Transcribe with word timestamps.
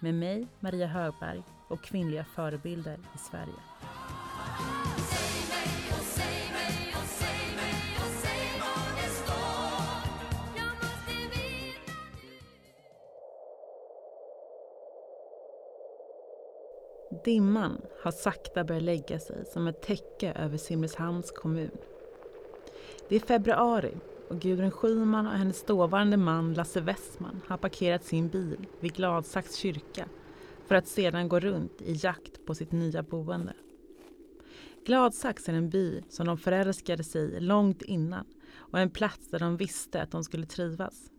med 0.00 0.14
mig, 0.14 0.46
Maria 0.60 0.86
Högberg 0.86 1.42
och 1.68 1.84
kvinnliga 1.84 2.24
förebilder 2.24 2.98
i 3.14 3.18
Sverige. 3.30 3.54
Dimman 17.24 17.82
har 18.02 18.10
sakta 18.10 18.64
börjat 18.64 18.82
lägga 18.82 19.18
sig 19.18 19.46
som 19.46 19.66
ett 19.66 19.82
täcke 19.82 20.32
över 20.32 20.56
Simrishamns 20.56 21.30
kommun. 21.30 21.78
Det 23.08 23.16
är 23.16 23.20
februari 23.20 23.94
och 24.28 24.40
Gudrun 24.40 24.70
Schyman 24.70 25.26
och 25.26 25.32
hennes 25.32 25.64
dåvarande 25.64 26.16
man 26.16 26.54
Lasse 26.54 26.80
Westman 26.80 27.40
har 27.46 27.56
parkerat 27.56 28.04
sin 28.04 28.28
bil 28.28 28.66
vid 28.80 28.94
Gladsax 28.94 29.54
kyrka 29.54 30.08
för 30.66 30.74
att 30.74 30.88
sedan 30.88 31.28
gå 31.28 31.40
runt 31.40 31.82
i 31.82 31.92
jakt 32.02 32.46
på 32.46 32.54
sitt 32.54 32.72
nya 32.72 33.02
boende. 33.02 33.52
Gladsax 34.86 35.48
är 35.48 35.52
en 35.52 35.70
by 35.70 36.02
som 36.08 36.26
de 36.26 36.38
förälskade 36.38 37.04
sig 37.04 37.32
i 37.32 37.40
långt 37.40 37.82
innan 37.82 38.24
och 38.54 38.78
en 38.78 38.90
plats 38.90 39.30
där 39.30 39.38
de 39.38 39.56
visste 39.56 40.02
att 40.02 40.10
de 40.10 40.24
skulle 40.24 40.46
trivas. 40.46 41.10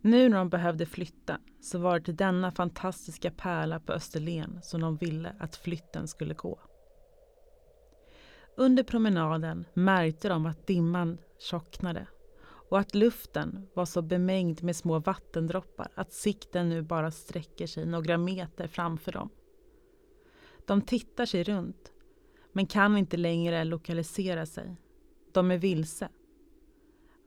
Nu 0.00 0.28
när 0.28 0.38
de 0.38 0.48
behövde 0.48 0.86
flytta 0.86 1.38
så 1.60 1.78
var 1.78 1.98
det 1.98 2.04
till 2.04 2.16
denna 2.16 2.52
fantastiska 2.52 3.30
pärla 3.30 3.80
på 3.80 3.92
Österlen 3.92 4.60
som 4.62 4.80
de 4.80 4.96
ville 4.96 5.36
att 5.38 5.56
flytten 5.56 6.08
skulle 6.08 6.34
gå. 6.34 6.58
Under 8.58 8.82
promenaden 8.82 9.64
märkte 9.74 10.28
de 10.28 10.46
att 10.46 10.66
dimman 10.66 11.18
tjocknade 11.38 12.06
och 12.68 12.78
att 12.78 12.94
luften 12.94 13.68
var 13.74 13.84
så 13.84 14.02
bemängd 14.02 14.62
med 14.62 14.76
små 14.76 14.98
vattendroppar 14.98 15.88
att 15.94 16.12
sikten 16.12 16.68
nu 16.68 16.82
bara 16.82 17.10
sträcker 17.10 17.66
sig 17.66 17.86
några 17.86 18.18
meter 18.18 18.66
framför 18.66 19.12
dem. 19.12 19.30
De 20.66 20.82
tittar 20.82 21.26
sig 21.26 21.44
runt, 21.44 21.92
men 22.52 22.66
kan 22.66 22.96
inte 22.96 23.16
längre 23.16 23.64
lokalisera 23.64 24.46
sig. 24.46 24.76
De 25.32 25.50
är 25.50 25.58
vilse. 25.58 26.08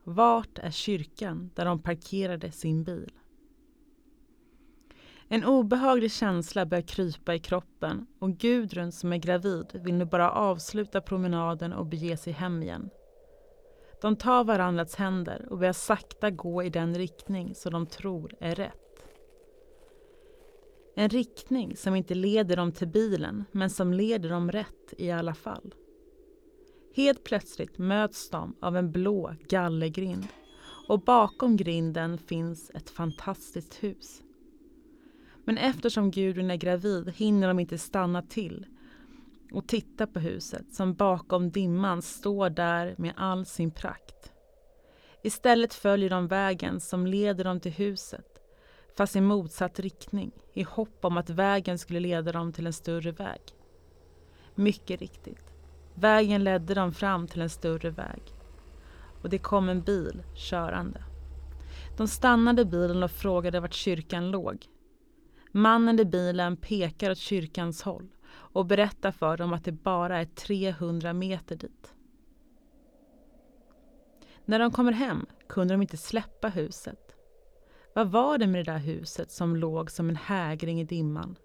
Vart 0.04 0.58
är 0.58 0.70
kyrkan 0.70 1.50
där 1.54 1.64
de 1.64 1.82
parkerade 1.82 2.52
sin 2.52 2.84
bil? 2.84 3.12
En 5.32 5.44
obehaglig 5.44 6.12
känsla 6.12 6.66
börjar 6.66 6.82
krypa 6.82 7.34
i 7.34 7.38
kroppen 7.38 8.06
och 8.18 8.30
Gudrun 8.30 8.92
som 8.92 9.12
är 9.12 9.16
gravid 9.16 9.66
vill 9.84 9.94
nu 9.94 10.04
bara 10.04 10.30
avsluta 10.30 11.00
promenaden 11.00 11.72
och 11.72 11.86
bege 11.86 12.16
sig 12.16 12.32
hem 12.32 12.62
igen. 12.62 12.90
De 14.02 14.16
tar 14.16 14.44
varandras 14.44 14.94
händer 14.94 15.46
och 15.50 15.58
börjar 15.58 15.72
sakta 15.72 16.30
gå 16.30 16.62
i 16.62 16.70
den 16.70 16.94
riktning 16.94 17.54
som 17.54 17.72
de 17.72 17.86
tror 17.86 18.34
är 18.40 18.54
rätt. 18.54 19.06
En 20.96 21.08
riktning 21.08 21.76
som 21.76 21.94
inte 21.94 22.14
leder 22.14 22.56
dem 22.56 22.72
till 22.72 22.88
bilen, 22.88 23.44
men 23.52 23.70
som 23.70 23.92
leder 23.92 24.28
dem 24.28 24.52
rätt 24.52 24.94
i 24.98 25.10
alla 25.10 25.34
fall. 25.34 25.74
Helt 26.94 27.24
plötsligt 27.24 27.78
möts 27.78 28.30
de 28.30 28.56
av 28.60 28.76
en 28.76 28.92
blå 28.92 29.34
gallergrind 29.48 30.26
och 30.88 31.00
bakom 31.00 31.56
grinden 31.56 32.18
finns 32.18 32.70
ett 32.74 32.90
fantastiskt 32.90 33.74
hus. 33.74 34.22
Men 35.44 35.58
eftersom 35.58 36.10
Gudrun 36.10 36.50
är 36.50 36.56
gravid 36.56 37.12
hinner 37.16 37.48
de 37.48 37.58
inte 37.58 37.78
stanna 37.78 38.22
till 38.22 38.66
och 39.52 39.68
titta 39.68 40.06
på 40.06 40.18
huset 40.18 40.74
som 40.74 40.94
bakom 40.94 41.50
dimman 41.50 42.02
står 42.02 42.50
där 42.50 42.94
med 42.98 43.12
all 43.16 43.46
sin 43.46 43.70
prakt. 43.70 44.32
Istället 45.22 45.74
följer 45.74 46.10
de 46.10 46.28
vägen 46.28 46.80
som 46.80 47.06
leder 47.06 47.44
dem 47.44 47.60
till 47.60 47.72
huset 47.72 48.26
fast 48.96 49.16
i 49.16 49.20
motsatt 49.20 49.80
riktning 49.80 50.32
i 50.52 50.62
hopp 50.62 51.04
om 51.04 51.16
att 51.16 51.30
vägen 51.30 51.78
skulle 51.78 52.00
leda 52.00 52.32
dem 52.32 52.52
till 52.52 52.66
en 52.66 52.72
större 52.72 53.12
väg. 53.12 53.40
Mycket 54.54 55.00
riktigt. 55.00 55.44
Vägen 55.94 56.44
ledde 56.44 56.74
dem 56.74 56.92
fram 56.92 57.28
till 57.28 57.40
en 57.40 57.50
större 57.50 57.90
väg. 57.90 58.22
Och 59.22 59.28
det 59.28 59.38
kom 59.38 59.68
en 59.68 59.82
bil 59.82 60.22
körande. 60.34 61.04
De 61.96 62.08
stannade 62.08 62.64
bilen 62.64 63.02
och 63.02 63.10
frågade 63.10 63.60
vart 63.60 63.74
kyrkan 63.74 64.30
låg. 64.30 64.66
Mannen 65.52 66.00
i 66.00 66.04
bilen 66.04 66.56
pekar 66.56 67.10
åt 67.10 67.18
kyrkans 67.18 67.82
håll 67.82 68.08
och 68.30 68.66
berättar 68.66 69.10
för 69.10 69.36
dem 69.36 69.52
att 69.52 69.64
det 69.64 69.72
bara 69.72 70.18
är 70.18 70.24
300 70.24 71.12
meter 71.12 71.56
dit. 71.56 71.94
När 74.44 74.58
de 74.58 74.70
kommer 74.70 74.92
hem 74.92 75.26
kunde 75.48 75.74
de 75.74 75.82
inte 75.82 75.96
släppa 75.96 76.48
huset. 76.48 77.16
Vad 77.94 78.10
var 78.10 78.38
det 78.38 78.46
med 78.46 78.64
det 78.64 78.72
där 78.72 78.78
huset 78.78 79.30
som 79.30 79.56
låg 79.56 79.90
som 79.90 80.08
en 80.08 80.16
hägring 80.16 80.80
i 80.80 80.84
dimman? 80.84 81.36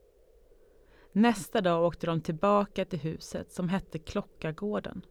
Nästa 1.11 1.61
dag 1.61 1.85
åkte 1.85 2.07
de 2.07 2.22
tillbaka 2.22 2.85
till 2.85 2.99
huset 2.99 3.51
som 3.51 3.69
hette 3.69 3.99
Klockargården. 3.99 5.01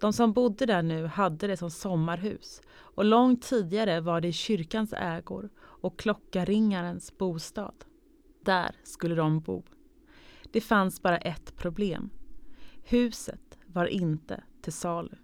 De 0.00 0.12
som 0.12 0.32
bodde 0.32 0.66
där 0.66 0.82
nu 0.82 1.06
hade 1.06 1.46
det 1.46 1.56
som 1.56 1.70
sommarhus 1.70 2.62
och 2.72 3.04
långt 3.04 3.42
tidigare 3.42 4.00
var 4.00 4.20
det 4.20 4.28
i 4.28 4.32
kyrkans 4.32 4.92
ägor 4.92 5.50
och 5.82 5.98
klockaringarens 5.98 7.18
bostad. 7.18 7.84
Där 8.44 8.76
skulle 8.82 9.14
de 9.14 9.40
bo. 9.40 9.62
Det 10.52 10.60
fanns 10.60 11.02
bara 11.02 11.18
ett 11.18 11.56
problem. 11.56 12.10
Huset 12.84 13.58
var 13.66 13.86
inte 13.86 14.42
till 14.62 14.72
salu. 14.72 15.16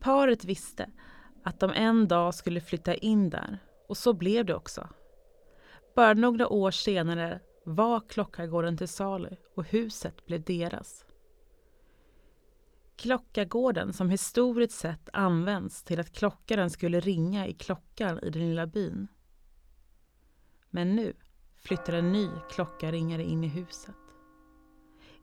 Paret 0.00 0.44
visste 0.44 0.90
att 1.42 1.60
de 1.60 1.72
en 1.74 2.08
dag 2.08 2.34
skulle 2.34 2.60
flytta 2.60 2.94
in 2.94 3.30
där 3.30 3.58
och 3.88 3.96
så 3.96 4.12
blev 4.12 4.44
det 4.44 4.54
också. 4.54 4.88
Bara 5.94 6.14
några 6.14 6.48
år 6.48 6.70
senare 6.70 7.40
var 7.64 8.00
Klockargården 8.08 8.76
till 8.76 8.88
salu 8.88 9.36
och 9.54 9.64
huset 9.64 10.26
blev 10.26 10.42
deras. 10.42 11.04
Klockargården 12.96 13.92
som 13.92 14.10
historiskt 14.10 14.78
sett 14.78 15.08
används 15.12 15.82
till 15.82 16.00
att 16.00 16.12
klockaren 16.12 16.70
skulle 16.70 17.00
ringa 17.00 17.46
i 17.46 17.52
klockan 17.52 18.18
i 18.22 18.30
den 18.30 18.48
lilla 18.48 18.66
byn. 18.66 19.08
Men 20.76 20.96
nu 20.96 21.12
flyttar 21.62 21.92
en 21.92 22.12
ny 22.12 22.28
klockaringare 22.50 23.22
in 23.22 23.44
i 23.44 23.46
huset. 23.46 23.94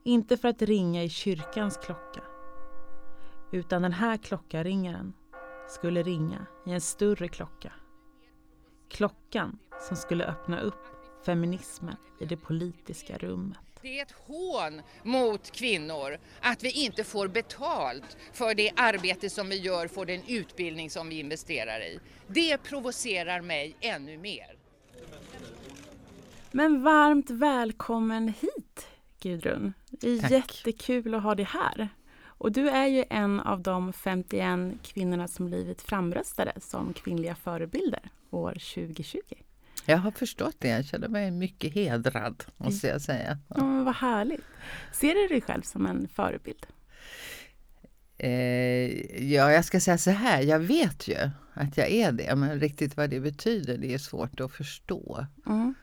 Inte 0.04 0.36
för 0.36 0.48
att 0.48 0.62
ringa 0.62 1.02
i 1.02 1.08
kyrkans 1.08 1.76
klocka 1.76 2.22
utan 3.52 3.82
den 3.82 3.92
här 3.92 4.16
klockaringaren 4.16 5.12
skulle 5.68 6.02
ringa 6.02 6.46
i 6.66 6.70
en 6.70 6.80
större 6.80 7.28
klocka. 7.28 7.72
Klockan 8.90 9.58
som 9.88 9.96
skulle 9.96 10.24
öppna 10.24 10.60
upp 10.60 10.86
feminismen 11.26 11.96
i 12.20 12.24
det 12.24 12.36
politiska 12.36 13.18
rummet. 13.18 13.58
Det 13.82 13.98
är 13.98 14.02
ett 14.02 14.14
hån 14.26 14.82
mot 15.02 15.50
kvinnor 15.50 16.18
att 16.40 16.62
vi 16.62 16.70
inte 16.70 17.04
får 17.04 17.28
betalt 17.28 18.16
för 18.32 18.54
det 18.54 18.72
arbete 18.76 19.30
som 19.30 19.48
vi 19.48 19.56
gör, 19.56 19.88
för 19.88 20.04
den 20.04 20.22
utbildning 20.28 20.90
som 20.90 21.08
vi 21.08 21.20
investerar 21.20 21.80
i. 21.80 22.00
Det 22.26 22.58
provocerar 22.58 23.40
mig 23.40 23.76
ännu 23.80 24.18
mer. 24.18 24.63
Men 26.56 26.82
varmt 26.82 27.30
välkommen 27.30 28.28
hit 28.28 28.86
Gudrun. 29.22 29.72
Det 29.90 30.08
är 30.10 30.20
Tack. 30.20 30.30
jättekul 30.30 31.14
att 31.14 31.22
ha 31.22 31.34
dig 31.34 31.44
här. 31.44 31.88
Och 32.24 32.52
du 32.52 32.68
är 32.68 32.86
ju 32.86 33.04
en 33.10 33.40
av 33.40 33.60
de 33.60 33.92
51 33.92 34.82
kvinnorna 34.82 35.28
som 35.28 35.46
blivit 35.46 35.82
framröstade 35.82 36.52
som 36.60 36.92
kvinnliga 36.92 37.34
förebilder 37.34 38.00
år 38.30 38.50
2020. 38.52 39.18
Jag 39.86 39.96
har 39.98 40.10
förstått 40.10 40.56
det. 40.58 40.68
Jag 40.68 40.84
känner 40.84 41.08
mig 41.08 41.30
mycket 41.30 41.74
hedrad, 41.74 42.44
måste 42.56 42.86
jag 42.86 43.00
säga. 43.00 43.38
Ja, 43.48 43.64
men 43.64 43.84
vad 43.84 43.94
härligt. 43.94 44.44
Ser 44.92 45.14
du 45.14 45.28
dig 45.28 45.40
själv 45.40 45.62
som 45.62 45.86
en 45.86 46.08
förebild? 46.08 46.66
Eh, 48.18 49.30
ja, 49.32 49.52
jag 49.52 49.64
ska 49.64 49.80
säga 49.80 49.98
så 49.98 50.10
här. 50.10 50.42
Jag 50.42 50.58
vet 50.60 51.08
ju 51.08 51.30
att 51.54 51.76
jag 51.76 51.90
är 51.90 52.12
det, 52.12 52.36
men 52.36 52.60
riktigt 52.60 52.96
vad 52.96 53.10
det 53.10 53.20
betyder, 53.20 53.78
det 53.78 53.94
är 53.94 53.98
svårt 53.98 54.40
att 54.40 54.52
förstå, 54.52 55.26
Mm. 55.46 55.74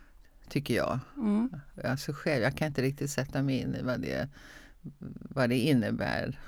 Tycker 0.51 0.75
jag. 0.75 0.99
Mm. 1.17 1.49
Alltså 1.83 2.11
själv, 2.13 2.43
jag 2.43 2.57
kan 2.57 2.67
inte 2.67 2.81
riktigt 2.81 3.09
sätta 3.09 3.43
mig 3.43 3.59
in 3.59 3.75
i 3.75 3.81
vad 3.81 4.01
det, 4.01 4.29
vad 5.29 5.49
det 5.49 5.57
innebär 5.59 6.39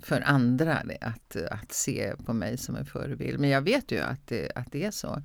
för 0.00 0.20
andra 0.20 0.82
att, 1.00 1.36
att 1.50 1.72
se 1.72 2.14
på 2.24 2.32
mig 2.32 2.56
som 2.58 2.76
en 2.76 2.86
förebild. 2.86 3.40
Men 3.40 3.50
jag 3.50 3.62
vet 3.62 3.92
ju 3.92 4.00
att 4.00 4.26
det, 4.26 4.52
att 4.54 4.72
det 4.72 4.84
är 4.84 4.90
så. 4.90 5.22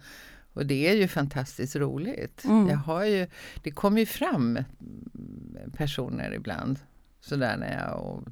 Och 0.54 0.60
Och 0.60 0.66
det 0.66 0.90
är 0.90 0.96
ju 0.96 1.08
fantastiskt 1.08 1.76
roligt. 1.76 2.46
Mm. 2.46 2.68
Jag 2.68 2.78
har 2.78 3.04
ju, 3.04 3.28
det 3.64 3.72
kommer 3.72 4.00
ju 4.00 4.06
fram 4.06 4.60
personer 5.78 6.34
ibland 6.34 6.80
sådär 7.30 7.58
när 7.58 7.80
jag 7.88 8.00
och, 8.06 8.28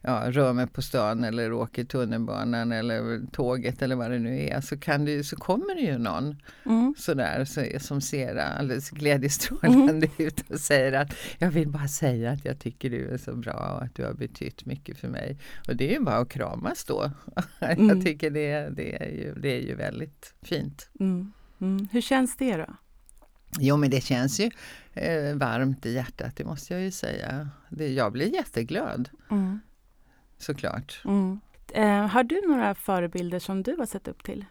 ja, 0.00 0.24
rör 0.30 0.52
mig 0.52 0.66
på 0.66 0.82
stan 0.82 1.24
eller 1.24 1.52
åker 1.52 1.84
tunnelbanan 1.84 2.72
eller 2.72 3.26
tåget 3.32 3.82
eller 3.82 3.96
vad 3.96 4.10
det 4.10 4.18
nu 4.18 4.40
är 4.40 4.60
så, 4.60 4.78
kan 4.78 5.04
det, 5.04 5.24
så 5.24 5.36
kommer 5.36 5.74
det 5.74 5.80
ju 5.80 5.98
någon 5.98 6.36
Mm. 6.66 6.94
sådär 6.98 7.44
så, 7.44 7.64
som 7.80 8.00
ser 8.00 8.36
alldeles 8.36 8.90
glädjestrålande 8.90 9.92
Mm. 10.06 10.10
ut 10.26 10.50
och 10.50 10.60
säger 10.60 10.92
att 10.92 11.14
jag 11.38 11.50
vill 11.50 11.68
bara 11.68 11.88
säga 11.88 12.30
att 12.30 12.44
jag 12.44 12.58
tycker 12.58 12.90
du 12.90 13.08
är 13.08 13.18
så 13.18 13.34
bra 13.36 13.74
och 13.76 13.82
att 13.82 13.94
du 13.94 14.04
har 14.04 14.12
betytt 14.14 14.64
mycket 14.66 14.98
för 14.98 15.08
mig. 15.08 15.38
Och 15.68 15.76
det 15.76 15.88
är 15.90 15.92
ju 15.98 16.00
bara 16.04 16.16
att 16.16 16.28
kramas 16.28 16.84
då. 16.84 17.10
Mm. 17.60 17.88
jag 17.88 18.04
tycker 18.04 18.30
det, 18.30 18.68
det, 18.76 19.02
är 19.02 19.10
ju, 19.10 19.34
det 19.34 19.48
är 19.48 19.60
ju 19.60 19.74
väldigt 19.74 20.34
fint. 20.42 20.90
Mm. 21.00 21.32
Mm. 21.60 21.88
Hur 21.92 22.00
känns 22.00 22.36
det 22.36 22.56
då? 22.56 22.66
Jo 23.58 23.76
men 23.76 23.90
det 23.90 24.00
känns 24.00 24.40
ju 24.40 24.50
eh, 24.94 25.34
varmt 25.34 25.86
i 25.86 25.92
hjärtat, 25.92 26.36
det 26.36 26.44
måste 26.44 26.74
jag 26.74 26.82
ju 26.82 26.90
säga. 26.90 27.48
Det, 27.68 27.88
jag 27.92 28.12
blir 28.12 28.34
jätteglad 28.34 29.08
Mm. 29.30 29.60
såklart. 30.38 31.02
Mm. 31.04 31.40
Eh, 31.74 32.06
har 32.06 32.24
du 32.24 32.42
några 32.48 32.74
förebilder 32.74 33.38
som 33.38 33.62
du 33.62 33.76
har 33.78 33.86
sett 33.86 34.08
upp 34.08 34.24
till? 34.24 34.44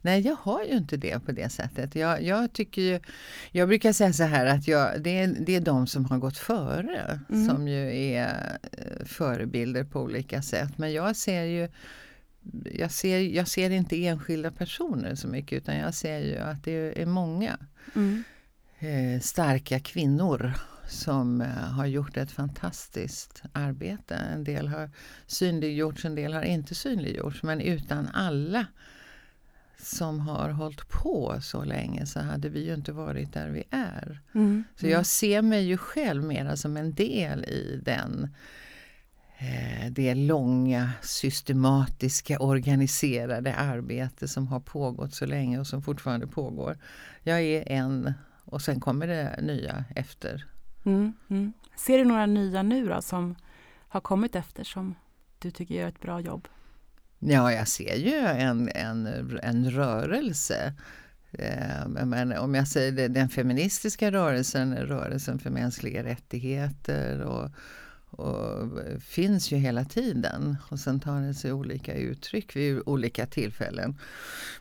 Nej, 0.00 0.20
jag 0.20 0.36
har 0.36 0.64
ju 0.64 0.70
inte 0.76 0.96
det 0.96 1.24
på 1.26 1.32
det 1.32 1.48
sättet. 1.48 1.94
Jag, 1.94 2.22
jag 2.22 2.52
tycker 2.52 2.82
ju, 2.82 3.00
jag 3.50 3.68
brukar 3.68 3.92
säga 3.92 4.12
så 4.12 4.22
här 4.24 4.46
att 4.46 4.68
jag, 4.68 5.02
det, 5.02 5.18
är, 5.18 5.26
det 5.40 5.56
är 5.56 5.60
de 5.60 5.86
som 5.86 6.04
har 6.04 6.18
gått 6.18 6.38
före 6.38 7.20
Mm. 7.30 7.48
som 7.48 7.68
ju 7.68 8.12
är 8.14 8.58
eh, 8.72 9.04
förebilder 9.06 9.84
på 9.84 10.00
olika 10.00 10.42
sätt. 10.42 10.78
Men 10.78 10.92
jag 10.92 11.16
ser 11.16 11.42
ju 11.44 11.68
jag 12.74 12.90
ser, 12.90 13.18
jag 13.18 13.48
ser 13.48 13.70
inte 13.70 14.06
enskilda 14.06 14.50
personer 14.50 15.14
så 15.14 15.28
mycket 15.28 15.56
utan 15.56 15.76
jag 15.76 15.94
ser 15.94 16.18
ju 16.18 16.36
att 16.38 16.64
det 16.64 17.02
är 17.02 17.06
många 17.06 17.58
Mm. 17.96 18.24
Eh, 18.80 19.20
starka 19.20 19.80
kvinnor 19.80 20.52
som 20.88 21.40
eh, 21.40 21.48
har 21.48 21.86
gjort 21.86 22.16
ett 22.16 22.30
fantastiskt 22.30 23.42
arbete. 23.52 24.14
En 24.14 24.44
del 24.44 24.68
har 24.68 24.90
synliggjorts, 25.26 26.04
en 26.04 26.14
del 26.14 26.32
har 26.32 26.42
inte 26.42 26.74
synliggjorts. 26.74 27.42
Men 27.42 27.60
utan 27.60 28.08
alla 28.08 28.66
som 29.78 30.20
har 30.20 30.48
hållit 30.48 30.88
på 30.88 31.38
så 31.42 31.64
länge 31.64 32.06
så 32.06 32.20
hade 32.20 32.48
vi 32.48 32.66
ju 32.66 32.74
inte 32.74 32.92
varit 32.92 33.32
där 33.32 33.48
vi 33.48 33.64
är. 33.70 34.20
Mm. 34.34 34.64
Så 34.76 34.86
jag 34.86 35.06
ser 35.06 35.42
mig 35.42 35.64
ju 35.64 35.76
själv 35.76 36.24
mera 36.24 36.56
som 36.56 36.76
en 36.76 36.94
del 36.94 37.44
i 37.44 37.80
den 37.84 38.34
eh, 39.38 39.90
det 39.90 40.14
långa, 40.14 40.90
systematiska, 41.02 42.38
organiserade 42.38 43.54
arbete 43.54 44.28
som 44.28 44.48
har 44.48 44.60
pågått 44.60 45.14
så 45.14 45.26
länge 45.26 45.58
och 45.58 45.66
som 45.66 45.82
fortfarande 45.82 46.26
pågår. 46.26 46.78
Jag 47.22 47.40
är 47.40 47.72
en 47.72 48.12
och 48.50 48.62
sen 48.62 48.80
kommer 48.80 49.06
det 49.06 49.38
nya 49.42 49.84
efter. 49.96 50.46
Mm. 50.84 51.12
Mm. 51.30 51.52
Ser 51.76 51.98
du 51.98 52.04
några 52.04 52.26
nya 52.26 52.62
nu 52.62 52.88
då 52.88 53.02
som 53.02 53.34
har 53.88 54.00
kommit 54.00 54.36
efter 54.36 54.64
som 54.64 54.94
du 55.38 55.50
tycker 55.50 55.74
gör 55.74 55.88
ett 55.88 56.00
bra 56.00 56.20
jobb? 56.20 56.48
Ja, 57.18 57.52
jag 57.52 57.68
ser 57.68 57.94
ju 57.94 58.14
en, 58.14 58.68
en, 58.74 59.06
en 59.42 59.70
rörelse. 59.70 60.74
Eh, 61.32 61.88
Men 61.88 62.32
om 62.32 62.54
jag 62.54 62.68
säger 62.68 62.92
det, 62.92 63.08
den 63.08 63.28
feministiska 63.28 64.12
rörelsen, 64.12 64.76
rörelsen 64.76 65.38
för 65.38 65.50
mänskliga 65.50 66.04
rättigheter 66.04 67.20
och, 67.20 67.50
och 68.10 68.68
finns 69.00 69.52
ju 69.52 69.56
hela 69.56 69.84
tiden. 69.84 70.56
Och 70.68 70.78
sen 70.78 71.00
tar 71.00 71.20
det 71.20 71.34
sig 71.34 71.52
olika 71.52 71.94
uttryck 71.94 72.56
vid 72.56 72.82
olika 72.86 73.26
tillfällen. 73.26 73.98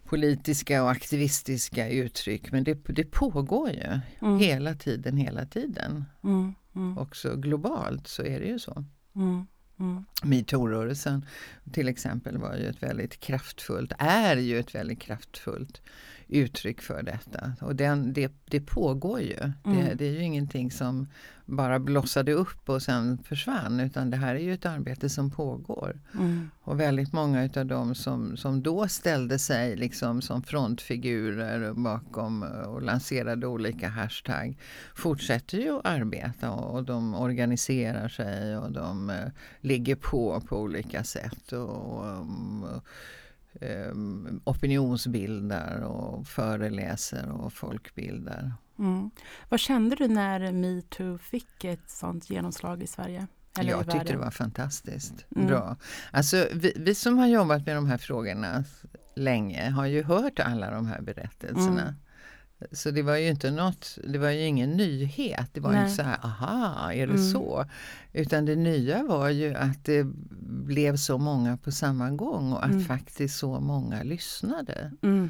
Politiska 0.04 0.84
och 0.84 0.92
aktivistiska 0.92 1.90
uttryck. 1.90 2.51
Men 2.51 2.63
det, 2.63 2.75
det 2.88 3.04
pågår 3.12 3.69
ju 3.69 4.00
Mm. 4.22 4.40
hela 4.40 4.74
tiden, 4.75 5.18
hela 5.18 5.46
tiden. 5.46 6.06
Mm. 6.24 6.54
Mm. 6.75 6.98
Också 6.98 7.36
globalt 7.36 8.07
så 8.07 8.24
är 8.24 8.40
det 8.40 8.46
ju 8.46 8.60
så. 8.60 8.86
Mm. 9.16 9.48
Mm. 9.80 10.06
Metoo-rörelsen 10.24 11.25
till 11.74 11.88
exempel 11.88 12.38
var 12.38 12.56
ju 12.56 12.68
ett 12.68 12.84
väldigt 12.84 13.19
kraftfullt, 13.19 13.92
är 14.00 14.36
ju 14.38 14.60
ett 14.60 14.75
väldigt 14.75 15.00
kraftfullt 15.02 15.81
uttryck 16.28 16.81
för 16.81 17.04
detta. 17.04 17.54
Och 17.62 17.75
den, 17.75 18.13
det, 18.13 18.31
det 18.45 18.62
pågår 18.62 19.22
ju. 19.22 19.36
Det, 19.36 19.54
Mm. 19.66 19.98
det 19.98 20.06
är 20.07 20.12
ju 20.12 20.24
ingenting 20.24 20.72
som 20.72 21.07
bara 21.50 21.80
blossade 21.80 22.34
upp 22.34 22.69
och 22.69 22.81
sen 22.81 23.18
försvann 23.18 23.80
utan 23.80 24.10
det 24.10 24.18
här 24.18 24.36
är 24.36 24.40
ju 24.40 24.54
ett 24.54 24.66
arbete 24.66 25.10
som 25.10 25.31
pågår. 25.31 26.00
Mm. 26.13 26.50
Och 26.62 26.80
väldigt 26.80 27.13
många 27.13 27.44
utav 27.44 27.66
dem 27.66 27.96
som, 27.96 28.38
som 28.38 28.63
då 28.63 28.88
ställde 28.88 29.40
sig 29.40 29.75
liksom 29.75 30.22
som 30.22 30.42
frontfigurer 30.42 31.74
bakom 31.74 32.44
och 32.44 32.81
lanserade 32.81 33.48
olika 33.48 33.90
hashtag 33.90 34.57
fortsätter 34.96 35.57
ju 35.57 35.78
att 35.78 35.86
arbeta 35.86 36.51
och, 36.51 36.75
och 36.75 36.84
de 36.84 37.16
organiserar 37.16 38.07
sig 38.07 38.57
och 38.57 38.72
de 38.72 39.10
eh, 39.10 39.28
ligger 39.62 39.95
på 39.95 40.42
på 40.42 40.57
olika 40.57 41.04
sätt. 41.04 41.52
Och, 41.52 42.06
um, 42.06 42.66
um, 43.62 44.42
opinionsbildar 44.44 45.81
och 45.81 46.28
föreläser 46.28 47.31
och 47.31 47.54
folkbildar. 47.54 48.54
Mm. 48.80 49.12
Vad 49.50 49.60
kände 49.60 49.96
du 49.96 50.08
när 50.08 50.52
metoo 50.52 51.18
fick 51.18 51.64
ett 51.64 51.90
sånt 51.90 52.30
genomslag 52.30 52.84
i 52.84 52.88
Sverige? 52.88 53.28
Eller 53.60 53.70
jag 53.70 53.92
tyckte 53.92 54.12
det 54.12 54.18
var 54.18 54.31
fantastiskt 54.31 55.26
Mm. 55.36 55.48
bra. 55.48 55.76
Alltså, 56.12 56.48
vi, 56.54 56.74
vi 56.76 56.96
som 56.96 57.18
har 57.18 57.28
jobbat 57.28 57.66
med 57.66 57.76
de 57.76 57.88
här 57.88 57.98
frågorna 57.98 58.64
länge 59.16 59.70
har 59.70 59.86
ju 59.86 60.04
hört 60.04 60.40
alla 60.40 60.72
de 60.72 60.88
här 60.88 61.02
berättelserna. 61.02 61.81
Mm. 61.81 61.94
Så 62.72 62.92
det 62.92 63.02
var 63.02 63.16
ju 63.16 63.28
inte 63.28 63.52
något, 63.52 63.98
det 64.08 64.18
var 64.18 64.30
ju 64.30 64.42
ingen 64.46 64.70
nyhet. 64.72 65.50
Det 65.54 65.60
var 65.62 65.72
Nej. 65.72 65.81
inte 65.84 65.96
så 65.96 66.02
här, 66.04 66.18
aha, 66.26 66.92
är 66.94 67.08
det 67.08 67.14
Mm. 67.14 67.31
så? 67.31 67.66
Utan 68.14 68.46
det 68.46 68.56
nya 68.56 69.04
var 69.04 69.30
ju 69.30 69.56
att 69.56 69.86
det 69.86 70.04
blev 70.66 70.96
så 70.96 71.18
många 71.18 71.58
på 71.58 71.72
samma 71.72 72.10
gång 72.12 72.54
och 72.54 72.64
att 72.66 72.72
Mm. 72.72 72.86
faktiskt 72.86 73.38
så 73.40 73.60
många 73.60 74.04
lyssnade. 74.04 74.92
Mm. 75.02 75.30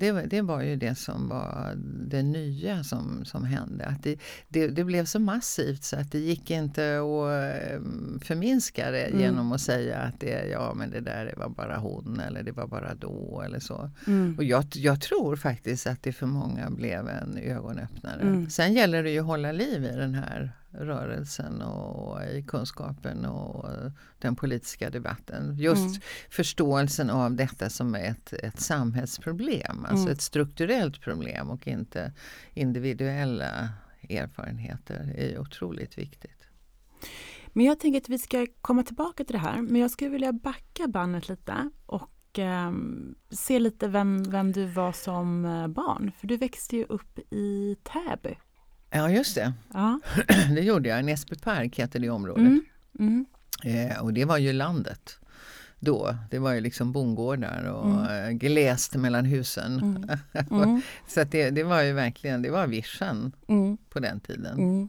Det, 0.00 0.12
var- 0.12 0.22
det 0.22 0.42
var 0.42 0.62
ju 0.62 0.76
det 0.76 0.94
som 0.94 1.28
var 1.28 1.72
det 2.08 2.22
nya 2.22 2.84
som, 2.84 3.24
som 3.24 3.44
hände. 3.44 3.84
Att 3.86 4.02
det, 4.02 4.16
det, 4.48 4.66
det 4.68 4.84
blev 4.84 5.04
så 5.04 5.18
massivt 5.18 5.84
så 5.84 5.96
att 5.96 6.12
det 6.12 6.18
gick 6.18 6.50
inte 6.50 6.82
att 6.98 7.30
eh, 7.30 7.80
förminska 8.22 8.90
det 8.90 9.00
Mm. 9.10 9.20
genom 9.20 9.52
att 9.52 9.60
säga 9.60 9.98
att 9.98 10.20
det, 10.20 10.46
ja, 10.52 10.74
men 10.76 10.90
det 10.90 11.00
där 11.00 11.34
var 11.36 11.48
bara 11.48 11.76
hon 11.76 12.20
eller 12.20 12.42
det 12.42 12.52
var 12.52 12.66
bara 12.66 12.94
då 12.94 13.42
eller 13.46 13.60
så. 13.60 13.90
Mm. 14.06 14.34
Och 14.38 14.44
jag, 14.44 14.64
jag 14.74 15.00
tror 15.00 15.36
faktiskt 15.36 15.86
att 15.86 16.02
det 16.02 16.12
för 16.12 16.26
många 16.26 16.70
blev 16.70 17.08
en 17.08 17.38
ögonöppnare. 17.38 18.20
Mm. 18.20 18.50
Sen 18.50 18.72
gäller 18.74 19.02
det 19.02 19.10
ju 19.10 19.20
att 19.20 19.26
hålla 19.26 19.52
liv 19.52 19.84
i 19.84 19.96
den 19.96 20.14
här 20.14 20.52
rörelsen 20.72 21.62
och 21.62 22.22
i 22.24 22.42
kunskapen 22.48 23.24
och 23.24 23.66
den 24.18 24.36
politiska 24.36 24.90
debatten. 24.90 25.56
Just 25.58 25.86
Mm. 25.86 26.00
förståelsen 26.30 27.10
av 27.10 27.34
detta 27.34 27.70
som 27.70 27.94
ett, 27.94 28.32
ett 28.32 28.60
samhällsproblem, 28.60 29.84
alltså 29.84 30.02
Mm. 30.04 30.12
ett 30.12 30.20
strukturellt 30.20 31.00
problem 31.00 31.50
och 31.50 31.66
inte 31.68 32.12
individuella 32.54 33.68
erfarenheter 34.10 35.12
är 35.16 35.38
otroligt 35.38 35.98
viktigt. 35.98 36.46
Men 37.52 37.64
jag 37.66 37.80
tänker 37.80 38.00
att 38.00 38.08
vi 38.08 38.18
ska 38.18 38.46
komma 38.60 38.82
tillbaka 38.82 39.24
till 39.24 39.32
det 39.32 39.38
här. 39.38 39.62
Men 39.62 39.80
jag 39.80 39.90
skulle 39.90 40.10
vilja 40.10 40.32
backa 40.32 40.88
bandet 40.88 41.28
lite 41.28 41.70
och 41.86 42.38
ehm, 42.38 43.14
se 43.30 43.58
lite 43.58 43.88
vem, 43.88 44.22
vem 44.22 44.52
du 44.52 44.64
var 44.66 44.92
som 44.92 45.44
eh, 45.44 45.66
barn. 45.68 46.12
För 46.18 46.26
du 46.26 46.36
växte 46.36 46.76
ju 46.76 46.84
upp 46.84 47.18
i 47.30 47.76
Täby. 47.82 48.38
Ja 48.90 49.10
just 49.10 49.34
det, 49.34 49.52
Ja. 49.72 50.00
det 50.54 50.60
gjorde 50.60 50.88
jag. 50.88 51.04
Näsby 51.04 51.36
park 51.36 51.78
heter 51.78 51.98
det 52.00 52.10
området. 52.10 52.40
Mm. 52.46 52.64
Mm. 52.98 53.26
Eh, 53.64 53.98
och 54.02 54.12
det 54.12 54.24
var 54.24 54.38
ju 54.38 54.52
landet 54.52 55.16
då. 55.80 56.16
Det 56.30 56.38
var 56.38 56.52
ju 56.52 56.60
liksom 56.60 56.92
bondgårdar 56.92 57.62
och 57.64 57.86
Mm. 57.90 58.24
eh, 58.24 58.30
glest 58.30 58.94
mellan 58.94 59.24
husen. 59.24 59.78
Mm. 59.80 60.18
Mm. 60.62 60.80
Så 61.08 61.24
det, 61.24 61.50
det 61.50 61.62
var 61.64 61.82
ju 61.82 61.92
verkligen, 61.92 62.42
det 62.42 62.50
var 62.50 62.66
vischan 62.66 63.32
Mm. 63.48 63.76
på 63.90 64.00
den 64.00 64.20
tiden. 64.20 64.88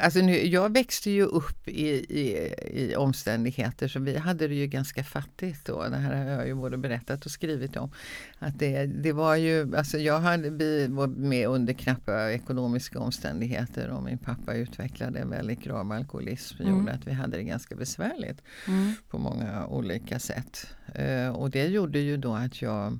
Alltså 0.00 0.20
nu, 0.20 0.46
jag 0.46 0.72
växte 0.72 1.10
ju 1.10 1.22
upp 1.22 1.68
i, 1.68 1.88
i, 1.90 2.54
i 2.82 2.96
omständigheter 2.96 3.88
så 3.88 4.00
vi 4.00 4.16
hade 4.16 4.48
det 4.48 4.54
ju 4.54 4.66
ganska 4.66 5.04
fattigt 5.04 5.64
då. 5.66 5.88
Det 5.88 5.96
här 5.96 6.14
har 6.24 6.32
jag 6.32 6.46
ju 6.46 6.54
både 6.54 6.76
berättat 6.78 7.24
och 7.26 7.30
skrivit 7.30 7.76
om. 7.76 7.90
Att 8.38 8.58
det, 8.58 8.86
det 8.86 9.12
var 9.12 9.36
ju, 9.36 9.76
alltså 9.76 9.98
jag 9.98 10.20
hade, 10.20 10.50
vi 10.50 10.86
var 10.86 11.06
med 11.06 11.48
under 11.48 11.72
knappa 11.72 12.30
ekonomiska 12.32 12.98
omständigheter 13.00 13.88
och 13.88 14.02
min 14.02 14.18
pappa 14.18 14.54
utvecklade 14.54 15.18
en 15.18 15.30
väldigt 15.30 15.60
grav 15.60 15.92
alkoholism. 15.92 16.56
Det 16.58 16.64
Mm. 16.64 16.78
gjorde 16.78 16.92
att 16.92 17.06
vi 17.06 17.12
hade 17.12 17.36
det 17.36 17.42
ganska 17.44 17.76
besvärligt 17.76 18.42
Mm. 18.68 18.92
på 19.08 19.18
många 19.18 19.66
olika 19.66 20.18
sätt. 20.18 20.66
Eh, 20.94 21.28
och 21.28 21.50
det 21.50 21.66
gjorde 21.66 21.98
ju 21.98 22.16
då 22.16 22.34
att 22.34 22.62
jag 22.62 22.98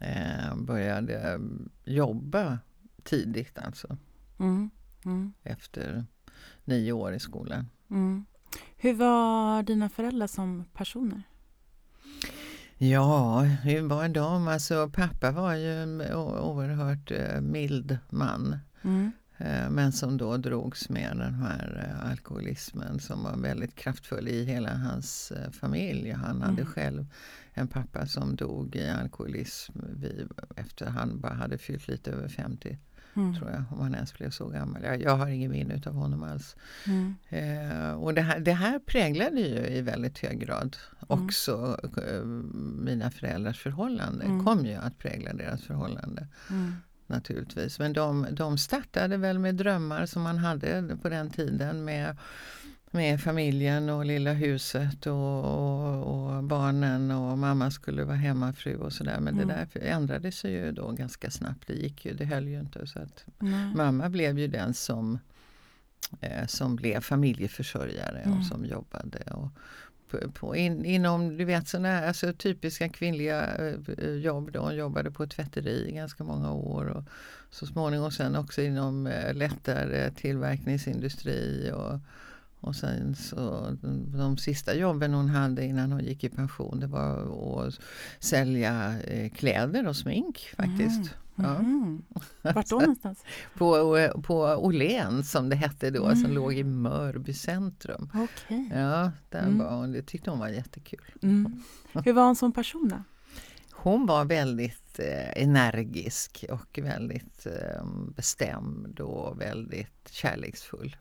eh, 0.00 0.56
började 0.56 1.40
jobba 1.84 2.58
tidigt 3.04 3.58
alltså 3.58 3.96
Mm. 4.38 4.70
Mm. 5.06 5.32
efter 5.42 6.04
nio 6.64 6.92
år 6.92 7.14
i 7.14 7.18
skolan. 7.18 7.70
Mm. 7.90 8.26
Hur 8.76 8.94
var 8.94 9.62
dina 9.62 9.88
föräldrar 9.88 10.26
som 10.26 10.64
personer? 10.74 11.22
Ja, 12.78 13.40
hur 13.40 13.82
var 13.82 14.08
de? 14.08 14.48
Alltså, 14.48 14.90
pappa 14.94 15.30
var 15.30 15.54
ju 15.54 15.82
en 15.82 16.00
oerhört 16.14 17.10
eh, 17.10 17.40
mild 17.40 17.98
man. 18.10 18.58
Mm. 18.82 19.12
Eh, 19.38 19.70
men 19.70 19.92
som 19.92 20.16
då 20.16 20.36
drogs 20.36 20.88
med 20.88 21.16
den 21.16 21.34
här 21.34 21.88
eh, 21.88 22.10
alkoholismen 22.10 23.00
som 23.00 23.22
var 23.22 23.36
väldigt 23.36 23.74
kraftfull 23.74 24.28
i 24.28 24.44
hela 24.44 24.74
hans 24.74 25.32
familj. 25.52 26.10
Han 26.10 26.42
hade 26.42 26.62
mm. 26.62 26.66
själv 26.66 27.06
en 27.52 27.68
pappa 27.68 28.06
som 28.06 28.36
dog 28.36 28.76
i 28.76 28.90
alkoholism 28.90 29.78
efter 30.56 30.86
han 30.86 31.20
bara 31.20 31.34
hade 31.34 31.58
fyllt 31.58 31.88
lite 31.88 32.10
över 32.10 32.28
50. 32.28 32.78
Mm. 33.16 33.34
Tror 33.34 33.50
jag, 33.50 33.64
om 33.70 33.80
han 33.80 33.94
ens 33.94 34.14
blev 34.14 34.30
så 34.30 34.48
gammal. 34.48 34.82
Jag, 34.82 35.02
jag 35.02 35.16
har 35.16 35.28
ingen 35.28 35.50
minne 35.50 35.80
av 35.86 35.92
honom 35.92 36.22
alls. 36.22 36.56
Mm. 36.86 37.14
Eh, 37.28 37.90
och 37.90 38.14
det 38.14 38.22
här, 38.22 38.40
det 38.40 38.52
här 38.52 38.78
präglade 38.78 39.40
ju 39.40 39.66
i 39.66 39.80
väldigt 39.80 40.18
hög 40.18 40.40
grad 40.40 40.76
mm. 41.08 41.24
också 41.24 41.80
eh, 42.08 42.24
mina 42.80 43.10
föräldrars 43.10 43.60
förhållande. 43.60 44.24
Mm. 44.24 44.44
kom 44.44 44.66
ju 44.66 44.74
att 44.74 44.98
prägla 44.98 45.32
deras 45.32 45.62
förhållande. 45.62 46.26
Mm. 46.50 46.74
Naturligtvis. 47.06 47.78
Men 47.78 47.92
de, 47.92 48.26
de 48.30 48.58
startade 48.58 49.16
väl 49.16 49.38
med 49.38 49.54
drömmar 49.54 50.06
som 50.06 50.22
man 50.22 50.38
hade 50.38 50.96
på 51.02 51.08
den 51.08 51.30
tiden 51.30 51.84
med 51.84 52.16
med 52.96 53.20
familjen 53.20 53.88
och 53.88 54.04
lilla 54.04 54.32
huset 54.32 55.06
och, 55.06 55.44
och, 55.44 56.36
och, 56.36 56.44
barnen 56.44 57.10
och 57.10 57.38
mamma 57.38 57.70
skulle 57.70 58.04
vara 58.04 58.16
hemmafru 58.16 58.76
och 58.76 58.92
sådär. 58.92 59.20
Men 59.20 59.34
mm. 59.34 59.48
det 59.48 59.54
där 59.54 59.80
ändrade 59.82 60.32
sig 60.32 60.52
ju 60.52 60.72
då 60.72 60.90
ganska 60.90 61.30
snabbt. 61.30 61.66
Det 61.66 61.74
gick 61.74 62.04
ju, 62.04 62.14
det 62.14 62.24
höll 62.24 62.48
ju 62.48 62.60
inte. 62.60 62.86
Så 62.86 62.98
att 62.98 63.24
Mamma 63.74 64.08
blev 64.08 64.38
ju 64.38 64.46
den 64.48 64.74
som, 64.74 65.18
eh, 66.20 66.46
som 66.46 66.76
blev 66.76 67.00
familjeförsörjare 67.00 68.18
mm. 68.18 68.38
och 68.38 68.46
som 68.46 68.64
jobbade. 68.64 69.18
Och 69.30 69.48
på, 70.10 70.30
på 70.30 70.56
in, 70.56 70.84
inom 70.84 71.36
du 71.36 71.44
vet 71.44 71.68
sådana 71.68 71.88
här 71.88 72.08
alltså, 72.08 72.32
typiska 72.32 72.88
kvinnliga 72.88 73.56
eh, 73.98 74.10
jobb. 74.10 74.52
Då. 74.52 74.60
Hon 74.60 74.76
jobbade 74.76 75.10
på 75.10 75.22
ett 75.22 75.30
tvätteri 75.30 75.88
i 75.88 75.92
ganska 75.92 76.24
många 76.24 76.52
år. 76.52 76.84
Och 76.84 77.04
så 77.50 77.66
småningom 77.66 78.10
sen 78.10 78.36
också 78.36 78.62
inom 78.62 79.06
eh, 79.06 79.34
lättare 79.34 80.10
tillverkningsindustri. 80.10 81.72
Och, 81.74 82.00
och 82.66 82.76
sen 82.76 83.14
så 83.14 83.76
de 84.18 84.36
sista 84.36 84.74
jobben 84.74 85.14
hon 85.14 85.28
hade 85.28 85.64
innan 85.64 85.92
hon 85.92 86.04
gick 86.04 86.24
i 86.24 86.28
pension 86.28 86.80
det 86.80 86.86
var 86.86 87.66
att 87.66 87.80
sälja 88.18 89.00
eh, 89.00 89.30
kläder 89.30 89.86
och 89.86 89.96
smink 89.96 90.54
faktiskt. 90.56 90.98
Mm. 90.98 91.08
Ja. 91.36 91.56
Mm. 91.56 92.02
Vart 92.42 92.68
då 92.68 92.78
någonstans? 92.80 93.24
på, 93.54 94.08
på 94.22 94.36
Åhlén 94.40 95.24
som 95.24 95.48
det 95.48 95.56
hette 95.56 95.90
då, 95.90 96.04
mm. 96.04 96.16
som 96.16 96.32
låg 96.32 96.54
i 96.54 96.64
Mörby 96.64 97.32
centrum. 97.32 98.10
Okay. 98.14 98.68
Ja, 98.70 99.12
där 99.30 99.42
mm. 99.42 99.58
var 99.58 99.76
hon, 99.76 99.92
det 99.92 100.02
tyckte 100.02 100.30
hon 100.30 100.38
var 100.38 100.48
jättekul. 100.48 101.12
Mm. 101.22 101.62
Hur 102.04 102.12
var 102.12 102.24
hon 102.24 102.36
som 102.36 102.52
person 102.52 102.88
då? 102.88 103.02
Hon 103.72 104.06
var 104.06 104.24
väldigt 104.24 104.98
eh, 104.98 105.42
energisk 105.42 106.44
och 106.50 106.78
väldigt 106.82 107.46
eh, 107.46 107.86
bestämd 108.16 109.00
och 109.00 109.40
väldigt 109.40 110.08
kärleksfull. 110.10 110.96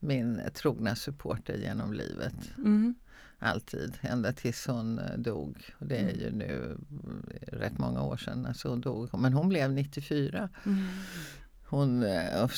Mm 0.00 0.08
min 0.08 0.40
trogna 0.54 0.96
supporter 0.96 1.54
genom 1.54 1.92
livet. 1.92 2.56
Mm. 2.58 2.94
Alltid, 3.38 3.98
ända 4.00 4.32
tills 4.32 4.66
hon 4.66 4.98
eh, 4.98 5.18
dog. 5.18 5.64
Och 5.78 5.86
det 5.86 5.96
är 5.96 6.14
ju 6.14 6.30
nu 6.30 6.76
eh, 7.30 7.56
rätt 7.56 7.78
många 7.78 8.02
år 8.02 8.16
sedan. 8.16 8.46
Alltså 8.46 8.68
hon 8.68 8.80
dog. 8.80 9.18
Men 9.18 9.32
hon 9.32 9.48
blev 9.48 9.72
94. 9.72 10.48
Mm. 10.66 10.86
Hon, 11.68 12.02
eh, 12.02 12.48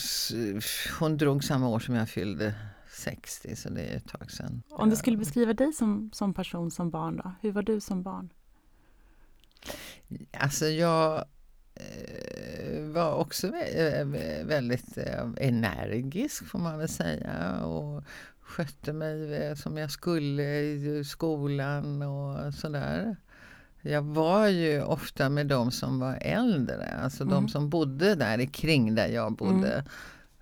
hon 1.01 1.17
drog 1.17 1.45
samma 1.45 1.69
år 1.69 1.79
som 1.79 1.95
jag 1.95 2.09
fyllde 2.09 2.55
60 2.91 3.57
så 3.57 3.69
det 3.69 3.83
är 3.83 3.97
ett 3.97 4.09
tag 4.09 4.31
sedan. 4.31 4.63
Om 4.71 4.91
du 4.91 4.97
skulle 4.97 5.17
beskriva 5.17 5.53
dig 5.53 5.73
som, 5.73 6.11
som 6.13 6.35
person 6.35 6.71
som 6.71 6.91
barn 6.91 7.17
då? 7.17 7.33
Hur 7.41 7.53
var 7.53 7.63
du 7.63 7.81
som 7.81 8.03
barn? 8.03 8.33
Alltså 10.33 10.67
jag 10.67 11.25
var 12.93 13.15
också 13.15 13.47
eh, 13.47 14.07
väldigt 14.45 14.99
eh, 14.99 15.29
energisk 15.37 16.47
får 16.47 16.59
man 16.59 16.79
väl 16.79 16.89
säga 16.89 17.61
och 17.65 18.05
skötte 18.41 18.93
mig 18.93 19.57
som 19.57 19.77
jag 19.77 19.91
skulle 19.91 20.61
i 20.61 21.05
skolan 21.05 22.03
och 22.03 22.55
sådär. 22.55 23.17
Jag 23.83 24.03
var 24.03 24.47
ju 24.47 24.83
ofta 24.83 25.29
med 25.29 25.47
de 25.47 25.71
som 25.71 25.99
var 25.99 26.19
äldre, 26.21 26.99
alltså 27.03 27.23
mm. 27.23 27.35
de 27.35 27.49
som 27.49 27.71
bodde 27.71 28.15
där 28.15 28.47
kring 28.47 28.95
där 28.95 29.09
jag 29.09 29.33
bodde. 29.33 29.73
Mm. 29.73 29.85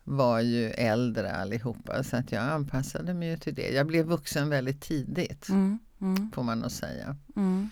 var 0.04 0.40
ju 0.40 0.70
äldre 0.70 1.32
allihopa 1.32 2.02
så 2.02 2.16
att 2.16 2.32
jag 2.32 2.42
anpassade 2.42 3.14
mig 3.14 3.38
till 3.38 3.54
det. 3.54 3.70
Jag 3.70 3.86
blev 3.86 4.06
vuxen 4.06 4.48
väldigt 4.48 4.80
tidigt 4.80 5.48
mm. 5.48 5.78
mm. 6.00 6.30
får 6.34 6.42
man 6.42 6.58
nog 6.58 6.70
säga. 6.70 7.16
Mm. 7.36 7.70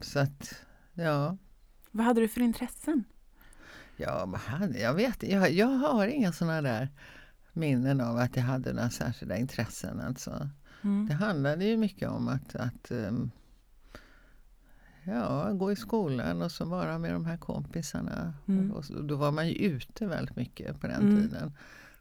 Så 0.00 0.18
att 0.18 0.54
Ja. 0.94 1.36
Vad 1.90 2.06
hade 2.06 2.20
du 2.20 2.28
för 2.28 2.40
intressen? 2.40 3.04
Ja, 3.96 4.38
jag 4.74 4.94
vet 4.94 5.22
jag, 5.22 5.52
jag 5.52 5.66
har 5.66 6.06
inga 6.06 6.32
sådana 6.32 6.62
där 6.62 6.88
minnen 7.52 8.00
av 8.00 8.16
att 8.16 8.36
jag 8.36 8.42
hade 8.42 8.72
några 8.72 8.90
särskilda 8.90 9.36
intressen. 9.36 10.00
Alltså. 10.00 10.48
Mm. 10.82 11.06
Det 11.06 11.14
handlade 11.14 11.64
ju 11.64 11.76
mycket 11.76 12.08
om 12.08 12.28
att, 12.28 12.54
att 12.56 12.90
um, 12.90 13.30
ja, 15.04 15.52
gå 15.52 15.72
i 15.72 15.76
skolan 15.76 16.42
och 16.42 16.52
så 16.52 16.64
vara 16.64 16.98
med 16.98 17.12
de 17.12 17.26
här 17.26 17.36
kompisarna. 17.36 18.34
Mm. 18.48 18.72
Och 18.72 18.84
så, 18.84 19.02
då 19.02 19.16
var 19.16 19.32
man 19.32 19.48
ju 19.48 19.54
ute 19.54 20.06
väldigt 20.06 20.36
mycket 20.36 20.80
på 20.80 20.86
den 20.86 21.02
mm. 21.02 21.16
tiden. 21.16 21.52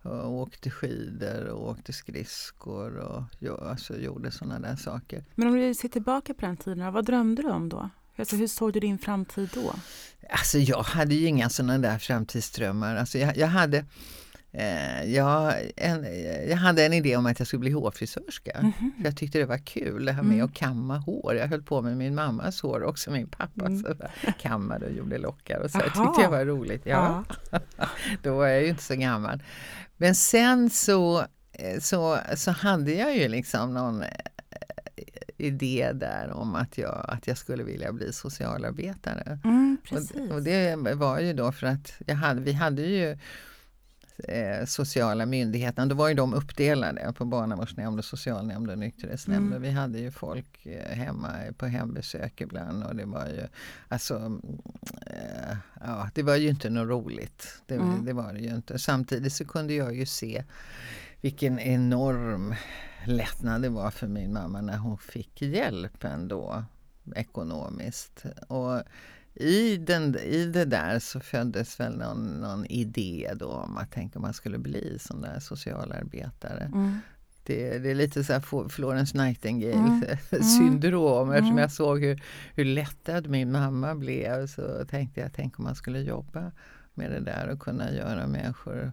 Och 0.01 0.31
åkte 0.31 0.69
skidor 0.69 1.45
och 1.45 1.69
åkte 1.69 1.93
skridskor 1.93 2.95
och 2.97 3.23
ja, 3.39 3.69
alltså, 3.69 3.97
gjorde 3.97 4.31
sådana 4.31 4.59
där 4.59 4.75
saker. 4.75 5.25
Men 5.35 5.47
om 5.47 5.53
du 5.53 5.73
ser 5.73 5.89
tillbaka 5.89 6.33
på 6.33 6.45
den 6.45 6.57
tiden, 6.57 6.93
vad 6.93 7.05
drömde 7.05 7.41
du 7.41 7.49
om 7.49 7.69
då? 7.69 7.89
Alltså, 8.21 8.35
hur 8.35 8.47
såg 8.47 8.73
du 8.73 8.79
din 8.79 8.97
framtid 8.97 9.49
då? 9.53 9.75
Alltså 10.29 10.57
jag 10.57 10.83
hade 10.83 11.15
ju 11.15 11.27
inga 11.27 11.49
sådana 11.49 11.77
där 11.77 11.97
framtidsdrömmar. 11.97 12.95
Alltså 12.95 13.17
jag, 13.17 13.37
jag 13.37 13.47
hade 13.47 13.85
eh, 14.51 15.03
jag, 15.03 15.53
en, 15.75 16.05
jag 16.49 16.57
hade 16.57 16.85
en 16.85 16.93
idé 16.93 17.17
om 17.17 17.25
att 17.25 17.39
jag 17.39 17.47
skulle 17.47 17.59
bli 17.59 17.71
hårfrisörska. 17.71 18.51
Mm 18.51 18.71
-hmm. 18.71 18.91
Jag 19.03 19.17
tyckte 19.17 19.39
det 19.39 19.45
var 19.45 19.57
kul 19.57 20.05
det 20.05 20.11
här 20.11 20.23
med 20.23 20.33
mm. 20.33 20.45
att 20.45 20.53
kamma 20.53 20.97
hår. 20.97 21.35
Jag 21.35 21.47
höll 21.47 21.63
på 21.63 21.81
med 21.81 21.97
min 21.97 22.15
mammas 22.15 22.61
hår 22.61 22.83
också, 22.83 23.11
min 23.11 23.27
pappa 23.27 23.65
mm. 23.65 23.83
så 23.83 23.95
kammade 24.41 24.85
och 24.85 24.91
gjorde 24.91 25.17
lockar 25.17 25.59
och 25.59 25.71
så. 25.71 25.77
Det 25.77 25.83
tyckte 25.83 26.21
jag 26.21 26.31
var 26.31 26.45
roligt. 26.45 26.81
Ja. 26.85 27.23
Då 28.23 28.37
var 28.37 28.47
jag 28.47 28.61
ju 28.61 28.67
inte 28.67 28.83
så 28.83 28.95
gammal. 28.95 29.43
Men 29.97 30.15
sen 30.15 30.69
så, 30.69 31.19
eh, 31.51 31.79
så, 31.79 32.19
så 32.35 32.51
hade 32.51 32.93
jag 32.93 33.17
ju 33.17 33.27
liksom 33.27 33.73
någon 33.73 34.03
idé 35.41 35.91
där 35.93 36.31
om 36.33 36.55
att 36.55 36.77
jag, 36.77 37.05
att 37.07 37.27
jag 37.27 37.37
skulle 37.37 37.63
vilja 37.63 37.93
bli 37.93 38.13
socialarbetare. 38.13 39.39
Mm, 39.43 39.77
och, 39.91 40.35
och, 40.35 40.43
det 40.43 40.75
var 40.95 41.19
ju 41.19 41.33
då 41.33 41.51
för 41.51 41.67
att 41.67 42.01
hade, 42.09 42.41
vi 42.41 42.53
hade 42.53 42.81
ju 42.81 43.17
eh, 44.27 44.65
sociala 44.65 45.25
myndigheterna, 45.25 45.85
då 45.85 45.95
var 45.95 46.07
ju 46.07 46.13
de 46.13 46.33
uppdelade 46.33 47.13
på 47.17 47.25
barnavårdsnämnd 47.25 47.99
och 47.99 48.05
socialnämnd 48.05 48.69
och 48.69 48.77
nykterhetsnämnd. 48.77 49.47
Mm. 49.47 49.61
Vi 49.61 49.71
hade 49.71 49.99
ju 49.99 50.11
folk 50.11 50.65
eh, 50.65 50.97
hemma 50.97 51.29
på 51.57 51.65
hembesök 51.65 52.41
ibland 52.41 52.83
och 52.83 52.95
det 52.95 53.05
var 53.05 53.25
ju 53.27 53.47
alltså 53.87 54.39
eh, 55.07 55.57
ja, 55.81 56.09
det 56.13 56.23
var 56.23 56.35
ju 56.35 56.49
inte 56.49 56.69
något 56.69 56.89
roligt. 56.89 57.61
Det, 57.65 57.75
mm. 57.75 58.05
det 58.05 58.13
var 58.13 58.33
det 58.33 58.39
ju 58.39 58.55
inte. 58.55 58.79
Samtidigt 58.79 59.33
så 59.33 59.45
kunde 59.45 59.73
jag 59.73 59.95
ju 59.95 60.05
se 60.05 60.43
vilken 61.21 61.59
enorm 61.59 62.55
lättnad 63.05 63.61
det 63.61 63.69
var 63.69 63.91
för 63.91 64.07
min 64.07 64.33
mamma 64.33 64.61
när 64.61 64.77
hon 64.77 64.97
fick 64.97 65.41
hjälp 65.41 66.03
ändå 66.03 66.63
ekonomiskt. 67.15 68.25
Och 68.47 68.83
i, 69.33 69.77
den, 69.77 70.15
I 70.15 70.45
det 70.45 70.65
där 70.65 70.99
så 70.99 71.19
föddes 71.19 71.79
väl 71.79 71.97
någon, 71.97 72.27
någon 72.27 72.65
idé 72.65 73.31
då 73.35 73.47
om 73.47 73.77
att 73.77 73.91
tänka 73.91 74.19
om 74.19 74.21
man 74.21 74.33
skulle 74.33 74.57
bli 74.57 74.97
sån 74.99 75.21
där 75.21 75.39
socialarbetare. 75.39 76.63
Mm. 76.63 76.97
Det, 77.43 77.77
det, 77.77 77.91
är 77.91 77.95
lite 77.95 78.23
så 78.23 78.33
här 78.33 78.69
Florence 78.69 79.17
Nightingale 79.17 79.73
mm. 79.73 80.03
mm. 80.31 80.43
syndrom. 80.57 81.27
Mm. 81.27 81.35
Eftersom 81.35 81.57
jag 81.57 81.71
såg 81.71 82.03
hur, 82.03 82.23
hur 82.55 82.65
lättad 82.65 83.27
min 83.27 83.51
mamma 83.51 83.95
blev 83.95 84.47
så 84.47 84.85
tänkte 84.85 85.21
jag, 85.21 85.33
tänk 85.33 85.59
om 85.59 85.65
man 85.65 85.75
skulle 85.75 85.99
jobba 85.99 86.51
med 86.93 87.11
det 87.11 87.19
där 87.19 87.49
och 87.49 87.59
kunna 87.59 87.91
göra 87.91 88.27
människor 88.27 88.91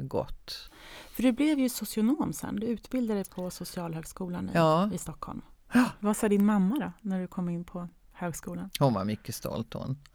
gott. 0.00 0.70
För 1.10 1.22
du 1.22 1.32
blev 1.32 1.58
ju 1.58 1.68
socionom 1.68 2.32
sen, 2.32 2.56
du 2.56 2.66
utbildade 2.66 3.24
på 3.24 3.50
Socialhögskolan 3.50 4.48
i, 4.48 4.52
ja. 4.54 4.90
i 4.94 4.98
Stockholm. 4.98 5.42
Ja. 5.72 5.90
Vad 6.00 6.16
sa 6.16 6.28
din 6.28 6.46
mamma 6.46 6.78
då, 6.78 6.92
när 7.10 7.20
du 7.20 7.26
kom 7.26 7.48
in 7.48 7.64
på 7.64 7.88
högskolan? 8.12 8.70
Hon 8.78 8.94
var 8.94 9.04
mycket 9.04 9.34
stolt 9.34 9.74
hon. 9.74 9.98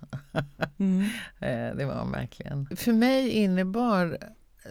Mm. 0.77 1.01
Eh, 1.39 1.75
det 1.75 1.85
var 1.85 1.99
hon 1.99 2.11
verkligen. 2.11 2.67
För 2.75 2.93
mig 2.93 3.29
innebar 3.29 4.17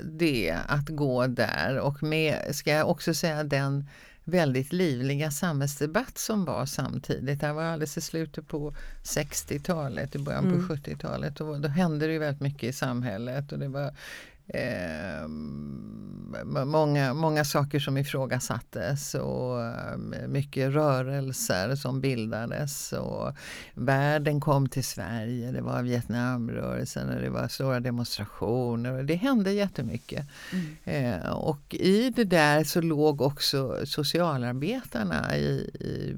det 0.02 0.58
att 0.66 0.88
gå 0.88 1.26
där 1.26 1.78
och 1.78 2.02
med, 2.02 2.56
ska 2.56 2.70
jag 2.70 2.90
också 2.90 3.14
säga 3.14 3.44
den 3.44 3.88
väldigt 4.24 4.72
livliga 4.72 5.30
samhällsdebatt 5.30 6.18
som 6.18 6.44
var 6.44 6.66
samtidigt. 6.66 7.40
Det 7.40 7.52
var 7.52 7.62
alldeles 7.62 7.98
i 7.98 8.00
slutet 8.00 8.48
på 8.48 8.74
60-talet, 9.02 10.14
i 10.14 10.18
början 10.18 10.44
på 10.44 10.54
mm. 10.54 10.68
70-talet. 10.68 11.40
Och 11.40 11.60
då 11.60 11.68
hände 11.68 12.06
det 12.06 12.18
väldigt 12.18 12.42
mycket 12.42 12.62
i 12.62 12.72
samhället 12.72 13.52
och 13.52 13.58
det 13.58 13.68
var 13.68 13.94
eh, 14.48 15.28
många, 16.64 17.14
många 17.14 17.44
saker 17.44 17.78
som 17.78 17.96
ifrågasattes 17.96 19.14
och 19.14 19.62
eh, 19.62 19.96
mycket 20.28 20.72
rörelser 20.72 21.74
som 21.76 22.00
bildades. 22.00 22.92
Och 22.92 23.32
världen 23.74 24.40
kom 24.40 24.68
till 24.68 24.84
Sverige, 24.84 25.52
det 25.52 25.60
var 25.60 25.82
Vietnamrörelsen 25.82 27.08
och 27.08 27.20
det 27.20 27.30
var 27.30 27.48
stora 27.48 27.80
demonstrationer. 27.80 28.92
Och 28.92 29.04
det 29.04 29.14
hände 29.14 29.52
jättemycket. 29.52 30.26
Mm. 30.52 31.14
Eh, 31.14 31.30
och 31.30 31.74
i 31.74 32.10
det 32.10 32.24
där 32.24 32.64
så 32.64 32.80
låg 32.80 33.20
också 33.20 33.78
socialarbetarna 33.84 35.36
i, 35.36 35.70
i, 35.80 36.16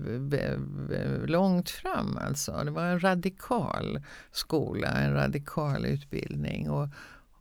långt 1.26 1.70
fram. 1.70 2.18
Alltså. 2.26 2.62
Det 2.64 2.70
var 2.70 2.84
en 2.84 3.00
radikal 3.00 4.02
skola, 4.32 4.88
en 4.88 5.14
radikal 5.14 5.86
utbildning. 5.86 6.70
Och, 6.70 6.88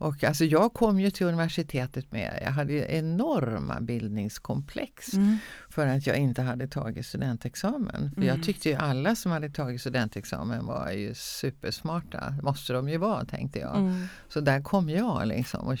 och 0.04 0.24
alltså 0.24 0.44
jag 0.44 0.72
kom 0.72 1.00
ju 1.00 1.10
till 1.10 1.26
universitetet 1.26 2.12
med, 2.12 2.38
jag 2.44 2.50
hade 2.50 2.72
enorma 2.72 3.80
bildningskomplex 3.80 5.14
mm. 5.14 5.38
för 5.68 5.86
att 5.86 6.06
jag 6.06 6.16
inte 6.16 6.42
hade 6.42 6.68
tagit 6.68 7.06
studentexamen. 7.06 8.10
För 8.14 8.22
mm. 8.22 8.28
Jag 8.28 8.42
tyckte 8.42 8.68
ju 8.68 8.74
alla 8.74 9.16
som 9.16 9.32
hade 9.32 9.50
tagit 9.50 9.80
studentexamen 9.80 10.66
var 10.66 10.90
ju 10.90 11.14
supersmarta, 11.14 12.34
måste 12.42 12.72
de 12.72 12.88
ju 12.88 12.96
vara 12.96 13.24
tänkte 13.24 13.58
jag. 13.58 13.76
Mm. 13.76 14.06
Så 14.28 14.40
där 14.40 14.62
kom 14.62 14.90
jag 14.90 15.28
liksom 15.28 15.66
och 15.66 15.76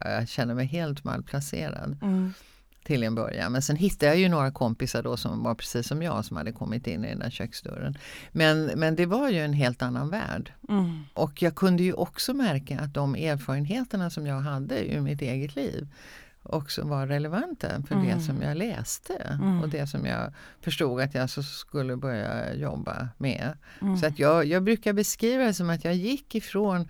jag 0.00 0.28
kände 0.28 0.54
mig 0.54 0.66
helt 0.66 1.04
malplacerad. 1.04 1.96
Till 2.88 3.02
en 3.02 3.14
början. 3.14 3.52
Men 3.52 3.62
sen 3.62 3.76
hittade 3.76 4.12
jag 4.12 4.18
ju 4.18 4.28
några 4.28 4.50
kompisar 4.50 5.02
då 5.02 5.16
som 5.16 5.42
var 5.42 5.54
precis 5.54 5.86
som 5.86 6.02
jag 6.02 6.24
som 6.24 6.36
hade 6.36 6.52
kommit 6.52 6.86
in 6.86 7.04
i 7.04 7.08
den 7.08 7.18
där 7.18 7.30
köksdörren. 7.30 7.98
Men, 8.32 8.64
men 8.64 8.96
det 8.96 9.06
var 9.06 9.28
ju 9.28 9.38
en 9.38 9.52
helt 9.52 9.82
annan 9.82 10.10
värld. 10.10 10.52
Mm. 10.68 11.04
Och 11.14 11.42
jag 11.42 11.54
kunde 11.54 11.82
ju 11.82 11.92
också 11.92 12.34
märka 12.34 12.80
att 12.80 12.94
de 12.94 13.14
erfarenheterna 13.14 14.10
som 14.10 14.26
jag 14.26 14.40
hade 14.40 14.94
ur 14.94 15.00
mitt 15.00 15.22
eget 15.22 15.56
liv 15.56 15.88
också 16.42 16.84
var 16.84 17.06
relevanta 17.06 17.68
för 17.88 17.94
mm. 17.94 18.06
det 18.06 18.24
som 18.24 18.42
jag 18.42 18.56
läste 18.56 19.14
mm. 19.14 19.62
och 19.62 19.68
det 19.68 19.86
som 19.86 20.06
jag 20.06 20.32
förstod 20.60 21.00
att 21.00 21.14
jag 21.14 21.30
så 21.30 21.42
skulle 21.42 21.96
börja 21.96 22.54
jobba 22.54 23.08
med. 23.18 23.58
Mm. 23.82 23.96
Så 23.96 24.06
att 24.06 24.18
jag, 24.18 24.44
jag 24.44 24.62
brukar 24.62 24.92
beskriva 24.92 25.44
det 25.44 25.54
som 25.54 25.70
att 25.70 25.84
jag 25.84 25.94
gick 25.94 26.34
ifrån 26.34 26.88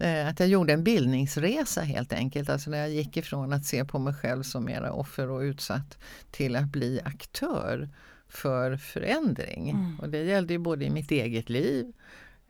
att 0.00 0.40
jag 0.40 0.48
gjorde 0.48 0.72
en 0.72 0.84
bildningsresa 0.84 1.80
helt 1.80 2.12
enkelt. 2.12 2.48
Alltså 2.48 2.70
när 2.70 2.78
jag 2.78 2.90
gick 2.90 3.16
ifrån 3.16 3.52
att 3.52 3.64
se 3.64 3.84
på 3.84 3.98
mig 3.98 4.14
själv 4.14 4.42
som 4.42 4.64
mera 4.64 4.92
offer 4.92 5.30
och 5.30 5.40
utsatt 5.40 5.98
till 6.30 6.56
att 6.56 6.68
bli 6.68 7.00
aktör 7.04 7.88
för 8.28 8.76
förändring. 8.76 9.70
Mm. 9.70 10.00
Och 10.00 10.08
det 10.08 10.22
gällde 10.22 10.52
ju 10.52 10.58
både 10.58 10.84
i 10.84 10.90
mitt 10.90 11.10
eget 11.10 11.48
liv, 11.48 11.92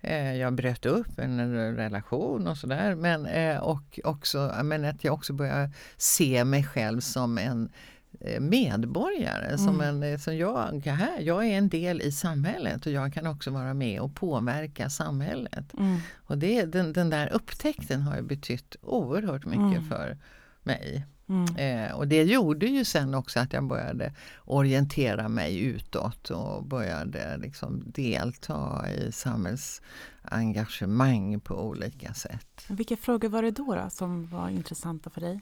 eh, 0.01 0.37
jag 0.37 0.55
bröt 0.55 0.87
upp 0.87 1.19
en 1.19 1.55
relation 1.77 2.47
och 2.47 2.59
sådär. 2.59 2.95
Men, 2.95 3.27
eh, 3.27 3.59
och 3.59 4.01
också, 4.05 4.55
men 4.65 4.85
att 4.85 5.05
jag 5.05 5.15
också 5.15 5.33
började 5.33 5.71
se 5.97 6.45
mig 6.45 6.65
själv 6.65 7.01
som 7.01 7.39
en 7.39 7.69
Eh, 7.69 7.94
medborgare. 8.41 9.47
Mm. 9.47 9.59
Som 9.59 9.81
en, 9.81 10.03
eh, 10.03 10.19
som 10.19 10.37
jag, 10.37 10.87
här, 10.87 11.21
jag 11.21 11.47
är 11.47 11.59
en 11.59 11.69
del 11.69 12.03
i 12.03 12.13
samhället 12.13 12.87
och 12.87 12.93
jag 12.93 13.15
kan 13.15 13.27
också 13.27 13.51
vara 13.51 13.75
med 13.75 14.01
och 14.01 14.15
påverka 14.15 14.91
samhället. 14.91 15.75
Mm. 15.79 15.99
Och 16.15 16.39
det, 16.39 16.65
den, 16.65 16.93
den 16.93 17.11
där 17.11 17.33
upptäckten 17.33 18.03
har 18.03 18.23
betytt 18.23 18.77
oerhört 18.83 19.45
mycket 19.45 19.79
mm. 19.79 19.89
för 19.89 20.19
mig. 20.63 21.07
Mm. 21.29 21.57
Eh, 21.57 21.93
och 21.93 22.09
det 22.09 22.23
gjorde 22.23 22.67
ju 22.67 22.85
sen 22.85 23.15
också 23.15 23.41
att 23.41 23.53
jag 23.53 23.65
började 23.65 24.15
orientera 24.45 25.29
mig 25.29 25.59
utåt 25.59 26.31
och 26.31 26.65
började 26.65 27.37
liksom 27.37 27.83
delta 27.87 28.85
i 28.91 29.13
samhällsengagemang 29.13 31.41
på 31.41 31.55
olika 31.55 32.15
sätt. 32.15 32.65
Vilka 32.69 32.97
frågor 32.97 33.29
var 33.29 33.43
det 33.43 33.51
då, 33.51 33.75
då 33.75 33.91
som 33.91 34.27
var 34.27 34.49
intressanta 34.49 35.11
för 35.11 35.21
dig? 35.21 35.41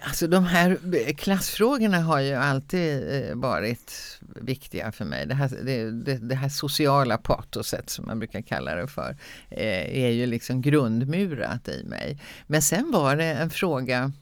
Alltså 0.00 0.26
de 0.26 0.44
här 0.44 0.78
eh, 0.94 1.14
klassfrågorna 1.14 2.00
har 2.00 2.20
ju 2.20 2.34
alltid 2.34 3.14
eh, 3.14 3.34
varit 3.36 4.18
viktiga 4.20 4.92
för 4.92 5.04
mig. 5.04 5.26
Det 5.26 5.34
här, 5.34 5.50
det, 5.64 5.90
det, 5.90 6.18
det 6.18 6.34
här 6.34 6.48
sociala 6.48 7.18
patoset 7.18 7.90
som 7.90 8.06
man 8.06 8.18
brukar 8.18 8.42
kalla 8.42 8.74
det 8.74 8.88
för 8.88 9.16
eh, 9.50 10.04
är 10.04 10.10
ju 10.10 10.26
liksom 10.26 10.62
grundmurat 10.62 11.68
i 11.68 11.84
mig. 11.84 12.20
Men 12.46 12.62
sen 12.62 12.90
var 12.92 13.16
det 13.16 13.24
en 13.24 13.50
fråga 13.50 14.12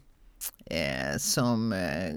eh, 0.67 1.17
som 1.19 1.73
eh, 1.73 2.15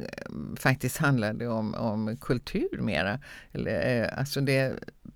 faktiskt 0.56 0.98
handlade 0.98 1.48
om, 1.48 1.76
om 1.76 2.18
kultur 2.18 2.80
mera. 2.82 3.20
Eller, 3.52 4.02
eh, 4.02 4.20
alltså 4.20 4.42
det, 4.42 4.74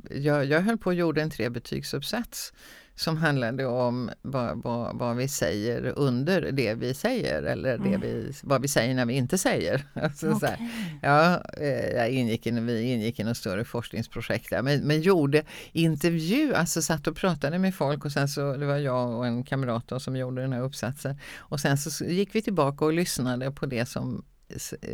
jag, 0.10 0.46
jag 0.46 0.62
höll 0.62 0.78
på 0.78 0.88
och 0.88 0.94
gjorde 0.94 1.22
en 1.22 1.30
trebetygsuppsats 1.30 2.54
som 3.00 3.18
handlade 3.18 3.66
om 3.66 4.12
vad, 4.22 4.64
vad, 4.64 4.98
vad, 4.98 5.16
vi 5.16 5.28
säger 5.28 5.94
under 5.96 6.52
det 6.52 6.74
vi 6.74 6.94
säger 6.94 7.44
eller 7.44 7.78
det 7.78 7.90
mm. 7.90 8.02
vi, 8.02 8.34
vad 8.44 8.62
vi 8.62 8.68
säger 8.68 8.96
när 8.96 9.06
vi 9.06 9.14
inte 9.14 9.38
säger. 9.38 9.86
Alltså 9.94 10.32
okay. 10.32 10.50
här, 10.50 10.70
ja, 11.02 11.44
eh, 11.58 11.90
jag 11.90 12.10
ingick 12.10 12.48
i, 12.48 12.52
vi 12.52 12.82
ingick 12.82 13.20
i 13.20 13.24
något 13.24 13.38
större 13.38 13.66
forskningsprojekt 13.66 14.50
där, 14.50 14.62
men, 14.62 14.80
men 14.80 15.02
gjorde 15.02 15.44
intervju, 15.72 16.54
alltså 16.54 16.82
satt 16.82 17.08
och 17.08 17.16
pratade 17.16 17.60
med 17.60 17.76
folk 17.76 18.06
och 18.06 18.12
sen 18.12 18.28
så 18.28 18.58
det 18.58 18.66
var 18.66 18.78
jag 18.78 19.18
och 19.18 19.28
en 19.28 19.44
kamrat 19.44 20.02
som 20.02 20.16
gjorde 20.16 20.42
den 20.42 20.54
här 20.54 20.62
uppsatsen 20.62 21.20
och 21.38 21.60
sen 21.60 21.78
så 21.78 22.06
gick 22.06 22.36
vi 22.36 22.42
tillbaka 22.42 22.86
och 22.86 22.94
lyssnade 22.94 23.52
på 23.52 23.66
det 23.66 23.86
som 23.86 24.26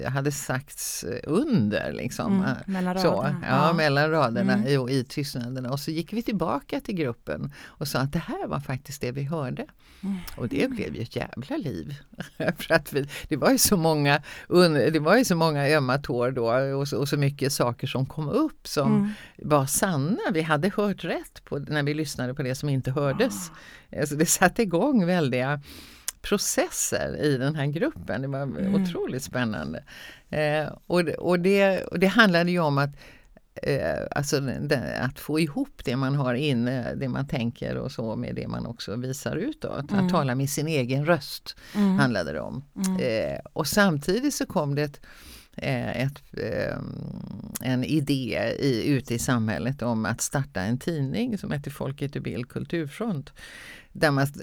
hade 0.07 0.31
sagts 0.31 1.05
under. 1.23 1.93
Liksom. 1.93 2.43
Mm, 2.43 2.55
mellan 2.65 2.93
raderna. 2.93 3.31
Så, 3.31 3.45
ja, 3.47 3.67
ja, 3.67 3.73
mellan 3.73 4.11
raderna 4.11 4.53
mm. 4.53 4.89
i, 4.89 4.93
i 4.93 5.03
tystnaderna. 5.03 5.71
Och 5.71 5.79
så 5.79 5.91
gick 5.91 6.13
vi 6.13 6.21
tillbaka 6.21 6.79
till 6.79 6.95
gruppen 6.95 7.51
och 7.63 7.87
sa 7.87 7.99
att 7.99 8.13
det 8.13 8.19
här 8.19 8.47
var 8.47 8.59
faktiskt 8.59 9.01
det 9.01 9.11
vi 9.11 9.23
hörde. 9.23 9.65
Mm. 10.03 10.17
Och 10.37 10.47
det 10.47 10.71
blev 10.71 10.95
ju 10.95 11.01
ett 11.01 11.15
jävla 11.15 11.57
liv. 11.57 11.95
För 12.37 12.73
att 12.73 12.93
vi, 12.93 13.09
det, 13.27 13.37
var 13.37 13.51
ju 13.51 13.57
så 13.57 13.77
många, 13.77 14.21
det 14.91 14.99
var 14.99 15.17
ju 15.17 15.25
så 15.25 15.35
många 15.35 15.67
ömma 15.69 15.97
tår 15.97 16.31
då 16.31 16.77
och 16.79 16.87
så, 16.87 16.97
och 16.97 17.09
så 17.09 17.17
mycket 17.17 17.53
saker 17.53 17.87
som 17.87 18.05
kom 18.05 18.29
upp 18.29 18.67
som 18.67 18.95
mm. 18.95 19.09
var 19.37 19.65
sanna. 19.65 20.21
Vi 20.33 20.41
hade 20.41 20.71
hört 20.75 21.03
rätt 21.03 21.45
på, 21.45 21.59
när 21.59 21.83
vi 21.83 21.93
lyssnade 21.93 22.33
på 22.33 22.43
det 22.43 22.55
som 22.55 22.69
inte 22.69 22.91
hördes. 22.91 23.49
Oh. 23.49 23.99
Alltså 23.99 24.15
det 24.15 24.25
satte 24.25 24.61
igång 24.61 25.05
väldiga 25.05 25.61
processer 26.27 27.17
i 27.21 27.38
den 27.38 27.55
här 27.55 27.65
gruppen. 27.65 28.21
Det 28.21 28.27
var 28.27 28.41
mm. 28.41 28.75
otroligt 28.75 29.23
spännande. 29.23 29.83
Eh, 30.29 30.67
och, 30.88 30.99
och, 30.99 31.39
det, 31.39 31.83
och 31.83 31.99
det 31.99 32.07
handlade 32.07 32.51
ju 32.51 32.59
om 32.59 32.77
att 32.77 32.89
eh, 33.63 33.99
alltså 34.11 34.39
det, 34.39 34.99
att 35.01 35.19
få 35.19 35.39
ihop 35.39 35.81
det 35.85 35.95
man 35.95 36.15
har 36.15 36.33
inne, 36.33 36.95
det 36.95 37.09
man 37.09 37.27
tänker 37.27 37.77
och 37.77 37.91
så 37.91 38.15
med 38.15 38.35
det 38.35 38.47
man 38.47 38.65
också 38.65 38.95
visar 38.95 39.35
utåt. 39.35 39.91
Mm. 39.91 40.05
Att 40.05 40.11
tala 40.11 40.35
med 40.35 40.49
sin 40.49 40.67
egen 40.67 41.05
röst 41.05 41.55
mm. 41.75 41.99
handlade 41.99 42.31
det 42.31 42.39
om. 42.39 42.63
Mm. 42.75 42.99
Eh, 42.99 43.39
och 43.53 43.67
samtidigt 43.67 44.33
så 44.33 44.45
kom 44.45 44.75
det 44.75 44.83
ett 44.83 44.99
eh, 45.57 46.01
ett, 46.01 46.21
eh, 46.38 46.77
en 47.61 47.83
idé 47.83 48.55
i, 48.59 48.88
ute 48.88 49.13
i 49.13 49.19
samhället 49.19 49.81
om 49.81 50.05
att 50.05 50.21
starta 50.21 50.61
en 50.61 50.77
tidning 50.77 51.38
som 51.38 51.51
heter 51.51 51.71
Folket 51.71 52.15
i 52.15 52.19
Bild 52.19 52.49
Kulturfront. 52.49 53.33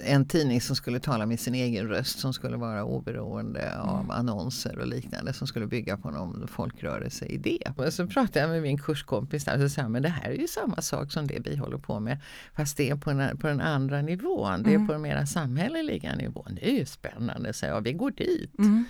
En 0.03 0.25
tidning 0.25 0.61
som 0.61 0.75
skulle 0.75 0.99
tala 0.99 1.25
med 1.25 1.39
sin 1.39 1.55
egen 1.55 1.87
röst 1.87 2.19
som 2.19 2.33
skulle 2.33 2.57
vara 2.57 2.83
oberoende 2.83 3.79
av 3.79 3.99
mm. 3.99 4.11
annonser 4.11 4.79
och 4.79 4.87
liknande 4.87 5.33
som 5.33 5.47
skulle 5.47 5.67
bygga 5.67 5.97
på 5.97 6.11
någon 6.11 6.47
folkrörelseidé. 6.47 7.59
Och 7.75 7.93
så 7.93 8.07
pratade 8.07 8.39
jag 8.39 8.49
med 8.49 8.61
min 8.61 8.77
kurskompis 8.77 9.45
där 9.45 9.63
och 9.63 9.71
sa 9.71 9.89
men 9.89 10.01
det 10.01 10.09
här 10.09 10.29
är 10.31 10.35
ju 10.35 10.47
samma 10.47 10.81
sak 10.81 11.11
som 11.11 11.27
det 11.27 11.39
vi 11.39 11.55
håller 11.55 11.77
på 11.77 11.99
med 11.99 12.17
fast 12.55 12.77
det 12.77 12.89
är 12.89 12.95
på 12.95 13.13
den, 13.13 13.37
på 13.37 13.47
den 13.47 13.61
andra 13.61 14.01
nivån, 14.01 14.63
det 14.63 14.69
är 14.69 14.75
mm. 14.75 14.87
på 14.87 14.93
den 14.93 15.01
mera 15.01 15.25
samhälleliga 15.25 16.15
nivån. 16.15 16.55
Det 16.55 16.69
är 16.69 16.79
ju 16.79 16.85
spännande, 16.85 17.53
så 17.53 17.65
jag, 17.65 17.81
vi 17.81 17.93
går 17.93 18.11
dit. 18.11 18.59
Mm. 18.59 18.85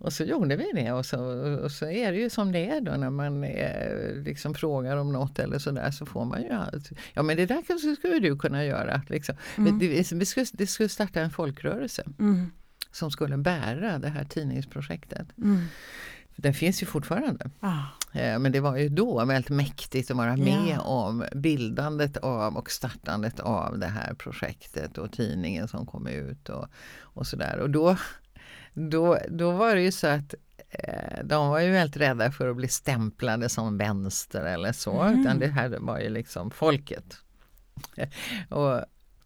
Och 0.00 0.12
så 0.12 0.24
gjorde 0.24 0.56
vi 0.56 0.70
det 0.74 0.92
och 0.92 1.06
så, 1.06 1.18
och 1.62 1.72
så 1.72 1.86
är 1.86 2.12
det 2.12 2.18
ju 2.18 2.30
som 2.30 2.52
det 2.52 2.68
är 2.68 2.80
då 2.80 2.92
när 2.92 3.10
man 3.10 3.44
eh, 3.44 4.14
liksom 4.24 4.54
frågar 4.54 4.96
om 4.96 5.12
något 5.12 5.38
eller 5.38 5.58
sådär 5.58 5.90
så 5.90 6.06
får 6.06 6.24
man 6.24 6.42
ju 6.42 6.50
allt. 6.50 6.90
Ja 7.12 7.22
men 7.22 7.36
det 7.36 7.46
där 7.46 7.62
kanske 7.66 7.96
skulle 7.96 8.18
du 8.18 8.38
kunna 8.38 8.64
göra. 8.64 9.02
Liksom. 9.08 9.34
Mm. 9.56 9.78
Det, 9.78 10.10
det, 10.10 10.26
skulle, 10.26 10.46
det 10.52 10.66
skulle 10.66 10.88
starta 10.88 11.20
en 11.20 11.30
folkrörelse 11.30 12.02
mm. 12.18 12.50
som 12.92 13.10
skulle 13.10 13.36
bära 13.36 13.98
det 13.98 14.08
här 14.08 14.24
tidningsprojektet. 14.24 15.26
Mm. 15.38 15.64
Den 16.36 16.54
finns 16.54 16.82
ju 16.82 16.86
fortfarande. 16.86 17.50
Ah. 17.60 17.82
Eh, 18.12 18.38
men 18.38 18.52
det 18.52 18.60
var 18.60 18.76
ju 18.76 18.88
då 18.88 19.24
väldigt 19.24 19.50
mäktigt 19.50 20.10
att 20.10 20.16
vara 20.16 20.36
med 20.36 20.68
ja. 20.74 20.80
om 20.80 21.24
bildandet 21.34 22.16
av 22.16 22.56
och 22.56 22.70
startandet 22.70 23.40
av 23.40 23.78
det 23.78 23.86
här 23.86 24.14
projektet 24.14 24.98
och 24.98 25.12
tidningen 25.12 25.68
som 25.68 25.86
kom 25.86 26.06
ut 26.06 26.48
och, 26.48 26.66
och 27.00 27.26
sådär. 27.26 27.58
Och 27.58 27.70
då 27.70 27.96
då, 28.74 29.18
då 29.28 29.50
var 29.50 29.74
det 29.74 29.82
ju 29.82 29.92
så 29.92 30.06
att 30.06 30.34
eh, 30.70 31.24
de 31.24 31.48
var 31.48 31.60
ju 31.60 31.70
väldigt 31.70 31.96
rädda 31.96 32.32
för 32.32 32.48
att 32.48 32.56
bli 32.56 32.68
stämplade 32.68 33.48
som 33.48 33.78
vänster 33.78 34.44
eller 34.44 34.72
så. 34.72 35.00
Mm. 35.00 35.20
Utan 35.20 35.38
det 35.38 35.46
här 35.46 35.68
var 35.80 35.98
ju 35.98 36.08
liksom 36.08 36.50
folket. 36.50 37.16
och 38.48 38.74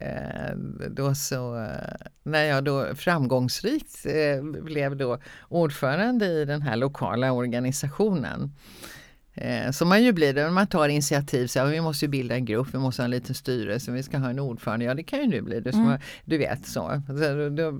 eh, 0.05 0.55
då 0.89 1.15
så, 1.15 1.57
eh, 1.63 2.07
när 2.23 2.43
jag 2.43 2.63
då 2.63 2.95
framgångsrikt 2.95 4.05
blev 4.61 4.97
då 4.97 5.19
ordförande 5.47 6.25
i 6.25 6.45
den 6.45 6.61
här 6.61 6.75
lokala 6.75 7.31
organisationen 7.31 8.51
Eh, 9.37 9.71
som 9.71 9.89
man 9.89 10.03
ju 10.03 10.11
blir 10.11 10.33
när 10.33 10.49
man 10.49 10.67
tar 10.67 10.87
initiativ. 10.87 11.47
Så, 11.47 11.59
ja, 11.59 11.65
vi 11.65 11.81
måste 11.81 12.07
bilda 12.07 12.35
en 12.35 12.45
grupp, 12.45 12.67
vi 12.73 12.77
måste 12.77 13.01
ha 13.01 13.05
en 13.05 13.11
liten 13.11 13.35
styrelse, 13.35 13.91
vi 13.91 14.03
ska 14.03 14.17
ha 14.17 14.29
en 14.29 14.39
ordförande. 14.39 14.85
Ja 14.85 14.93
det 14.93 15.03
kan 15.03 15.19
ju 15.19 15.27
du 15.27 15.41
bli. 15.41 15.59
Du, 15.59 15.71
som, 15.71 15.87
mm. 15.87 15.99
du 16.25 16.37
vet 16.37 16.65
så. 16.65 17.01
så 17.07 17.49
då, 17.49 17.79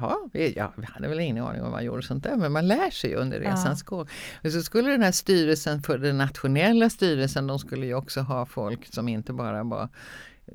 ja, 0.00 0.28
vi, 0.32 0.54
ja, 0.56 0.72
vi 0.76 0.86
hade 0.86 1.08
väl 1.08 1.20
ingen 1.20 1.44
aning 1.44 1.60
om 1.60 1.64
vad 1.64 1.72
man 1.72 1.84
gjorde 1.84 2.02
sånt 2.02 2.24
där 2.24 2.36
men 2.36 2.52
man 2.52 2.68
lär 2.68 2.90
sig 2.90 3.14
under 3.14 3.40
resans 3.40 3.84
ja. 3.86 3.96
gång. 3.96 4.06
Och 4.44 4.52
så 4.52 4.62
skulle 4.62 4.90
den 4.90 5.02
här 5.02 5.12
styrelsen 5.12 5.82
för 5.82 5.98
den 5.98 6.18
nationella 6.18 6.90
styrelsen, 6.90 7.46
de 7.46 7.58
skulle 7.58 7.86
ju 7.86 7.94
också 7.94 8.20
ha 8.20 8.46
folk 8.46 8.94
som 8.94 9.08
inte 9.08 9.32
bara 9.32 9.62
var 9.64 9.88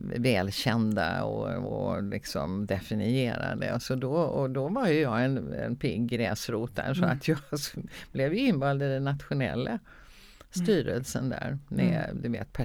välkända 0.01 1.23
och, 1.23 1.47
och 1.49 2.03
liksom 2.03 2.65
definierade. 2.65 3.73
Och, 3.73 3.81
så 3.81 3.95
då, 3.95 4.13
och 4.13 4.49
då 4.49 4.67
var 4.67 4.87
ju 4.87 4.99
jag 4.99 5.25
en, 5.25 5.53
en 5.53 5.75
pigg 5.75 6.07
gräsrot 6.07 6.75
där 6.75 6.93
så 6.93 7.03
mm. 7.03 7.17
att 7.17 7.27
jag 7.27 7.37
blev 8.11 8.33
invald 8.33 8.83
i 8.83 8.87
det 8.87 8.99
nationella. 8.99 9.79
Styrelsen 10.51 11.29
där 11.29 11.57
med 11.67 12.05
mm. 12.09 12.21
du 12.21 12.29
vet, 12.29 12.57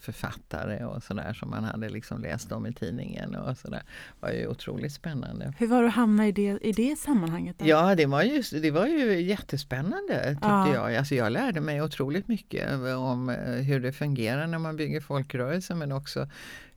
författare 0.00 0.84
och 0.84 1.02
sådär 1.02 1.32
som 1.32 1.50
man 1.50 1.64
hade 1.64 1.88
liksom 1.88 2.22
läst 2.22 2.52
om 2.52 2.66
i 2.66 2.72
tidningen 2.72 3.34
och 3.34 3.58
sådär. 3.58 3.82
Det 4.20 4.26
var 4.26 4.32
ju 4.32 4.46
otroligt 4.46 4.92
spännande. 4.92 5.54
Hur 5.58 5.66
var 5.66 5.82
det 5.82 5.88
att 5.88 5.94
hamna 5.94 6.28
i 6.28 6.32
det, 6.32 6.58
i 6.62 6.72
det 6.72 6.98
sammanhanget? 6.98 7.58
Då? 7.58 7.66
Ja 7.66 7.94
det 7.94 8.06
var, 8.06 8.22
ju, 8.22 8.42
det 8.60 8.70
var 8.70 8.86
ju 8.86 9.20
jättespännande 9.20 10.28
tyckte 10.30 10.46
ja. 10.46 10.74
jag. 10.74 10.96
Alltså 10.96 11.14
jag 11.14 11.32
lärde 11.32 11.60
mig 11.60 11.82
otroligt 11.82 12.28
mycket 12.28 12.72
om 12.96 13.28
eh, 13.28 13.52
hur 13.52 13.80
det 13.80 13.92
fungerar 13.92 14.46
när 14.46 14.58
man 14.58 14.76
bygger 14.76 15.00
folkrörelser 15.00 15.74
men 15.74 15.92
också 15.92 16.20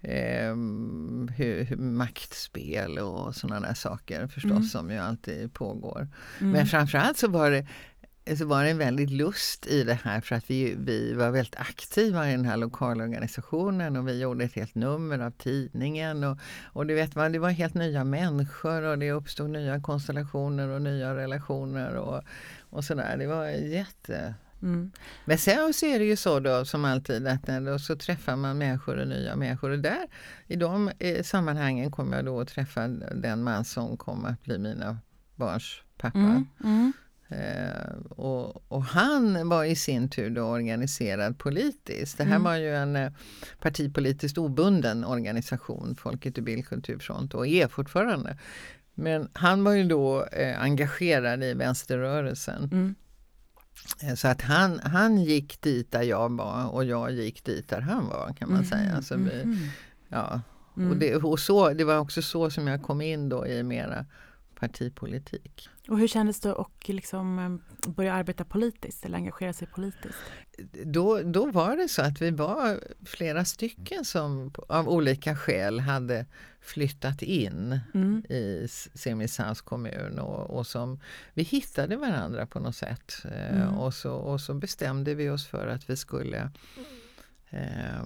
eh, 0.01 0.55
hur, 1.35 1.63
hur, 1.63 1.75
maktspel 1.75 2.97
och 2.99 3.35
sådana 3.35 3.67
där 3.67 3.73
saker 3.73 4.27
förstås 4.27 4.51
mm. 4.51 4.63
som 4.63 4.91
ju 4.91 4.97
alltid 4.97 5.53
pågår. 5.53 6.07
Mm. 6.39 6.51
Men 6.51 6.65
framförallt 6.65 7.17
så 7.17 7.27
var 7.27 7.51
det 7.51 7.67
så 8.37 8.45
var 8.45 8.63
det 8.63 8.69
en 8.69 8.77
väldigt 8.77 9.09
lust 9.09 9.67
i 9.67 9.83
det 9.83 9.93
här 9.93 10.21
för 10.21 10.35
att 10.35 10.49
vi, 10.49 10.75
vi 10.77 11.13
var 11.13 11.31
väldigt 11.31 11.55
aktiva 11.55 12.29
i 12.29 12.31
den 12.31 12.45
här 12.45 12.57
lokalorganisationen 12.57 13.95
och 13.95 14.07
vi 14.07 14.19
gjorde 14.19 14.45
ett 14.45 14.53
helt 14.53 14.75
nummer 14.75 15.19
av 15.19 15.31
tidningen. 15.31 16.23
Och, 16.23 16.37
och 16.63 16.85
du 16.85 16.93
vet, 16.93 17.13
det 17.13 17.39
var 17.39 17.49
helt 17.49 17.73
nya 17.73 18.03
människor 18.03 18.81
och 18.81 18.99
det 18.99 19.11
uppstod 19.11 19.49
nya 19.49 19.81
konstellationer 19.81 20.67
och 20.67 20.81
nya 20.81 21.15
relationer 21.15 21.95
och, 21.95 22.23
och 22.69 22.83
sådär. 22.83 23.17
Det 23.17 23.27
var 23.27 23.47
jätte... 23.47 24.33
Mm. 24.61 24.91
Men 25.25 25.37
sen 25.37 25.73
så 25.73 25.85
är 25.85 25.99
det 25.99 26.05
ju 26.05 26.15
så 26.15 26.39
då 26.39 26.65
som 26.65 26.85
alltid 26.85 27.27
att 27.27 27.65
då 27.65 27.79
så 27.79 27.95
träffar 27.95 28.35
man 28.35 28.57
människor 28.57 28.97
och 28.97 29.07
nya 29.07 29.35
människor 29.35 29.69
och 29.69 29.79
där 29.79 30.07
i 30.47 30.55
de 30.55 30.91
eh, 30.99 31.23
sammanhangen 31.23 31.91
kommer 31.91 32.15
jag 32.15 32.25
då 32.25 32.39
att 32.39 32.47
träffa 32.47 32.87
den 33.15 33.43
man 33.43 33.65
som 33.65 33.97
kommer 33.97 34.29
att 34.29 34.43
bli 34.43 34.57
mina 34.57 34.97
barns 35.35 35.81
pappa. 35.97 36.17
Mm. 36.17 36.45
Mm. 36.63 36.93
Eh, 37.33 37.95
och, 38.09 38.71
och, 38.71 38.83
han 38.83 39.49
var 39.49 39.63
i 39.63 39.75
sin 39.75 40.09
tur 40.09 40.29
då 40.29 40.41
organiserad 40.41 41.39
politiskt. 41.39 42.17
Det 42.17 42.23
här 42.23 42.35
mm. 42.35 42.43
var 42.43 42.55
ju 42.55 42.75
en 42.75 42.95
eh, 42.95 43.11
partipolitiskt 43.59 44.37
obunden 44.37 45.05
organisation, 45.05 45.95
Folket 45.95 46.37
i 46.37 46.41
bildkulturfront 46.41 47.33
och 47.33 47.47
är 47.47 47.67
fortfarande. 47.67 48.37
Men 48.93 49.29
han 49.33 49.63
var 49.63 49.71
ju 49.71 49.83
då 49.83 50.25
eh, 50.25 50.61
engagerad 50.61 51.43
i 51.43 51.53
vänsterrörelsen. 51.53 52.63
Mm. 52.71 52.95
Eh, 54.01 54.15
så 54.15 54.27
att 54.27 54.41
han, 54.41 54.79
han 54.79 55.17
gick 55.17 55.61
dit 55.61 55.91
där 55.91 56.03
jag 56.03 56.37
var 56.37 56.67
och 56.67 56.85
jag 56.85 57.11
gick 57.11 57.43
dit 57.43 57.69
där 57.69 57.81
han 57.81 58.07
var 58.07 58.33
kan 58.33 58.49
man 58.49 58.63
mm. 58.63 58.69
säga. 58.69 59.01
Så 59.01 59.15
vi, 59.15 59.41
mm. 59.41 59.57
ja. 60.07 60.41
Och, 60.73 60.79
mm. 60.79 60.99
det, 60.99 61.15
och 61.15 61.39
så, 61.39 61.73
det 61.73 61.83
var 61.83 61.97
också 61.97 62.21
så 62.21 62.49
som 62.49 62.67
jag 62.67 62.81
kom 62.81 63.01
in 63.01 63.29
då 63.29 63.47
i 63.47 63.63
mera 63.63 64.05
partipolitik. 64.63 65.69
Och 65.87 65.99
hur 65.99 66.07
kändes 66.07 66.39
det 66.39 66.55
att 66.55 66.87
liksom 66.87 67.39
eh, 67.39 67.91
börja 67.91 68.13
arbeta 68.13 68.45
politiskt 68.45 69.05
eller 69.05 69.17
engagera 69.17 69.53
sig 69.53 69.67
politiskt? 69.67 70.17
Då, 70.85 71.21
då 71.21 71.45
var 71.45 71.77
det 71.77 71.87
så 71.87 72.01
att 72.01 72.21
vi 72.21 72.31
var 72.31 72.79
flera 73.05 73.45
stycken 73.45 74.05
som 74.05 74.51
av 74.69 74.89
olika 74.89 75.35
skäl 75.35 75.79
hade 75.79 76.25
flyttat 76.61 77.21
in 77.21 77.79
mm. 77.93 78.25
i 78.29 78.67
Simrishamns 78.93 79.61
kommun 79.61 80.19
och, 80.19 80.57
och, 80.57 80.67
som 80.67 80.99
vi 81.33 81.43
hittade 81.43 81.95
varandra 81.95 82.45
på 82.45 82.59
något 82.59 82.75
sätt. 82.75 83.13
Eh, 83.25 83.61
mm. 83.61 83.77
Och, 83.77 83.93
så, 83.93 84.13
och 84.13 84.41
så 84.41 84.53
bestämde 84.53 85.15
vi 85.15 85.29
oss 85.29 85.47
för 85.47 85.67
att 85.67 85.89
vi 85.89 85.97
skulle 85.97 86.51
um, 87.51 87.53
Eh, 87.53 88.03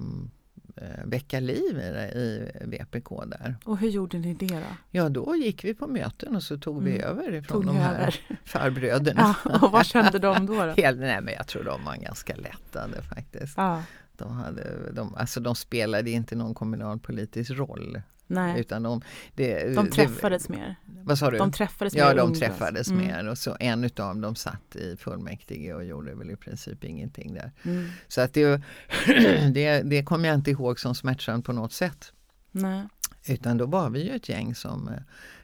väcka 1.06 1.40
liv 1.40 1.78
i 1.80 2.52
VPK 2.62 3.10
där. 3.26 3.56
Och 3.66 3.78
hur 3.78 3.90
gjorde 3.90 4.18
ni 4.18 4.34
det 4.34 4.48
då? 4.48 4.76
Ja 4.92 5.10
då 5.10 5.36
gick 5.36 5.64
vi 5.64 5.74
på 5.74 5.88
möten 5.88 6.36
och 6.36 6.44
så 6.44 6.58
tog 6.58 6.78
mm. 6.78 6.94
vi 6.94 7.02
över 7.02 7.34
ifrån 7.34 7.62
tog 7.62 7.66
de 7.66 7.78
här 7.78 7.96
över. 7.96 8.16
farbröderna. 8.46 9.36
Ja, 9.46 9.60
och 9.62 9.72
vad 9.72 9.86
kände 9.86 10.20
de 10.20 10.46
då? 10.46 10.54
då? 10.54 10.74
Helt, 10.78 11.00
nej, 11.00 11.22
men 11.22 11.34
jag 11.34 11.48
tror 11.48 11.64
de 11.64 11.84
var 11.84 11.96
ganska 11.96 12.36
lättade 12.36 13.02
faktiskt. 13.02 13.58
Ja. 13.58 13.84
De, 14.18 14.32
hade, 14.32 14.92
de, 14.92 15.16
alltså 15.16 15.40
de 15.40 15.56
spelade 15.56 16.12
inte 16.12 16.36
någon 16.36 16.54
kommunalpolitisk 16.54 17.52
roll 17.52 18.02
Nej. 18.28 18.60
Utan 18.60 18.84
de, 18.84 19.02
det, 19.36 19.76
de 19.76 19.90
träffades 19.90 20.46
det, 20.46 20.54
mer. 20.54 20.76
Vad 20.86 21.20
sa 21.20 21.32
du? 21.32 21.38
De 21.38 21.52
träffades 21.52 21.94
ja, 21.94 22.08
mer. 22.08 22.16
de 22.16 22.34
träffades 22.34 22.90
mm. 22.90 23.08
mer 23.08 23.28
och 23.28 23.38
så 23.38 23.58
en 23.60 23.84
utav 23.84 24.18
dem 24.18 24.36
satt 24.36 24.76
i 24.76 24.98
fullmäktige 24.98 25.74
och 25.74 25.86
gjorde 25.86 26.16
väl 26.16 26.32
i 26.32 26.36
princip 26.36 26.84
ingenting 26.84 27.34
där. 27.34 27.52
Mm. 27.64 27.90
Så 28.08 28.22
att 28.22 28.34
det, 28.34 28.62
det, 29.54 29.82
det 29.82 30.04
kommer 30.04 30.28
jag 30.28 30.36
inte 30.36 30.52
ihåg 30.52 30.80
som 30.80 30.96
smärtsamt 30.96 31.46
på 31.46 31.54
något 31.54 31.74
sätt. 31.74 32.14
Nej. 32.62 32.88
Utan 33.28 33.58
då 33.58 33.66
var 33.66 33.90
vi 33.90 34.04
ju 34.04 34.16
ett 34.16 34.30
gäng 34.30 34.56
som, 34.56 34.90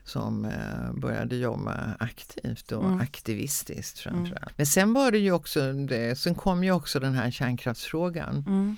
som 0.03 0.45
eh, 0.45 0.93
började 0.93 1.35
jobba 1.35 1.95
aktivt 1.99 2.71
och 2.71 2.85
mm. 2.85 2.99
aktivistiskt 2.99 3.99
framförallt. 3.99 4.41
Mm. 4.41 4.53
Men 4.55 4.65
sen 4.65 4.93
var 4.93 5.11
det 5.11 5.17
ju 5.17 5.31
också, 5.31 5.73
det, 5.73 6.19
sen 6.19 6.35
kom 6.35 6.63
ju 6.63 6.71
också 6.71 6.99
den 6.99 7.13
här 7.13 7.31
kärnkraftsfrågan. 7.31 8.45
Mm. 8.47 8.77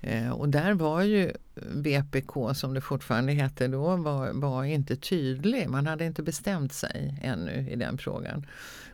Eh, 0.00 0.30
och 0.30 0.48
där 0.48 0.74
var 0.74 1.02
ju 1.02 1.32
VPK, 1.54 2.54
som 2.54 2.74
det 2.74 2.80
fortfarande 2.80 3.32
hette 3.32 3.68
då, 3.68 3.96
var, 3.96 4.32
var, 4.32 4.64
inte 4.64 4.96
tydlig. 4.96 5.68
Man 5.68 5.86
hade 5.86 6.04
inte 6.04 6.22
bestämt 6.22 6.72
sig 6.72 7.18
ännu 7.22 7.70
i 7.70 7.76
den 7.76 7.98
frågan. 7.98 8.46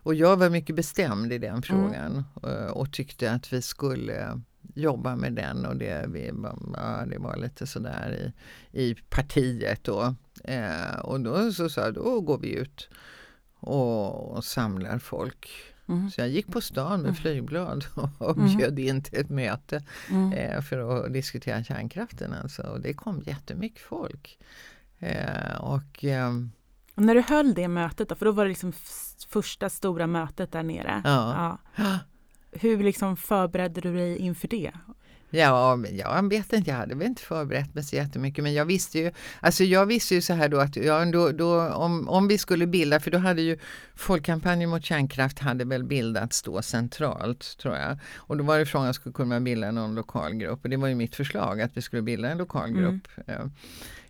Och 0.02 0.14
jag 0.14 0.36
var 0.36 0.50
mycket 0.50 0.76
bestämd 0.76 1.32
i 1.32 1.38
den 1.38 1.50
mm. 1.50 1.62
frågan 1.62 2.24
mm. 2.42 2.72
och 2.72 2.92
tyckte 2.92 3.32
att 3.32 3.52
vi 3.52 3.62
skulle 3.62 4.40
jobba 4.74 5.16
med 5.16 5.32
den 5.32 5.66
och 5.66 5.76
det, 5.76 6.04
vi, 6.08 6.32
ja, 6.76 7.04
det 7.10 7.18
var 7.18 7.36
lite 7.36 7.66
sådär 7.66 8.32
i, 8.72 8.82
i 8.82 8.94
partiet 8.94 9.84
då. 9.84 10.14
Eh, 10.44 10.98
och 11.02 11.20
då 11.20 11.52
så 11.52 11.68
sa 11.68 11.80
jag, 11.80 11.94
då 11.94 12.20
går 12.20 12.38
vi 12.38 12.52
ut 12.52 12.88
och, 13.60 14.36
och 14.36 14.44
samlar 14.44 14.98
folk 14.98 15.48
Mm. 15.88 16.10
Så 16.10 16.20
jag 16.20 16.28
gick 16.28 16.46
på 16.46 16.60
stan 16.60 17.00
med 17.00 17.08
mm. 17.08 17.14
flygblad 17.14 17.84
och 18.18 18.38
mm. 18.38 18.56
bjöd 18.56 18.78
in 18.78 19.02
till 19.02 19.20
ett 19.20 19.30
möte 19.30 19.82
mm. 20.10 20.32
eh, 20.32 20.60
för 20.60 21.06
att 21.06 21.12
diskutera 21.12 21.64
kärnkraften. 21.64 22.32
Alltså. 22.32 22.62
Och 22.62 22.80
det 22.80 22.92
kom 22.92 23.22
jättemycket 23.26 23.82
folk. 23.82 24.38
Eh, 24.98 25.60
och, 25.60 26.04
eh, 26.04 26.32
och 26.94 27.02
när 27.02 27.14
du 27.14 27.20
höll 27.22 27.54
det 27.54 27.68
mötet, 27.68 28.08
då, 28.08 28.14
för 28.14 28.26
då 28.26 28.32
var 28.32 28.44
det 28.44 28.48
liksom 28.48 28.72
första 29.28 29.70
stora 29.70 30.06
mötet 30.06 30.52
där 30.52 30.62
nere. 30.62 31.02
Ja. 31.04 31.58
ja. 31.76 31.98
Hur 32.52 32.82
liksom 32.82 33.16
förberedde 33.16 33.80
du 33.80 33.96
dig 33.96 34.18
inför 34.18 34.48
det? 34.48 34.72
Ja, 35.30 35.78
jag 35.92 36.28
vet 36.28 36.52
inte, 36.52 36.70
jag 36.70 36.76
hade 36.76 36.94
väl 36.94 37.06
inte 37.06 37.22
förberett 37.22 37.74
mig 37.74 37.84
så 37.84 37.96
jättemycket 37.96 38.44
men 38.44 38.54
jag 38.54 38.64
visste 38.64 38.98
ju, 38.98 39.12
alltså 39.40 39.64
jag 39.64 39.86
visste 39.86 40.14
ju 40.14 40.20
så 40.20 40.34
här 40.34 40.48
då 40.48 40.58
att 40.58 40.76
ja, 40.76 41.04
då, 41.04 41.32
då, 41.32 41.68
om, 41.68 42.08
om 42.08 42.28
vi 42.28 42.38
skulle 42.38 42.66
bilda, 42.66 43.00
för 43.00 43.10
då 43.10 43.18
hade 43.18 43.42
ju 43.42 43.58
Folkkampanjen 43.94 44.70
mot 44.70 44.84
kärnkraft 44.84 45.38
hade 45.38 45.64
väl 45.64 45.84
bildats 45.84 46.42
då 46.42 46.62
centralt 46.62 47.58
tror 47.58 47.76
jag. 47.76 47.98
Och 48.16 48.36
då 48.36 48.44
var 48.44 48.58
det 48.58 48.66
frågan, 48.66 48.94
skulle 48.94 49.12
kunna 49.12 49.40
bilda 49.40 49.70
någon 49.70 49.94
lokalgrupp 49.94 50.64
och 50.64 50.70
det 50.70 50.76
var 50.76 50.88
ju 50.88 50.94
mitt 50.94 51.16
förslag 51.16 51.60
att 51.60 51.76
vi 51.76 51.82
skulle 51.82 52.02
bilda 52.02 52.28
en 52.28 52.38
lokalgrupp. 52.38 53.08
Mm. 53.26 53.52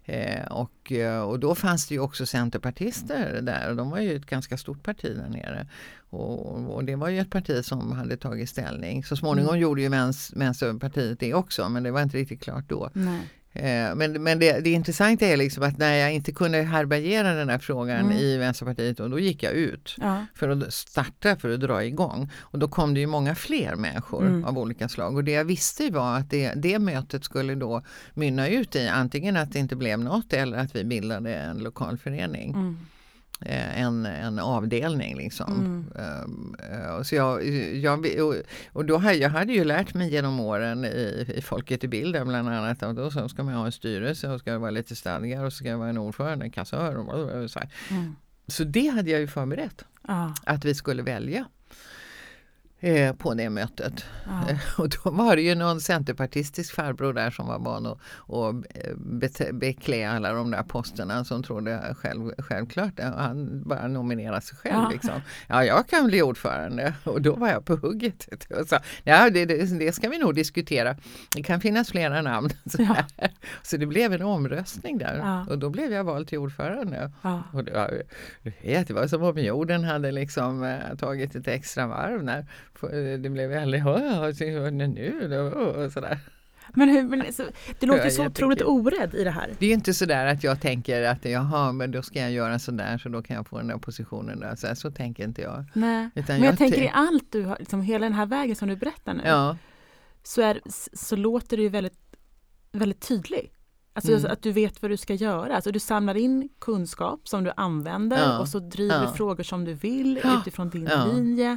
Eh, 0.08 0.46
och, 0.46 0.92
eh, 0.92 1.20
och 1.20 1.40
då 1.40 1.54
fanns 1.54 1.86
det 1.86 1.94
ju 1.94 2.00
också 2.00 2.26
centerpartister 2.26 3.40
där 3.42 3.70
och 3.70 3.76
de 3.76 3.90
var 3.90 3.98
ju 3.98 4.16
ett 4.16 4.26
ganska 4.26 4.56
stort 4.56 4.82
parti 4.82 5.16
där 5.16 5.28
nere. 5.28 5.66
Och, 6.10 6.74
och 6.74 6.84
det 6.84 6.96
var 6.96 7.08
ju 7.08 7.18
ett 7.18 7.30
parti 7.30 7.64
som 7.64 7.92
hade 7.92 8.16
tagit 8.16 8.48
ställning. 8.48 9.04
Så 9.04 9.16
småningom 9.16 9.50
mm. 9.50 9.60
gjorde 9.60 9.82
ju 9.82 9.88
Vänsterpartiet 10.34 11.20
det 11.20 11.34
också 11.34 11.68
men 11.68 11.82
det 11.82 11.90
var 11.90 12.02
inte 12.02 12.16
riktigt 12.16 12.42
klart 12.42 12.64
då. 12.68 12.90
Nej. 12.92 13.20
Eh, 13.58 13.94
men, 13.94 14.22
men 14.22 14.38
det, 14.38 14.60
det 14.60 14.70
intressanta 14.70 15.26
är 15.26 15.36
liksom 15.36 15.62
att 15.62 15.78
när 15.78 15.94
jag 15.94 16.12
inte 16.12 16.32
kunde 16.32 16.62
härbärgera 16.62 17.34
den 17.34 17.48
här 17.48 17.58
frågan 17.58 18.00
mm. 18.00 18.18
i 18.18 18.36
Vänsterpartiet 18.36 19.00
och 19.00 19.10
då 19.10 19.18
gick 19.18 19.42
jag 19.42 19.52
ut 19.52 19.94
ja. 19.98 20.26
för 20.34 20.48
att 20.48 20.74
starta, 20.74 21.36
för 21.36 21.50
att 21.50 21.60
dra 21.60 21.84
igång. 21.84 22.30
Och 22.38 22.58
då 22.58 22.68
kom 22.68 22.94
det 22.94 23.00
ju 23.00 23.06
många 23.06 23.34
fler 23.34 23.76
människor 23.76 24.26
mm. 24.26 24.44
av 24.44 24.58
olika 24.58 24.88
slag 24.88 25.16
och 25.16 25.24
det 25.24 25.32
jag 25.32 25.44
visste 25.44 25.90
var 25.90 26.16
att 26.16 26.30
det, 26.30 26.52
det 26.56 26.78
mötet 26.78 27.24
skulle 27.24 27.54
då 27.54 27.82
mynna 28.14 28.48
ut 28.48 28.76
i 28.76 28.88
antingen 28.88 29.36
att 29.36 29.52
det 29.52 29.58
inte 29.58 29.76
blev 29.76 29.98
något 29.98 30.32
eller 30.32 30.58
att 30.58 30.76
vi 30.76 30.84
bildade 30.84 31.34
en 31.34 31.58
lokalförening. 31.58 32.50
Mm. 32.50 32.78
Eh, 33.40 33.82
en, 33.82 34.06
en 34.06 34.38
avdelning. 34.38 35.16
Liksom. 35.16 35.52
Mm. 35.94 36.24
Um, 36.24 37.04
så 37.04 37.14
jag, 37.14 37.48
jag, 37.74 38.06
och 38.72 38.84
då 38.84 38.96
hade, 38.96 39.14
jag 39.14 39.30
hade 39.30 39.52
ju 39.52 39.64
lärt 39.64 39.94
mig 39.94 40.10
genom 40.10 40.40
åren 40.40 40.84
i, 40.84 41.26
i 41.36 41.42
Folket 41.42 41.84
i 41.84 41.88
bilden 41.88 42.28
bland 42.28 42.48
annat 42.48 42.82
att 42.82 42.96
då 42.96 43.10
så 43.10 43.28
ska 43.28 43.42
man 43.42 43.54
ha 43.54 43.66
en 43.66 43.72
styrelse 43.72 44.28
och 44.28 44.40
ska 44.40 44.52
det 44.52 44.58
vara 44.58 44.70
lite 44.70 44.96
stadgar 44.96 45.44
och 45.44 45.52
så 45.52 45.56
ska 45.56 45.68
det 45.68 45.76
vara 45.76 45.88
en 45.88 45.98
ordförande, 45.98 46.44
en 46.44 46.50
kassör. 46.50 46.96
Och 46.96 47.50
så, 47.50 47.60
mm. 47.90 48.16
så 48.46 48.64
det 48.64 48.88
hade 48.88 49.10
jag 49.10 49.20
ju 49.20 49.26
förberett. 49.26 49.84
Ah. 50.02 50.28
Att 50.44 50.64
vi 50.64 50.74
skulle 50.74 51.02
välja. 51.02 51.44
Eh, 52.80 53.12
på 53.14 53.34
det 53.34 53.50
mötet. 53.50 54.04
Ja. 54.26 54.58
Och 54.78 54.88
då 54.88 55.10
var 55.10 55.36
det 55.36 55.42
ju 55.42 55.54
någon 55.54 55.80
centerpartistisk 55.80 56.74
farbror 56.74 57.12
där 57.12 57.30
som 57.30 57.46
var 57.46 57.58
van 57.58 57.86
att, 57.86 57.98
bete- 58.96 59.52
beklä 59.52 60.10
alla 60.10 60.32
de 60.32 60.50
där 60.50 60.62
posterna 60.62 61.24
som 61.24 61.42
trodde 61.42 61.94
själv, 61.98 62.32
självklart 62.38 63.00
att 63.00 63.14
han 63.14 63.62
bara 63.68 63.88
nominerade 63.88 64.40
sig 64.40 64.56
själv. 64.58 64.74
Ja. 64.82 64.88
Liksom. 64.92 65.20
Ja, 65.46 65.64
jag 65.64 65.88
kan 65.88 66.06
bli 66.06 66.22
ordförande 66.22 66.94
och 67.04 67.22
då 67.22 67.34
var 67.36 67.48
jag 67.48 67.64
på 67.64 67.76
hugget. 67.76 68.28
Och 68.60 68.68
sa, 68.68 68.78
ja, 69.04 69.30
det, 69.30 69.44
det, 69.44 69.78
det 69.78 69.92
ska 69.92 70.08
vi 70.08 70.18
nog 70.18 70.34
diskutera. 70.34 70.96
Det 71.36 71.42
kan 71.42 71.60
finnas 71.60 71.90
flera 71.90 72.22
namn. 72.22 72.48
Så, 72.66 72.82
Ja. 72.82 72.96
så 73.62 73.76
det 73.76 73.86
blev 73.86 74.12
en 74.12 74.22
omröstning 74.22 74.98
där 74.98 75.16
Ja. 75.16 75.46
och 75.48 75.58
då 75.58 75.70
blev 75.70 75.92
jag 75.92 76.04
vald 76.04 76.28
till 76.28 76.38
ordförande. 76.38 77.12
Och 77.52 77.64
det, 77.64 77.72
var, 77.72 78.02
det 78.62 78.90
var 78.90 79.06
som 79.06 79.22
om 79.22 79.38
jorden 79.38 79.84
hade 79.84 80.12
liksom 80.12 80.62
eh, 80.64 80.96
tagit 80.98 81.34
ett 81.34 81.48
extra 81.48 81.86
varv 81.86 82.24
när 82.24 82.46
det 83.22 83.30
blev 83.30 83.50
väldigt 83.50 83.86
"Åh, 83.86 84.32
så- 84.32 84.70
nu 84.70 85.28
då?" 85.30 85.58
och 85.60 85.92
sådär. 85.92 86.18
Men, 86.74 86.88
hur, 86.88 87.02
men 87.02 87.32
så, 87.32 87.42
det 87.80 87.86
låter 87.86 88.04
Ja, 88.04 88.10
så 88.10 88.26
otroligt 88.26 88.62
orädd 88.62 89.14
i 89.14 89.24
det 89.24 89.30
här. 89.30 89.50
Det 89.58 89.64
är 89.64 89.68
ju 89.68 89.74
inte 89.74 89.94
sådär 89.94 90.26
att 90.26 90.44
jag 90.44 90.60
tänker 90.60 91.02
att 91.02 91.24
jaha, 91.24 91.72
men 91.72 91.90
då 91.90 92.02
ska 92.02 92.20
jag 92.20 92.30
göra 92.32 92.58
sådär 92.58 92.98
så 92.98 93.08
då 93.08 93.22
kan 93.22 93.36
jag 93.36 93.46
få 93.46 93.58
den 93.58 93.66
där 93.66 93.78
positionen. 93.78 94.40
Där. 94.40 94.54
Så, 94.56 94.74
så 94.76 94.90
tänker 94.90 95.24
inte 95.24 95.42
jag. 95.42 95.64
Nej. 95.72 96.10
Utan 96.14 96.36
Men 96.36 96.44
jag, 96.44 96.52
jag 96.52 96.58
tänker 96.58 96.82
i 96.82 96.90
allt 96.94 97.32
du 97.32 97.44
har, 97.44 97.56
liksom 97.58 97.80
hela 97.80 98.06
den 98.06 98.12
här 98.14 98.26
vägen 98.26 98.56
som 98.56 98.68
du 98.68 98.76
berättar 98.76 99.14
nu, 99.14 99.22
Ja, 99.26 99.56
så, 100.22 100.42
är, 100.42 100.60
så 100.92 101.16
låter 101.16 101.56
det 101.56 101.62
ju 101.62 101.68
väldigt, 101.68 101.98
väldigt 102.72 103.08
tydligt. 103.08 103.54
Alltså 103.92 104.12
Mm. 104.12 104.30
att 104.32 104.42
du 104.42 104.52
vet 104.52 104.82
vad 104.82 104.90
du 104.90 104.96
ska 104.96 105.14
göra. 105.14 105.54
Alltså 105.54 105.72
du 105.72 105.78
samlar 105.78 106.16
in 106.16 106.48
kunskap 106.58 107.28
som 107.28 107.44
du 107.44 107.52
använder 107.56 108.18
Ja. 108.18 108.38
och 108.38 108.48
så 108.48 108.58
driver 108.58 109.02
Ja. 109.04 109.12
frågor 109.12 109.42
som 109.44 109.64
du 109.64 109.74
vill 109.74 110.20
utifrån 110.40 110.70
din 110.70 110.84
linje. 110.84 111.56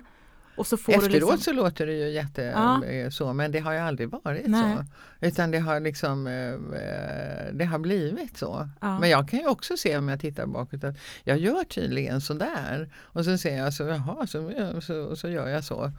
Och 0.56 0.68
så 0.68 0.78
får 0.78 0.94
efteråt 0.94 1.12
liksom, 1.14 1.38
så 1.38 1.54
låter 1.54 1.86
det 1.86 1.94
ju 1.94 2.10
jätte 2.10 2.42
Ja. 2.44 2.86
eh, 2.86 3.10
så 3.10 3.34
men 3.34 3.52
det 3.52 3.60
har 3.60 3.74
ju 3.74 3.80
aldrig 3.80 4.10
varit 4.10 4.48
Nej. 4.48 4.78
så. 4.78 4.86
Utan 5.26 5.52
det 5.52 5.60
har 5.60 5.80
liksom 5.80 6.28
eh, 6.28 6.54
eh, 6.54 7.54
det 7.54 7.66
har 7.66 7.80
blivit 7.80 8.38
så. 8.38 8.70
Ja. 8.82 9.00
Men 9.00 9.10
jag 9.10 9.30
kan 9.30 9.40
ju 9.40 9.48
också 9.48 9.78
se 9.78 9.98
om 9.98 10.10
jag 10.10 10.20
tittar 10.20 10.46
bakåt 10.46 10.84
att 10.84 10.96
jag 11.24 11.38
gör 11.38 11.64
tydligen 11.64 12.22
sådär. 12.22 12.90
Och 12.98 13.26
så 13.26 13.38
ser 13.38 13.58
jag 13.58 13.74
så, 13.74 13.84
jaha, 13.84 14.28
så, 14.28 14.52
så, 14.82 15.16
så 15.16 15.30
gör 15.30 15.48
jag 15.48 15.64
så. 15.64 15.92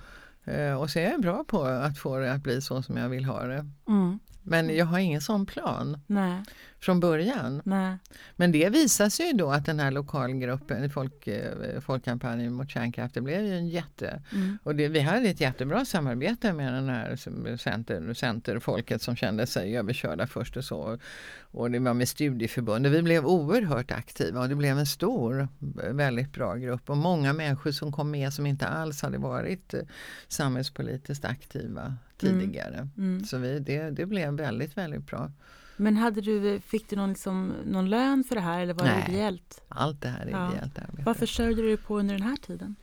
Och 0.81 0.91
så 0.91 0.99
är 0.99 1.11
jag 1.11 1.21
bra 1.21 1.45
på 1.45 1.63
att 1.65 1.99
få 1.99 2.19
det 2.19 2.33
att 2.33 2.43
bli 2.43 2.61
så 2.61 2.83
som 2.83 2.97
jag 2.97 3.09
vill 3.09 3.25
ha 3.25 3.45
det. 3.45 3.67
mm, 3.89 4.19
Men 4.43 4.77
jag 4.77 4.87
har 4.87 4.99
ingen 4.99 5.21
sån 5.21 5.47
plan 5.47 6.01
nej, 6.07 6.43
från 6.81 7.01
början. 7.01 7.63
nej, 7.65 7.97
Men 8.37 8.53
det 8.53 8.69
visar 8.69 9.09
sig 9.09 9.27
ju 9.27 9.33
då 9.33 9.51
att 9.51 9.67
den 9.67 9.81
här 9.81 9.91
lokalgruppen, 9.91 10.91
folk, 10.91 11.27
eh, 11.27 11.81
Folkkampanjen 11.81 12.53
mot 12.53 12.71
kärnkraft, 12.71 13.15
det 13.15 13.21
blev 13.21 13.45
ju 13.45 13.57
en 13.57 13.69
jätte... 13.69 14.23
mm, 14.33 14.59
Och 14.63 14.77
det, 14.77 14.89
vi 14.89 15.01
hade 15.01 15.29
ett 15.29 15.41
jättebra 15.41 15.85
samarbete 15.85 16.53
med 16.53 16.75
den 16.75 16.89
här 16.89 17.17
center, 17.57 18.15
centerfolket 18.15 19.03
som 19.03 19.17
kände 19.17 19.47
sig 19.47 19.77
överkörda 19.77 20.27
först 20.27 20.57
och 20.57 20.65
så. 20.65 20.99
Och 21.41 21.71
det 21.71 21.79
var 21.79 21.95
med 21.95 22.09
studieförbundet. 22.09 22.93
Vi 22.93 23.03
blev 23.03 23.27
oerhört 23.27 23.91
aktiva 23.91 24.41
och 24.41 24.49
det 24.49 24.55
blev 24.55 24.79
en 24.79 24.87
stor, 24.87 25.49
väldigt 25.93 26.33
bra 26.33 26.55
grupp. 26.55 26.91
Och 26.91 26.97
många 26.97 27.33
människor 27.33 27.71
som 27.71 27.93
kom 27.93 28.11
med 28.11 28.33
som 28.33 28.47
inte 28.47 28.67
alls 28.67 29.03
hade 29.03 29.19
varit 29.19 29.75
eh, 29.75 29.81
samhällspolitiskt 30.29 31.25
aktiva 31.25 31.97
tidigare. 32.31 32.89
mm. 32.97 33.25
Så 33.25 33.39
vi, 33.39 33.59
det, 33.59 33.91
det 33.91 34.07
blev 34.07 34.33
väldigt, 34.35 34.77
väldigt 34.77 35.07
bra. 35.07 35.31
Men 35.77 35.97
hade 35.97 36.21
du, 36.21 36.61
fick 36.61 36.91
du 36.91 36.97
någon, 36.97 37.09
liksom, 37.09 37.53
någon 37.67 37.91
lön 37.91 38.25
för 38.25 38.35
det 38.35 38.41
här 38.41 38.61
eller 38.61 38.75
var 38.75 38.85
Nej. 38.85 39.05
det 39.07 39.13
ideellt? 39.13 39.63
Allt 39.69 40.01
det 40.01 40.09
här 40.09 40.27
är 40.27 40.31
Ja. 40.31 40.53
ideellt 40.53 40.79
arbete. 40.79 41.03
Vad 41.03 41.17
försörjde 41.17 41.63
du 41.63 41.69
dig 41.69 41.77
på 41.77 41.99
under 41.99 42.15
den 42.15 42.23
här 42.23 42.37
tiden? 42.37 42.77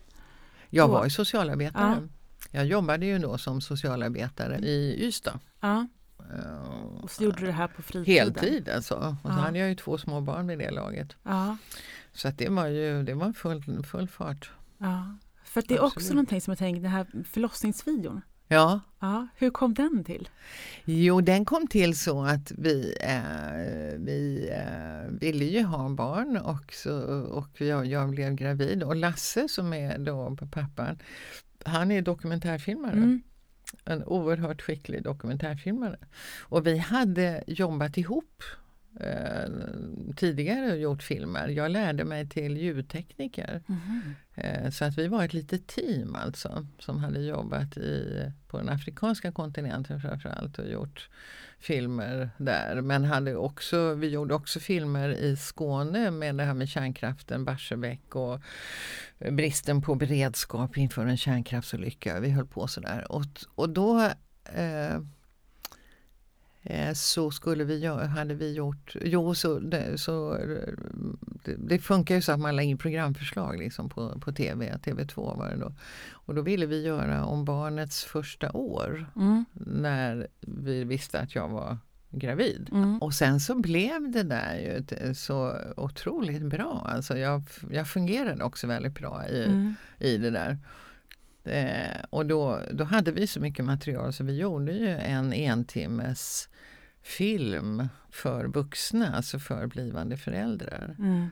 Jag 0.70 0.88
var 0.88 1.04
ju 1.04 1.10
socialarbetare. 1.10 2.08
Jag 2.52 2.66
jobbade 2.66 3.06
ju 3.06 3.20
då 3.20 3.38
som 3.38 3.62
socialarbetare 3.62 4.58
i 4.58 5.06
Ystad. 5.08 5.40
Ja, 5.60 5.88
Eh, 6.34 7.02
och 7.04 7.12
så 7.12 7.24
gjorde 7.24 7.40
du 7.40 7.46
det 7.46 7.52
här 7.52 7.68
på 7.68 7.82
fritiden? 7.82 8.14
Heltid 8.36 8.70
alltså. 8.70 8.96
Och 9.24 9.30
så 9.32 9.38
Ja. 9.38 9.42
hade 9.42 9.60
jag 9.60 9.70
ju 9.70 9.76
två 9.76 9.98
små 9.98 10.22
barn 10.22 10.48
vid 10.48 10.60
det 10.60 10.72
laget. 10.72 11.16
Ja, 11.24 11.58
Så 12.14 12.28
att 12.28 12.38
det 12.38 12.50
var 12.50 12.68
ju 12.68 13.04
det 13.04 13.14
var 13.14 13.34
full, 13.34 13.84
full 13.84 14.08
fart. 14.08 14.52
ja. 14.78 15.18
För 15.44 15.64
det 15.68 15.76
är 15.76 15.80
också 15.80 15.96
Absolut. 15.98 16.14
någonting 16.16 16.42
som 16.42 16.52
jag 16.52 16.58
tänker, 16.58 16.82
den 16.82 16.92
här 16.92 17.08
förlossningsvideon. 17.32 18.22
Ja, 18.50 18.80
Ja, 19.02 19.28
hur 19.36 19.50
kom 19.50 19.74
den 19.74 20.04
till? 20.04 20.30
jo 20.86 21.22
den 21.22 21.46
kom 21.46 21.68
till 21.68 21.98
så 21.98 22.24
att 22.24 22.52
vi, 22.58 22.96
eh, 23.02 23.98
vi 23.98 24.50
eh, 24.52 25.12
ville 25.20 25.46
ju 25.46 25.64
ha 25.64 25.90
barn 25.90 26.38
och, 26.38 26.74
så, 26.74 26.94
och 27.24 27.62
jag, 27.62 27.86
jag 27.86 28.10
blev 28.10 28.36
gravid. 28.36 28.84
Och 28.84 28.96
Lasse 28.96 29.48
som 29.50 29.74
är 29.74 29.98
då 29.98 30.38
pappan, 30.52 31.00
han 31.66 31.92
är 31.92 32.02
dokumentärfilmare. 32.02 32.94
Mm. 32.94 33.22
en 33.86 34.04
oerhört 34.04 34.62
skicklig 34.62 35.04
dokumentärfilmare. 35.04 35.98
Och 36.40 36.68
vi 36.68 36.78
hade 36.78 37.44
jobbat 37.48 37.98
ihop 37.98 38.44
eh, 39.00 39.50
tidigare 40.16 40.76
gjort 40.76 41.04
filmer. 41.04 41.48
Jag 41.48 41.72
lärde 41.72 42.04
mig 42.04 42.30
till 42.30 42.58
ljudtekniker. 42.58 43.64
Mhm. 43.66 44.16
Eh, 44.36 44.70
så 44.70 44.86
att 44.86 44.98
vi 44.98 45.08
var 45.08 45.26
ett 45.26 45.34
litet 45.34 45.68
team 45.68 46.16
alltså 46.16 46.68
som 46.80 47.00
hade 47.00 47.20
jobbat 47.20 47.78
i, 47.78 48.32
på 48.48 48.58
den 48.58 48.70
afrikanska 48.70 49.32
kontinenten 49.32 50.02
framförallt 50.02 50.60
och 50.60 50.70
gjort 50.70 51.10
filmer 51.60 52.30
där. 52.38 52.82
Men 52.82 53.04
hade 53.04 53.36
också, 53.36 53.94
vi 53.94 54.10
gjorde 54.10 54.34
också 54.34 54.60
filmer 54.60 55.10
i 55.10 55.38
Skåne 55.38 56.12
med 56.12 56.36
det 56.36 56.44
här 56.44 56.54
med 56.54 56.70
kärnkraften, 56.70 57.46
Barsebäck 57.46 58.16
och 58.16 58.42
bristen 59.32 59.82
på 59.82 59.96
beredskap 59.96 60.78
inför 60.78 61.06
en 61.06 61.18
kärnkraftsolycka. 61.18 62.20
Vi 62.20 62.30
höll 62.30 62.48
på 62.48 62.68
sådär. 62.68 63.12
Och, 63.12 63.26
och 63.56 63.70
då 63.70 64.12
eh, 64.46 65.00
så 66.94 67.32
skulle 67.32 67.64
vi, 67.64 67.86
hade 67.86 68.34
vi 68.34 68.54
gjort, 68.54 68.96
jo 69.02 69.36
så, 69.36 69.60
det, 69.60 69.98
så 69.98 70.36
eh, 70.36 70.74
det, 71.46 71.56
det 71.58 71.80
funkar 71.80 72.16
ju 72.16 72.22
så 72.22 72.32
att 72.32 72.40
man 72.40 72.56
lägger 72.56 72.70
in 72.70 72.78
programförslag 72.78 73.58
liksom 73.58 73.90
på, 73.90 74.20
på 74.20 74.32
tv, 74.32 74.78
TV2 74.84 75.38
var 75.38 75.50
det 75.50 75.58
då. 75.58 75.74
Och 76.12 76.36
då 76.36 76.42
ville 76.42 76.66
vi 76.66 76.82
göra 76.86 77.26
om 77.26 77.46
barnets 77.46 78.04
första 78.04 78.52
år 78.52 79.06
Mm. 79.16 79.46
när 79.66 80.28
vi 80.42 80.84
visste 80.84 81.20
att 81.20 81.36
jag 81.36 81.50
var 81.50 81.78
gravid. 82.10 82.70
Mm. 82.72 82.98
Och 83.02 83.14
sen 83.14 83.40
så 83.40 83.56
blev 83.56 84.12
det 84.12 84.24
där 84.24 84.56
ju 84.56 85.14
så 85.14 85.56
otroligt 85.78 86.42
bra. 86.44 86.88
Alltså 86.96 87.18
jag, 87.18 87.44
jag 87.72 87.88
fungerade 87.88 88.44
också 88.44 88.68
väldigt 88.68 88.94
bra 88.94 89.28
i, 89.28 89.46
Mm. 89.46 89.76
i 90.00 90.18
det 90.18 90.30
där. 90.30 90.58
Eh, 91.44 92.04
och 92.10 92.26
då, 92.26 92.62
då 92.72 92.84
hade 92.84 93.12
vi 93.12 93.28
så 93.28 93.40
mycket 93.40 93.66
material 93.66 94.14
så 94.14 94.24
vi 94.24 94.38
gjorde 94.38 94.72
ju 94.72 94.90
en 94.90 95.34
entimmes 95.34 96.50
film 97.02 97.88
för 98.10 98.46
vuxna, 98.46 99.16
alltså 99.16 99.40
för 99.40 99.68
blivande 99.68 100.18
föräldrar. 100.18 100.96
Mm. 101.00 101.30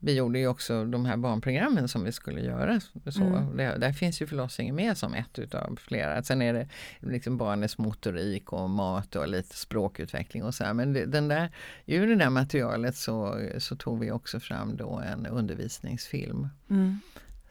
Vi 0.00 0.14
gjorde 0.14 0.38
ju 0.38 0.46
också 0.46 0.84
de 0.84 1.06
här 1.06 1.16
barnprogrammen 1.16 1.88
som 1.88 2.04
vi 2.04 2.12
skulle 2.12 2.40
göra. 2.40 2.80
Så. 3.10 3.22
Mm. 3.22 3.56
Där, 3.56 3.78
där 3.78 3.92
finns 3.92 4.22
ju 4.22 4.26
förlossningen 4.26 4.74
med 4.74 4.98
som 4.98 5.14
ett 5.14 5.38
utav 5.38 5.78
flera. 5.80 6.22
Sen 6.22 6.42
är 6.42 6.54
det 6.54 6.68
liksom 7.00 7.36
barnets 7.36 7.78
motorik 7.78 8.52
och 8.52 8.70
mat 8.70 9.16
och 9.16 9.28
lite 9.28 9.56
språkutveckling 9.56 10.44
och 10.44 10.54
så 10.54 10.64
här. 10.64 10.74
Men 10.74 10.92
det, 10.92 11.04
den 11.04 11.28
där, 11.28 11.50
ur 11.86 12.06
det 12.06 12.16
där 12.16 12.30
materialet 12.30 12.96
så, 12.96 13.40
så 13.58 13.76
tog 13.76 14.00
vi 14.00 14.10
också 14.10 14.40
fram 14.40 14.76
då 14.76 15.02
en 15.06 15.26
undervisningsfilm 15.26 16.48
Mm. 16.70 17.00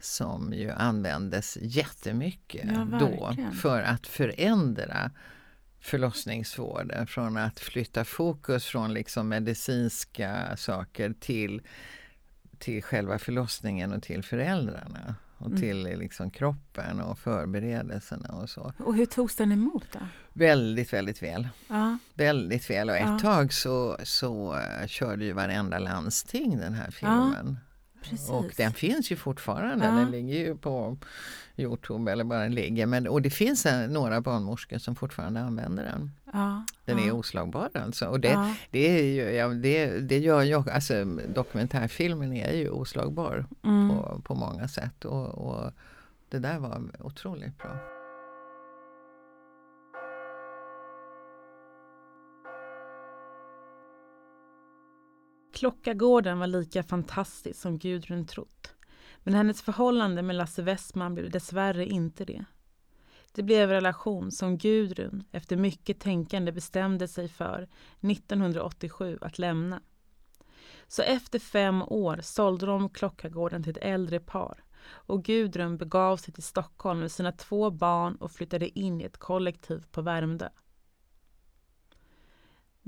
Som 0.00 0.52
ju 0.52 0.70
användes 0.70 1.58
jättemycket 1.60 2.64
Ja, 2.74 2.98
då 3.00 3.34
för 3.54 3.82
att 3.82 4.06
förändra 4.06 5.10
förlossningsvården 5.80 7.06
från 7.06 7.36
att 7.36 7.60
flytta 7.60 8.04
fokus 8.04 8.64
från 8.64 8.92
liksom 8.94 9.28
medicinska 9.28 10.56
saker 10.56 11.14
till, 11.20 11.62
till 12.58 12.82
själva 12.82 13.18
förlossningen 13.18 13.92
och 13.92 14.02
till 14.02 14.22
föräldrarna 14.22 15.14
och 15.38 15.46
Mm. 15.46 15.60
till 15.60 15.82
liksom 15.98 16.30
kroppen 16.30 17.00
och 17.00 17.18
förberedelserna 17.18 18.28
och 18.28 18.50
så. 18.50 18.72
Och 18.78 18.94
hur 18.94 19.06
togs 19.06 19.36
den 19.36 19.52
emot 19.52 19.84
då? 19.92 19.98
Väldigt, 20.32 20.92
väldigt 20.92 21.22
väl. 21.22 21.48
Ja, 21.68 21.98
Väldigt 22.14 22.70
väl 22.70 22.90
och 22.90 22.96
ett 22.96 23.02
Ja. 23.06 23.18
tag 23.18 23.52
så, 23.52 23.98
så 24.04 24.56
eh, 24.58 24.86
körde 24.86 25.24
ju 25.24 25.32
varenda 25.32 25.78
landsting 25.78 26.58
den 26.58 26.74
här 26.74 26.90
filmen. 26.90 27.58
Precis. 28.02 28.30
Och 28.30 28.52
den 28.56 28.72
finns 28.72 29.12
ju 29.12 29.16
fortfarande, 29.16 29.84
Ja. 29.86 29.92
den 29.92 30.10
ligger 30.10 30.34
ju 30.38 30.56
på 30.56 30.96
Youtube 31.56 32.12
eller 32.12 32.24
bara 32.24 32.40
den 32.40 32.54
ligger. 32.54 32.86
Men, 32.86 33.08
och 33.08 33.22
det 33.22 33.30
finns 33.30 33.66
några 33.88 34.20
barnmorskor 34.20 34.78
som 34.78 34.94
fortfarande 34.96 35.40
använder 35.40 35.84
den. 35.84 36.10
ja, 36.32 36.64
Den 36.84 36.98
ja. 36.98 37.04
är 37.04 37.12
oslagbar 37.12 37.70
alltså. 37.74 38.06
Och 38.06 38.20
det, 38.20 38.54
det, 38.70 38.98
är 38.98 39.02
ju, 39.04 39.36
ja, 39.36 39.48
det, 39.48 39.86
det 40.00 40.18
gör 40.18 40.54
också- 40.56 40.70
alltså 40.70 41.04
dokumentärfilmen 41.34 42.32
är 42.32 42.52
ju 42.52 42.70
oslagbar 42.70 43.46
Mm. 43.64 43.88
på, 43.88 44.20
på 44.24 44.34
många 44.34 44.68
sätt. 44.68 45.04
Och, 45.04 45.26
och 45.28 45.72
det 46.28 46.38
där 46.38 46.58
var 46.58 46.82
otroligt 47.00 47.58
bra. 47.58 47.70
Klockagården 55.58 56.38
var 56.38 56.46
lika 56.46 56.82
fantastisk 56.82 57.60
som 57.60 57.78
Gudrun 57.78 58.26
trott. 58.26 58.74
Men 59.22 59.34
hennes 59.34 59.62
förhållande 59.62 60.22
med 60.22 60.36
Lasse 60.36 60.62
Westman 60.62 61.14
blev 61.14 61.30
dessvärre 61.30 61.86
inte 61.86 62.24
det. 62.24 62.44
Det 63.32 63.42
blev 63.42 63.62
en 63.62 63.68
relation 63.68 64.32
som 64.32 64.58
Gudrun 64.58 65.24
efter 65.32 65.56
mycket 65.56 66.00
tänkande 66.00 66.52
bestämde 66.52 67.08
sig 67.08 67.28
för 67.28 67.68
1987 68.00 69.18
att 69.20 69.38
lämna. 69.38 69.82
Så 70.88 71.02
efter 71.02 71.38
fem 71.38 71.82
år 71.82 72.20
sålde 72.22 72.66
de 72.66 72.88
Klockargården 72.88 73.62
till 73.62 73.70
ett 73.70 73.84
äldre 73.84 74.20
par 74.20 74.64
och 74.86 75.24
Gudrun 75.24 75.76
begav 75.76 76.16
sig 76.16 76.34
till 76.34 76.42
Stockholm 76.42 77.00
med 77.00 77.12
sina 77.12 77.32
två 77.32 77.70
barn 77.70 78.16
och 78.16 78.32
flyttade 78.32 78.78
in 78.78 79.00
i 79.00 79.04
ett 79.04 79.18
kollektiv 79.18 79.84
på 79.90 80.02
Värmdö. 80.02 80.48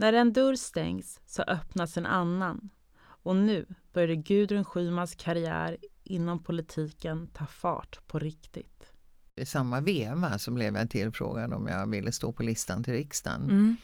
När 0.00 0.12
en 0.12 0.32
dörr 0.32 0.54
stängs 0.54 1.20
så 1.26 1.42
öppnas 1.42 1.96
en 1.96 2.06
annan 2.06 2.70
och 3.00 3.36
nu 3.36 3.66
började 3.92 4.16
Gudrun 4.16 4.64
Schymans 4.64 5.14
karriär 5.14 5.76
inom 6.04 6.42
politiken 6.42 7.26
ta 7.26 7.46
fart 7.46 8.06
på 8.06 8.18
riktigt. 8.18 8.92
I 9.36 9.46
samma 9.46 9.80
veva 9.80 10.38
så 10.38 10.50
blev 10.50 10.76
jag 10.76 10.90
tillfrågad 10.90 11.52
om 11.52 11.66
jag 11.66 11.90
ville 11.90 12.12
stå 12.12 12.32
på 12.32 12.42
listan 12.42 12.84
till 12.84 12.92
riksdagen. 12.92 13.42
Mm. 13.42 13.76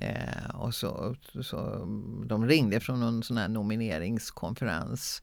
Eh, 0.00 0.50
och 0.54 0.74
så, 0.74 1.16
så, 1.42 1.86
de 2.26 2.46
ringde 2.46 2.80
från 2.80 3.00
någon 3.00 3.22
sån 3.22 3.36
här 3.36 3.48
nomineringskonferens 3.48 5.22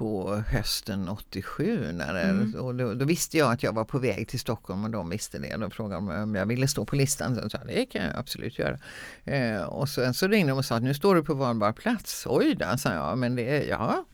på 0.00 0.42
hösten 0.48 1.08
87. 1.08 1.92
När 1.92 2.14
det, 2.14 2.20
Mm. 2.20 2.54
och 2.54 2.74
då, 2.74 2.94
då 2.94 3.04
visste 3.04 3.38
jag 3.38 3.52
att 3.52 3.62
jag 3.62 3.72
var 3.72 3.84
på 3.84 3.98
väg 3.98 4.28
till 4.28 4.40
Stockholm 4.40 4.84
och 4.84 4.90
de 4.90 5.10
visste 5.10 5.38
det. 5.38 5.56
Då 5.56 5.70
frågade 5.70 5.94
de 5.94 6.22
om 6.22 6.34
jag 6.34 6.46
ville 6.46 6.68
stå 6.68 6.84
på 6.84 6.96
listan. 6.96 7.34
Så 7.34 7.40
jag 7.40 7.50
sa 7.50 7.64
det 7.64 7.86
kan 7.86 8.04
jag 8.04 8.16
absolut 8.16 8.58
göra. 8.58 8.78
Eh, 9.24 9.62
och 9.62 9.88
sen 9.88 10.14
så 10.14 10.28
ringde 10.28 10.52
de 10.52 10.58
och 10.58 10.64
sa 10.64 10.76
att 10.76 10.82
nu 10.82 10.94
står 10.94 11.14
du 11.14 11.24
på 11.24 11.34
valbar 11.34 11.72
plats. 11.72 12.26
Oj 12.26 12.54
då, 12.54 12.78
sa 12.78 12.92
jag. 12.92 13.18
Men 13.18 13.36
det, 13.36 13.64
ja, 13.64 14.04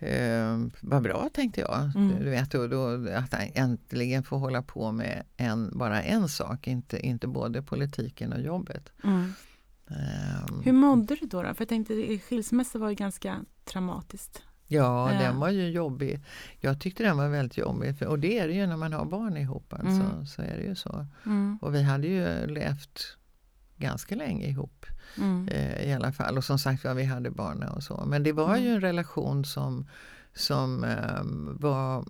Eh, 0.00 0.58
vad 0.80 1.02
bra 1.02 1.28
tänkte 1.34 1.60
jag. 1.60 1.90
Mm. 1.96 2.24
Du 2.24 2.30
vet, 2.30 2.54
och 2.54 2.68
då, 2.68 3.08
att 3.16 3.34
äntligen 3.54 4.22
få 4.22 4.36
hålla 4.38 4.62
på 4.62 4.92
med 4.92 5.22
en, 5.36 5.78
bara 5.78 6.02
en 6.02 6.28
sak, 6.28 6.66
inte, 6.66 7.06
inte 7.06 7.26
både 7.26 7.62
politiken 7.62 8.32
och 8.32 8.40
jobbet. 8.40 8.92
Mm. 9.04 9.32
Eh, 9.90 10.62
Hur 10.64 10.72
mådde 10.72 11.14
du 11.20 11.26
då? 11.26 11.42
då? 11.42 11.54
För 11.54 11.62
jag 11.62 11.68
tänkte 11.68 12.18
skilsmässa 12.18 12.78
var 12.78 12.88
ju 12.88 12.94
ganska 12.94 13.36
traumatiskt. 13.64 14.42
Ja, 14.70 15.12
Ja. 15.12 15.18
den 15.18 15.38
var 15.40 15.48
ju 15.50 15.68
jobbig. 15.70 16.20
Jag 16.60 16.80
tyckte 16.80 17.02
den 17.02 17.16
var 17.16 17.28
väldigt 17.28 17.58
jobbig. 17.58 18.02
Och 18.06 18.18
det 18.18 18.38
är 18.38 18.48
det 18.48 18.54
ju 18.54 18.66
när 18.66 18.76
man 18.76 18.92
har 18.92 19.04
barn 19.04 19.36
ihop. 19.36 19.72
Alltså, 19.72 19.88
Mm. 20.14 20.26
Så 20.26 20.42
är 20.42 20.56
det 20.56 20.62
ju 20.62 20.74
så. 20.74 21.06
Mm. 21.26 21.58
Och 21.62 21.74
vi 21.74 21.82
hade 21.82 22.06
ju 22.06 22.46
levt 22.46 23.16
ganska 23.76 24.14
länge 24.16 24.46
ihop 24.46 24.86
Mm. 25.18 25.48
eh, 25.48 25.82
i 25.90 25.92
alla 25.92 26.12
fall. 26.12 26.36
Och 26.38 26.44
som 26.44 26.58
sagt 26.58 26.84
var, 26.84 26.94
vi 26.94 27.04
hade 27.04 27.30
barn 27.30 27.62
och 27.62 27.82
så. 27.82 28.04
Men 28.06 28.22
det 28.22 28.32
var 28.32 28.56
ju 28.56 28.62
Mm. 28.62 28.74
en 28.74 28.80
relation 28.80 29.44
som, 29.44 29.86
som, 30.34 30.84
ehm, 30.84 31.56
var, 31.60 32.04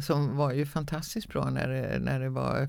som 0.00 0.36
var 0.36 0.52
ju 0.52 0.66
fantastiskt 0.66 1.28
bra 1.28 1.50
när 1.50 1.68
det, 1.68 1.98
när 1.98 2.20
det 2.20 2.28
var 2.28 2.68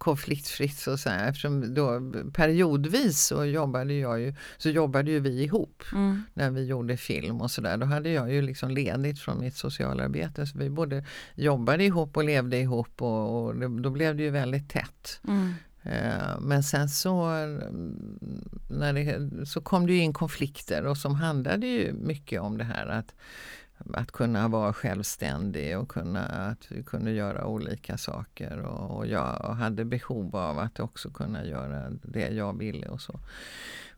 konfliktfritt 0.00 0.78
så 0.78 0.90
att 0.90 1.00
säga. 1.00 1.28
Eftersom 1.28 1.74
då, 1.74 2.00
periodvis 2.32 3.20
så 3.20 3.44
jobbade 3.44 3.94
jag 3.94 4.20
ju, 4.20 4.34
så 4.58 4.70
jobbade 4.70 5.10
ju 5.10 5.20
vi 5.20 5.42
ihop 5.42 5.82
Mm. 5.92 6.22
när 6.34 6.50
vi 6.50 6.64
gjorde 6.66 6.96
film 6.96 7.40
och 7.40 7.50
sådär. 7.50 7.76
Då 7.76 7.86
hade 7.86 8.10
jag 8.10 8.32
ju 8.32 8.42
liksom 8.42 8.70
ledigt 8.70 9.20
från 9.20 9.40
mitt 9.40 9.56
socialarbete. 9.56 10.46
Så 10.46 10.58
vi 10.58 10.70
både 10.70 11.04
jobbade 11.34 11.84
ihop 11.84 12.16
och 12.16 12.24
levde 12.24 12.56
ihop 12.58 13.02
och, 13.02 13.44
och 13.44 13.56
det, 13.56 13.68
då 13.82 13.90
blev 13.90 14.16
det 14.16 14.22
ju 14.22 14.30
väldigt 14.30 14.70
tätt. 14.70 15.20
Mm. 15.28 15.54
Eh, 15.82 16.40
Men 16.40 16.62
sen 16.62 16.88
så, 16.88 17.26
när 18.70 18.92
det, 18.92 19.46
så 19.46 19.60
kom 19.60 19.86
det 19.86 19.92
ju 19.92 20.00
in 20.02 20.12
konflikter 20.12 20.86
och 20.86 20.96
som 20.96 21.14
handlade 21.14 21.66
ju 21.66 21.92
mycket 21.92 22.40
om 22.40 22.58
det 22.58 22.64
här 22.64 22.86
att, 22.86 23.14
att 23.94 24.12
kunna 24.12 24.48
vara 24.48 24.72
självständig 24.72 25.78
och 25.78 25.88
kunna, 25.88 26.24
att 26.24 26.66
vi 26.72 26.82
kunde 26.82 27.10
göra 27.12 27.44
olika 27.46 27.98
saker. 27.98 28.58
Och, 28.58 28.96
och 28.96 29.06
jag 29.06 29.36
hade 29.54 29.84
behov 29.84 30.36
av 30.36 30.58
att 30.58 30.80
också 30.80 31.10
kunna 31.10 31.44
göra 31.44 31.90
det 31.90 32.28
jag 32.28 32.58
ville 32.58 32.88
och 32.88 33.00
så. 33.00 33.20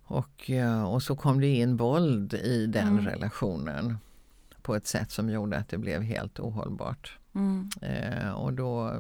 Och, 0.05 0.51
ja, 0.51 0.87
och 0.87 1.03
så 1.03 1.16
kom 1.16 1.40
det 1.40 1.47
in 1.47 1.77
våld 1.77 2.35
i 2.35 2.66
den 2.66 2.88
Mm. 2.88 3.07
relationen 3.07 3.97
på 4.62 4.75
ett 4.75 4.87
sätt 4.87 5.11
som 5.11 5.31
gjorde 5.31 5.57
att 5.57 5.68
det 5.68 5.79
blev 5.79 6.03
helt 6.03 6.40
ohållbart. 6.40 7.18
Mm. 7.35 7.68
Eh, 7.83 8.31
och 8.33 8.53
då 8.53 8.92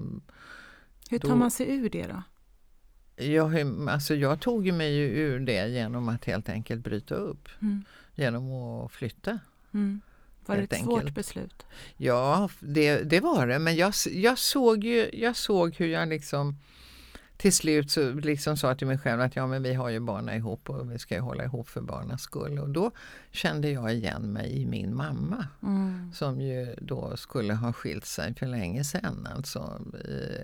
Hur 1.10 1.18
tar 1.18 1.28
Då- 1.28 1.36
man 1.36 1.50
sig 1.50 1.74
ur 1.76 1.90
det 1.90 2.06
då? 2.06 2.22
Jag, 3.24 3.54
alltså 3.88 4.14
jag 4.14 4.40
tog 4.40 4.72
mig 4.72 4.94
ju 4.94 5.04
ur 5.08 5.40
det 5.40 5.68
genom 5.68 6.08
att 6.08 6.24
helt 6.24 6.48
enkelt 6.48 6.84
bryta 6.84 7.14
upp. 7.14 7.48
Mm. 7.62 7.84
Genom 8.14 8.50
att 8.52 8.92
flytta. 8.92 9.38
Var 10.46 10.56
det 10.56 10.62
ett 10.62 10.84
svårt 10.84 10.98
enkelt. 10.98 11.14
beslut? 11.14 11.66
Ja, 11.96 12.48
det, 12.60 13.02
det 13.02 13.20
var 13.20 13.46
det. 13.46 13.58
Men 13.58 13.76
jag, 13.76 13.92
jag, 14.10 14.38
såg 14.38 14.84
ju, 14.84 15.10
jag 15.12 15.36
såg 15.36 15.74
hur 15.74 15.86
jag 15.88 16.08
liksom 16.08 16.56
till 17.36 17.52
slut 17.52 17.90
så 17.90 18.12
liksom 18.12 18.56
sa 18.56 18.74
till 18.74 18.86
mig 18.86 18.98
själv 18.98 19.20
att 19.20 19.36
ja, 19.36 19.46
men 19.46 19.62
vi 19.62 19.74
har 19.74 19.88
ju 19.88 20.00
barnen 20.00 20.36
ihop 20.36 20.70
och 20.70 20.92
vi 20.92 20.98
ska 20.98 21.14
ju 21.14 21.20
hålla 21.20 21.44
ihop 21.44 21.68
för 21.68 21.80
barnens 21.80 22.22
skull. 22.22 22.58
Och 22.58 22.68
då 22.68 22.90
kände 23.30 23.70
jag 23.70 23.94
igen 23.94 24.32
mig 24.32 24.62
i 24.62 24.66
min 24.66 24.94
mamma 24.96 25.46
Mm. 25.62 26.12
som 26.14 26.40
ju 26.40 26.74
då 26.80 27.16
skulle 27.16 27.54
ha 27.54 27.72
skilt 27.72 28.06
sig 28.06 28.34
för 28.34 28.46
länge 28.46 28.84
sedan. 28.84 29.28
Alltså, 29.36 29.80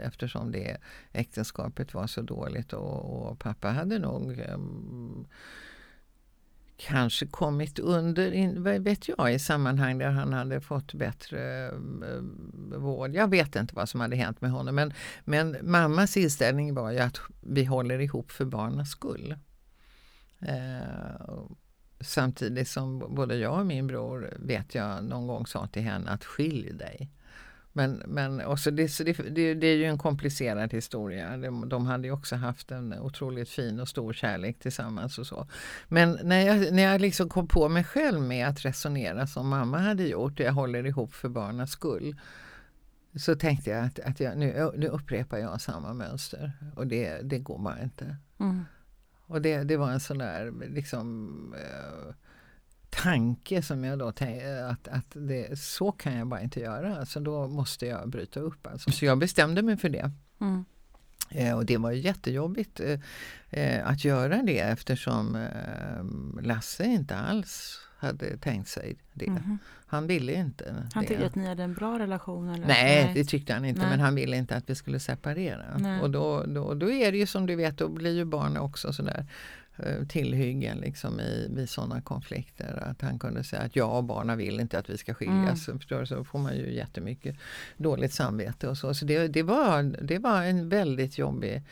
eftersom 0.03 0.53
det 0.53 0.77
äktenskapet 1.13 1.95
var 1.95 2.07
så 2.07 2.23
dåligt 2.23 2.73
och, 2.73 3.29
och 3.31 3.39
pappa 3.39 3.69
hade 3.69 3.99
nog 3.99 4.39
ehm, 4.39 5.27
kanske 6.79 7.27
kommit 7.27 7.79
under, 7.79 8.33
in, 8.33 8.63
vad 8.63 8.83
vet 8.83 9.09
jag, 9.09 9.35
i 9.35 9.39
sammanhang 9.39 9.99
där 9.99 10.11
han 10.11 10.33
hade 10.33 10.61
fått 10.61 10.95
bättre 10.95 11.67
eh, 11.67 11.73
vård. 12.79 13.15
Jag 13.15 13.31
vet 13.31 13.57
inte 13.57 13.75
vad 13.75 13.89
som 13.89 14.01
hade 14.01 14.17
hänt 14.17 14.41
med 14.41 14.51
honom 14.51 14.75
men, 14.75 14.93
men 15.25 15.57
mammas 15.63 16.17
inställning 16.17 16.75
var 16.75 16.91
ju 16.91 16.99
att 16.99 17.19
vi 17.41 17.65
håller 17.65 17.99
ihop 17.99 18.31
för 18.31 18.45
barnens 18.45 18.91
skull. 18.91 19.37
Eh, 20.41 21.29
Samtidigt 22.01 22.69
som 22.69 22.99
både 22.99 23.37
jag 23.37 23.59
och 23.59 23.67
min 23.67 23.87
bror 23.87 24.35
vet 24.37 24.75
jag 24.75 25.05
någon 25.05 25.27
gång 25.27 25.47
sa 25.47 25.67
till 25.67 25.83
henne 25.83 26.11
att 26.11 26.25
skilj 26.25 26.73
dig. 26.73 27.11
Men, 27.79 28.03
men 28.07 28.41
också 28.41 28.71
det, 28.71 28.89
så 28.89 29.05
det, 29.05 29.13
det, 29.13 29.55
det 29.55 29.67
är 29.67 29.77
ju 29.77 29.85
en 29.85 29.99
komplicerad 29.99 30.73
historia. 30.73 31.37
De, 31.37 31.69
de 31.69 31.87
hade 31.87 32.07
ju 32.07 32.13
också 32.13 32.37
haft 32.37 32.71
en 32.71 32.93
otroligt 32.93 33.49
fin 33.49 33.81
och 33.81 33.89
stor 33.89 34.13
kärlek 34.13 34.59
tillsammans 34.59 35.19
och 35.19 35.27
så. 35.27 35.47
Men 35.89 36.19
när 36.23 36.47
jag, 36.47 36.73
när 36.73 36.83
jag 36.83 37.01
liksom 37.01 37.29
kom 37.29 37.49
på 37.49 37.69
mig 37.69 37.85
själv 37.85 38.21
med 38.21 38.49
att 38.49 38.65
resonera 38.65 39.27
som 39.27 39.49
mamma 39.49 39.79
hade 39.79 40.03
gjort, 40.03 40.41
jag 40.41 40.53
håller 40.53 40.87
ihop 40.87 41.15
för 41.15 41.29
barnens 41.29 41.71
skull. 41.71 42.17
Så 43.17 43.35
tänkte 43.35 43.71
jag 43.71 43.85
att, 43.85 43.99
att 43.99 44.21
jag, 44.21 44.39
nu, 44.39 44.73
nu 44.77 44.89
upprepar 44.89 45.39
jag 45.39 45.61
samma 45.61 45.95
mönster 45.95 46.53
och 46.77 46.87
det, 46.87 47.21
det 47.23 47.39
går 47.39 47.59
bara 47.59 47.83
inte. 47.83 48.17
Mm. 48.41 48.65
Och 49.27 49.43
det, 49.43 49.65
det 49.65 49.77
var 49.77 49.91
en 49.91 50.01
sån 50.01 50.19
där 50.19 50.53
liksom, 50.69 51.55
eh, 51.59 52.15
tanke 52.91 53.63
som 53.63 53.85
jag 53.85 53.99
då 53.99 54.13
tänkte 54.13 54.67
att, 54.67 54.89
att 54.89 55.07
det, 55.13 55.59
så 55.59 55.93
kan 55.93 56.17
jag 56.17 56.27
bara 56.27 56.41
inte 56.41 56.61
göra. 56.61 56.97
Alltså 56.97 57.21
då 57.21 57.49
måste 57.49 57.87
jag 57.87 58.09
bryta 58.09 58.41
upp. 58.41 58.67
Alltså. 58.67 58.91
Så 58.91 59.05
jag 59.05 59.19
bestämde 59.19 59.63
mig 59.63 59.77
för 59.77 59.89
det. 59.89 60.11
Mm. 60.41 60.65
Eh, 61.31 61.57
och 61.57 61.67
det 61.67 61.77
var 61.77 61.91
jättejobbigt 61.91 62.81
eh, 62.81 63.01
eh, 63.51 63.89
att 63.89 64.05
göra 64.05 64.43
det 64.43 64.59
eftersom 64.59 65.37
eh, 65.37 66.43
Lasse 66.43 66.85
inte 66.85 67.17
alls 67.17 67.81
hade 67.99 68.37
tänkt 68.37 68.69
sig 68.69 68.97
det. 69.13 69.31
Mhm. 69.31 69.59
Han 69.87 70.07
ville 70.07 70.33
inte 70.33 70.75
Han 70.95 71.03
det. 71.03 71.09
tyckte 71.09 71.27
att 71.27 71.35
ni 71.35 71.47
hade 71.49 71.63
en 71.63 71.75
bra 71.75 71.99
relation? 71.99 72.49
Eller? 72.49 72.67
Nej, 72.67 73.11
det 73.15 73.25
tyckte 73.25 73.55
han 73.55 73.65
inte. 73.65 73.81
Nej. 73.81 73.91
Men 73.91 74.01
han 74.01 74.15
ville 74.15 74.37
inte 74.37 74.57
att 74.57 74.71
vi 74.71 74.75
skulle 74.75 75.01
separera. 75.01 75.79
Nej. 75.79 76.01
Och 76.01 76.11
då, 76.11 76.45
då, 76.47 76.75
då 76.75 76.91
är 76.91 77.13
det 77.13 77.19
ju 77.19 77.27
som 77.27 77.47
du 77.47 77.57
vet, 77.57 77.79
då 77.79 77.89
blir 77.89 78.17
ju 78.17 78.25
barnen 78.25 78.57
också 78.57 78.93
sådär 78.93 79.27
tillhyggen 80.09 80.79
liksom 80.79 81.21
i, 81.21 81.49
vid 81.51 81.69
sådana 81.69 82.01
konflikter. 82.01 82.83
Att 82.91 83.03
han 83.03 83.19
kunde 83.19 83.45
säga 83.45 83.63
att 83.63 83.77
jag 83.77 83.97
och 83.97 84.05
barnen 84.05 84.39
vill 84.39 84.61
inte 84.61 84.79
att 84.79 84.91
vi 84.91 84.99
ska 84.99 85.15
skiljas. 85.15 85.69
Mm. 85.69 86.07
Så 86.07 86.25
får 86.25 86.39
man 86.39 86.57
ju 86.57 86.75
jättemycket 86.75 87.37
dåligt 87.77 88.13
samvete 88.13 88.69
och 88.69 88.79
så. 88.79 88.95
Så 88.95 89.05
det, 89.05 89.29
det, 89.29 89.43
var, 89.43 89.83
det 89.83 90.19
var 90.19 90.43
en 90.43 90.69
väldigt 90.69 91.19
jobbig 91.19 91.63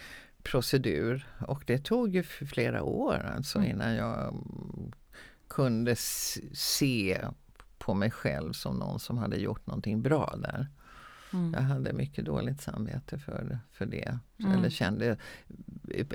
procedur. 0.42 1.26
Och 1.46 1.62
det 1.66 1.78
tog 1.78 2.14
ju 2.14 2.22
flera 2.22 2.82
år 2.82 3.32
alltså 3.36 3.58
Mm. 3.58 3.70
innan 3.70 3.94
jag 3.94 4.34
kunde 5.48 5.96
se 6.52 7.18
på 7.78 7.94
mig 7.94 8.10
själv 8.10 8.52
som 8.52 8.76
någon 8.76 9.00
som 9.00 9.18
hade 9.18 9.36
gjort 9.36 9.66
någonting 9.66 10.02
bra 10.02 10.34
där. 10.42 10.66
Mm. 11.36 11.52
Jag 11.54 11.60
hade 11.60 11.92
mycket 11.92 12.24
dåligt 12.24 12.60
samvete 12.60 13.18
för, 13.18 13.58
för 13.72 13.86
det. 13.86 14.18
Mm. 14.38 14.52
Eller 14.52 14.70
kände, 14.70 15.16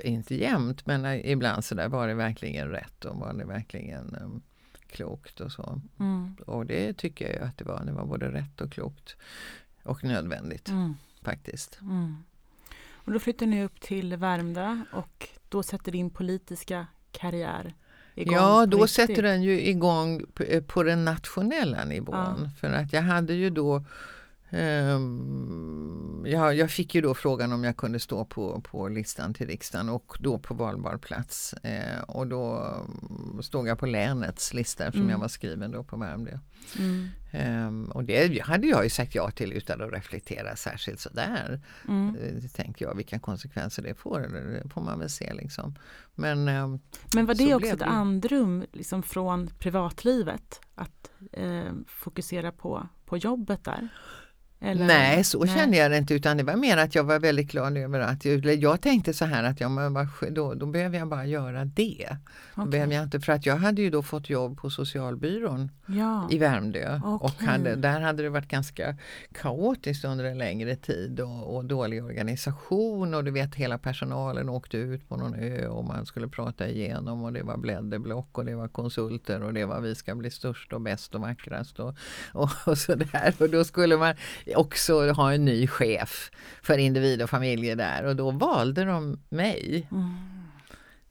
inte 0.04 0.34
jämt, 0.34 0.86
men 0.86 1.06
ibland 1.06 1.64
så 1.64 1.74
där 1.74 1.88
var 1.88 2.08
det 2.08 2.14
verkligen 2.14 2.68
rätt 2.68 3.04
och 3.04 3.16
var 3.16 3.32
det 3.34 3.44
verkligen 3.44 4.16
um, 4.22 4.42
klokt 4.86 5.40
och 5.40 5.52
så. 5.52 5.80
Mm. 5.98 6.36
Och 6.46 6.66
det 6.66 6.92
tycker 6.92 7.24
jag 7.26 7.34
ju 7.34 7.40
att 7.40 7.58
det 7.58 7.64
var. 7.64 7.84
Det 7.84 7.92
var 7.92 8.06
både 8.06 8.30
rätt 8.32 8.60
och 8.60 8.72
klokt 8.72 9.16
och 9.82 10.04
nödvändigt 10.04 10.68
Mm. 10.68 10.94
faktiskt. 11.22 11.78
Mm. 11.80 12.16
Och 13.04 13.12
då 13.12 13.18
flyttar 13.18 13.46
ni 13.46 13.64
upp 13.64 13.80
till 13.80 14.16
Värmdö 14.16 14.80
och 14.92 15.28
då 15.48 15.62
sätter 15.62 15.92
din 15.92 16.10
politiska 16.10 16.86
karriär 17.12 17.74
Ja, 18.14 18.66
då 18.66 18.76
riktigt. 18.76 18.90
sätter 18.90 19.22
den 19.22 19.42
ju 19.42 19.60
igång 19.62 20.24
på, 20.34 20.44
på 20.66 20.82
den 20.82 21.04
nationella 21.04 21.84
nivån. 21.84 22.14
Ja. 22.42 22.50
För 22.60 22.72
att 22.72 22.92
jag 22.92 23.02
hade 23.02 23.34
ju 23.34 23.50
då 23.50 23.84
jag, 26.24 26.54
jag, 26.54 26.70
fick 26.70 26.94
ju 26.94 27.00
då 27.00 27.14
frågan 27.14 27.52
om 27.52 27.64
jag 27.64 27.76
kunde 27.76 28.00
stå 28.00 28.24
på, 28.24 28.60
på 28.60 28.88
listan 28.88 29.34
till 29.34 29.46
riksdagen 29.46 29.88
och 29.88 30.16
då 30.20 30.38
på 30.38 30.54
valbar 30.54 30.98
plats. 30.98 31.52
Eh, 31.52 32.02
och 32.02 32.26
då 32.26 32.76
stod 33.42 33.68
jag 33.68 33.78
på 33.78 33.86
länets 33.86 34.54
lista 34.54 34.84
eftersom 34.84 35.02
mm. 35.02 35.12
jag 35.12 35.18
var 35.18 35.28
skriven 35.28 35.70
då 35.70 35.84
på 35.84 35.96
Värmdö. 35.96 36.38
Mm. 36.78 37.08
Um, 37.34 37.84
och 37.84 38.04
det 38.04 38.42
hade 38.42 38.66
jag 38.66 38.84
ju 38.84 38.90
sagt 38.90 39.14
ja 39.14 39.30
till 39.30 39.52
utan 39.52 39.82
att 39.82 39.92
reflektera 39.92 40.56
särskilt 40.56 41.00
sådär. 41.00 41.60
Mm. 41.88 42.16
Uh, 42.16 42.48
tänkte 42.48 42.84
jag 42.84 42.96
vilka 42.96 43.18
konsekvenser 43.18 43.82
det 43.82 43.94
får, 43.94 44.20
det 44.20 44.68
får 44.68 44.80
man 44.80 44.98
väl 44.98 45.10
se 45.10 45.34
liksom. 45.34 45.74
Men, 46.14 46.48
um, 46.48 46.80
Men 47.14 47.26
var 47.26 47.34
det 47.34 47.54
också 47.54 47.70
ett 47.70 47.78
det. 47.78 47.84
andrum 47.84 48.64
liksom 48.72 49.02
från 49.02 49.50
privatlivet? 49.58 50.60
Att 50.74 51.10
eh, 51.32 51.72
fokusera 51.86 52.52
på, 52.52 52.88
på 53.04 53.16
jobbet 53.16 53.64
där? 53.64 53.88
Eller? 54.64 54.86
Nej, 54.86 55.24
så 55.24 55.44
Nej. 55.44 55.54
kände 55.54 55.76
jag 55.76 55.90
det 55.90 55.98
inte 55.98 56.14
utan 56.14 56.36
det 56.36 56.42
var 56.42 56.56
mer 56.56 56.76
att 56.76 56.94
jag 56.94 57.04
var 57.04 57.18
väldigt 57.18 57.50
glad 57.50 57.76
över 57.76 58.00
att 58.00 58.24
jag, 58.24 58.46
jag 58.46 58.80
tänkte 58.80 59.12
så 59.12 59.24
här 59.24 59.44
att 59.44 59.60
jag, 59.60 60.08
då, 60.30 60.54
då 60.54 60.66
behöver 60.66 60.98
jag 60.98 61.08
bara 61.08 61.26
göra 61.26 61.64
det. 61.64 62.16
Okay. 62.56 62.70
behöver 62.70 62.94
jag 62.94 63.02
inte, 63.02 63.20
för 63.20 63.32
att 63.32 63.46
jag 63.46 63.56
hade 63.56 63.82
ju 63.82 63.90
då 63.90 64.02
fått 64.02 64.30
jobb 64.30 64.58
på 64.58 64.70
socialbyrån 64.70 65.70
ja. 65.86 66.28
i 66.30 66.38
Värmdö 66.38 67.00
okay. 67.04 67.28
och 67.28 67.48
hade, 67.48 67.76
där 67.76 68.00
hade 68.00 68.22
det 68.22 68.28
varit 68.28 68.48
ganska 68.48 68.96
kaotiskt 69.32 70.04
under 70.04 70.24
en 70.24 70.38
längre 70.38 70.76
tid 70.76 71.20
och, 71.20 71.56
och, 71.56 71.64
dålig 71.64 72.04
organisation 72.04 73.14
och 73.14 73.24
du 73.24 73.30
vet 73.30 73.54
hela 73.54 73.78
personalen 73.78 74.48
åkte 74.48 74.76
ut 74.76 75.08
på 75.08 75.16
någon 75.16 75.34
ö 75.34 75.66
och 75.66 75.84
man 75.84 76.06
skulle 76.06 76.28
prata 76.28 76.68
igenom 76.68 77.24
och 77.24 77.32
det 77.32 77.42
var 77.42 77.56
blädderblock 77.56 78.38
och 78.38 78.44
det 78.44 78.54
var 78.54 78.68
konsulter 78.68 79.42
och 79.42 79.54
det 79.54 79.64
var 79.64 79.80
vi 79.80 79.94
ska 79.94 80.14
bli 80.14 80.30
störst 80.30 80.72
och 80.72 80.80
bäst 80.80 81.14
och 81.14 81.20
vackrast 81.20 81.80
och, 81.80 81.94
och, 82.32 82.50
och 82.66 82.78
sådär 82.78 83.34
och 83.38 83.50
då 83.50 83.64
skulle 83.64 83.96
man 83.96 84.14
också 84.56 85.10
ha 85.12 85.32
en 85.32 85.44
ny 85.44 85.66
chef 85.66 86.30
för 86.62 86.78
individ 86.78 87.22
och 87.22 87.30
familjer 87.30 87.76
där 87.76 88.04
och 88.04 88.16
då 88.16 88.30
valde 88.30 88.84
de 88.84 89.20
mig. 89.28 89.88
Mm. 89.90 90.14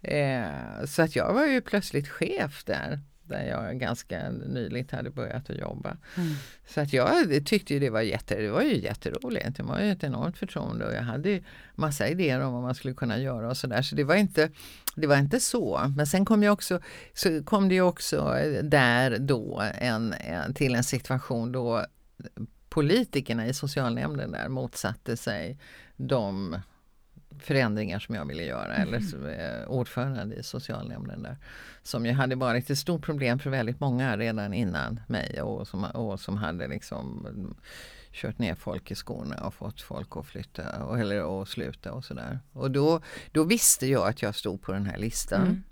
Eh, 0.02 0.86
så 0.86 1.02
att 1.02 1.16
jag 1.16 1.34
var 1.34 1.46
ju 1.46 1.62
plötsligt 1.62 2.08
chef 2.08 2.64
där 2.64 3.00
där 3.32 3.44
jag 3.44 3.80
ganska 3.80 4.30
nyligt 4.30 4.92
hade 4.92 5.10
börjat 5.10 5.50
att 5.50 5.58
jobba. 5.58 5.98
Mm. 6.18 6.34
Så 6.68 6.82
att 6.82 6.94
jag 6.94 7.46
tyckte 7.46 7.80
det 7.80 7.90
var, 7.90 8.02
jätte, 8.02 8.36
det 8.36 8.50
var 8.50 8.62
ju 8.62 8.82
jätteroligt. 8.82 9.58
Det 9.58 9.64
var 9.64 9.80
ju 9.80 9.92
ett 9.92 10.04
enormt 10.04 10.38
förtroende 10.38 10.86
och 10.86 10.94
jag 10.94 11.02
hade 11.02 11.40
massa 11.76 12.08
idéer 12.08 12.40
om 12.40 12.54
vad 12.54 12.62
man 12.62 12.76
skulle 12.76 12.94
kunna 12.94 13.18
göra 13.18 13.50
och 13.50 13.58
sådär. 13.58 13.82
Så 13.82 13.96
det 13.96 14.04
var 14.04 14.16
inte 14.16 14.50
det 14.96 15.08
var 15.08 15.18
inte 15.18 15.40
så. 15.40 15.92
Men 15.96 16.08
sen 16.08 16.26
kom, 16.26 16.44
jag 16.44 16.54
också, 16.54 16.80
så 17.14 17.44
kom 17.44 17.70
det 17.70 17.82
också 17.82 18.38
där 18.64 19.18
då 19.20 19.64
en, 19.76 20.14
en, 20.14 20.54
till 20.54 20.76
en 20.76 20.84
situation 20.84 21.52
då 21.52 21.86
politikerna 22.72 23.48
i 23.48 23.54
socialnämnden 23.54 24.32
där 24.32 24.50
motsatte 24.50 25.18
sig 25.18 25.58
de 25.98 26.58
förändringar 27.40 28.00
som 28.00 28.16
jag 28.16 28.26
ville 28.26 28.44
göra 28.44 28.76
mm. 28.76 28.88
eller 28.88 29.62
eh, 29.62 29.68
ordförande 29.68 30.36
i 30.36 30.44
socialnämnden 30.44 31.24
där. 31.24 31.38
Som 31.84 32.06
ju 32.06 32.12
hade 32.12 32.36
varit 32.36 32.70
ett 32.70 32.78
stort 32.78 33.06
problem 33.06 33.40
för 33.40 33.50
väldigt 33.50 33.80
många 33.80 34.18
redan 34.18 34.54
innan 34.54 35.00
mig 35.08 35.42
och 35.42 35.68
som, 35.68 35.84
och 35.84 36.20
som 36.20 36.38
hade 36.38 36.68
liksom 36.68 37.28
kört 38.12 38.40
ner 38.40 38.56
folk 38.56 38.92
i 38.92 38.96
skorna 38.96 39.48
och 39.48 39.54
fått 39.54 39.82
folk 39.82 40.18
att 40.18 40.26
flytta 40.26 40.84
och, 40.84 41.00
eller 41.00 41.42
att 41.42 41.50
sluta 41.50 41.94
och 41.94 42.06
sådär. 42.06 42.40
Och 42.54 42.72
då, 42.72 43.02
då 43.32 43.44
visste 43.44 43.88
jag 43.88 44.08
att 44.08 44.22
jag 44.22 44.36
stod 44.36 44.62
på 44.62 44.72
den 44.72 44.86
här 44.86 44.98
listan. 44.98 45.42
Mm. 45.42 45.64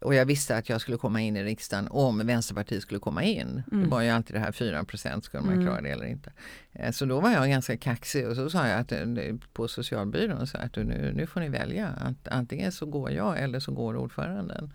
Och 0.00 0.14
jag 0.14 0.26
visste 0.26 0.56
att 0.56 0.68
jag 0.68 0.80
skulle 0.80 0.96
komma 0.96 1.20
in 1.20 1.36
i 1.36 1.44
riksdagen 1.44 1.88
om 1.90 2.26
Vänsterpartiet 2.26 2.82
skulle 2.82 3.00
komma 3.00 3.22
in. 3.22 3.62
Mm. 3.72 3.84
Det 3.84 3.90
var 3.90 4.02
ju 4.02 4.10
alltid 4.10 4.36
det 4.36 4.40
här 4.40 4.52
4% 4.52 5.20
skulle 5.20 5.42
man 5.42 5.52
mm. 5.52 5.66
klara 5.66 5.80
det 5.80 5.88
eller 5.88 6.06
inte. 6.06 6.32
Eh, 6.72 6.92
så 6.92 7.04
då 7.04 7.20
var 7.20 7.30
jag 7.30 7.48
ganska 7.48 7.76
kaxig 7.76 8.28
och 8.28 8.36
så 8.36 8.50
sa 8.50 8.68
jag 8.68 8.80
att, 8.80 8.92
eh, 8.92 9.34
på 9.52 9.68
socialbyrån 9.68 10.46
så 10.46 10.58
att 10.58 10.76
nu, 10.76 11.12
nu 11.16 11.26
får 11.26 11.40
ni 11.40 11.48
välja. 11.48 12.14
Antingen 12.24 12.72
så 12.72 12.86
går 12.86 13.10
jag 13.10 13.38
eller 13.38 13.60
så 13.60 13.72
går 13.72 13.96
ordföranden. 13.96 14.72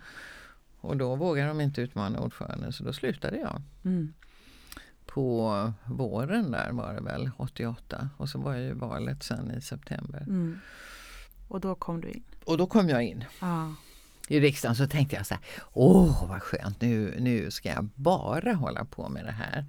Och 0.82 0.98
då 0.98 1.16
vågade 1.16 1.48
de 1.48 1.62
inte 1.62 1.82
utmana 1.82 2.20
ordföranden 2.20 2.74
så 2.74 2.84
då 2.84 2.94
slutade 2.94 3.38
jag. 3.38 3.62
Mm. 3.86 4.14
På 5.06 5.74
våren 5.86 6.52
där 6.52 6.72
var 6.72 6.94
det 6.94 7.02
väl, 7.02 7.32
88. 7.38 8.10
Och 8.18 8.30
så 8.30 8.40
var 8.40 8.56
ju 8.56 8.74
valet 8.74 9.24
sen 9.24 9.52
i 9.52 9.62
september. 9.62 10.22
Mm. 10.22 10.60
Och 11.48 11.60
då 11.60 11.76
kom 11.76 12.02
du 12.02 12.10
in? 12.10 12.24
Och 12.46 12.58
då 12.58 12.68
kom 12.68 12.90
jag 12.90 13.04
in. 13.04 13.24
Ah 13.40 13.68
i 14.30 14.40
riksdagen 14.40 14.76
så 14.76 14.88
tänkte 14.88 15.16
jag 15.16 15.26
så 15.26 15.34
här, 15.34 15.44
åh 15.74 16.30
vad 16.30 16.42
skönt, 16.44 16.82
nu, 16.82 17.16
nu 17.20 17.52
ska 17.52 17.70
jag 17.70 17.90
bara 17.96 18.54
hålla 18.54 18.86
på 18.86 19.10
med 19.10 19.26
det 19.26 19.32
här. 19.32 19.66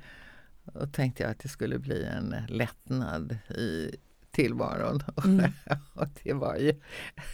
Då 0.65 0.87
tänkte 0.87 1.23
jag 1.23 1.31
att 1.31 1.39
det 1.39 1.49
skulle 1.49 1.79
bli 1.79 2.05
en 2.05 2.37
lättnad 2.49 3.39
i 3.49 3.97
tillvaron. 4.31 5.03
Mm. 5.25 5.53
och 5.95 6.07
det, 6.23 6.33
var 6.33 6.57
ju, 6.57 6.75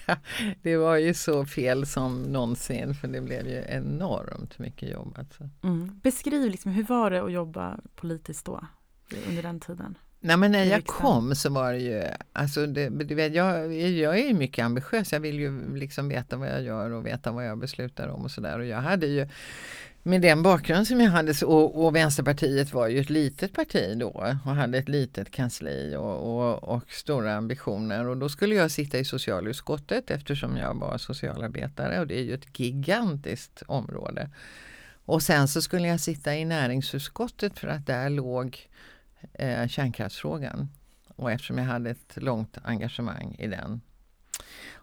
det 0.63 0.77
var 0.77 0.97
ju 0.97 1.15
så 1.15 1.47
fel 1.47 1.87
som 1.87 2.23
någonsin 2.23 2.95
för 2.95 3.09
det 3.09 3.21
blev 3.21 3.47
ju 3.47 3.65
enormt 3.69 4.59
mycket 4.59 4.91
jobb. 4.91 5.17
Alltså. 5.19 5.49
Mm. 5.63 6.01
Beskriv, 6.03 6.51
liksom, 6.51 6.73
hur 6.73 6.85
var 6.85 7.11
det 7.11 7.23
att 7.23 7.33
jobba 7.33 7.79
politiskt 7.95 8.47
då, 8.47 8.67
under 9.29 9.43
den 9.43 9.61
tiden? 9.61 9.99
Nej 10.27 10.37
men 10.37 10.53
när 10.53 10.65
jag 10.65 10.87
kom 10.87 11.35
så 11.35 11.51
var 11.51 11.73
det 11.73 11.79
ju, 11.79 12.05
alltså 12.33 12.67
det, 12.67 12.89
du 12.89 13.15
vet, 13.15 13.35
jag, 13.35 13.75
jag 13.75 14.19
är 14.19 14.35
mycket 14.35 14.65
ambitiös, 14.65 15.13
jag 15.13 15.21
vill 15.21 15.39
ju 15.39 15.77
liksom 15.77 16.09
veta 16.09 16.37
vad 16.37 16.49
jag 16.49 16.63
gör 16.63 16.91
och 16.91 17.07
veta 17.07 17.33
vad 17.33 17.47
jag 17.47 17.59
beslutar 17.59 18.09
om 18.09 18.25
och 18.25 18.31
sådär. 18.31 18.59
Och 18.59 18.67
jag 18.67 18.79
hade 18.79 19.07
ju 19.07 19.29
med 20.03 20.23
den 20.23 20.43
bakgrund 20.43 20.87
som 20.87 21.01
jag 21.01 21.11
hade 21.11 21.45
och, 21.45 21.85
och 21.85 21.97
Vänsterpartiet 21.97 22.73
var 22.73 22.89
ju 22.89 23.01
ett 23.01 23.11
litet 23.11 23.53
parti 23.53 23.99
då 23.99 24.09
och 24.45 24.55
hade 24.55 24.79
ett 24.79 24.89
litet 24.89 25.31
kansli 25.31 25.97
och, 25.97 26.39
och, 26.39 26.65
och, 26.65 26.93
stora 26.93 27.35
ambitioner 27.35 28.09
och 28.09 28.17
då 28.17 28.29
skulle 28.29 28.55
jag 28.55 28.71
sitta 28.71 28.99
i 28.99 29.05
socialutskottet 29.05 30.11
eftersom 30.11 30.57
jag 30.57 30.75
var 30.75 30.99
socialarbetare 30.99 32.01
och 32.01 32.07
det 32.07 32.19
är 32.19 32.23
ju 32.23 32.35
ett 32.35 32.59
gigantiskt 32.59 33.63
område. 33.67 34.31
Och 35.05 35.23
sen 35.23 35.49
så 35.49 35.63
skulle 35.63 35.89
jag 35.89 36.01
sitta 36.01 36.37
i 36.37 36.45
näringsutskottet 36.45 37.59
för 37.59 37.69
att 37.69 37.87
där 37.87 38.11
låg 38.11 38.69
eh, 39.33 39.69
kärnkraftsfrågan. 39.69 40.69
Och 41.17 41.33
eftersom 41.33 41.59
jag 41.59 41.65
hade 41.65 41.91
ett 41.91 42.17
långt 42.17 42.59
engagemang 42.63 43.37
i 43.39 43.47
den. 43.47 43.81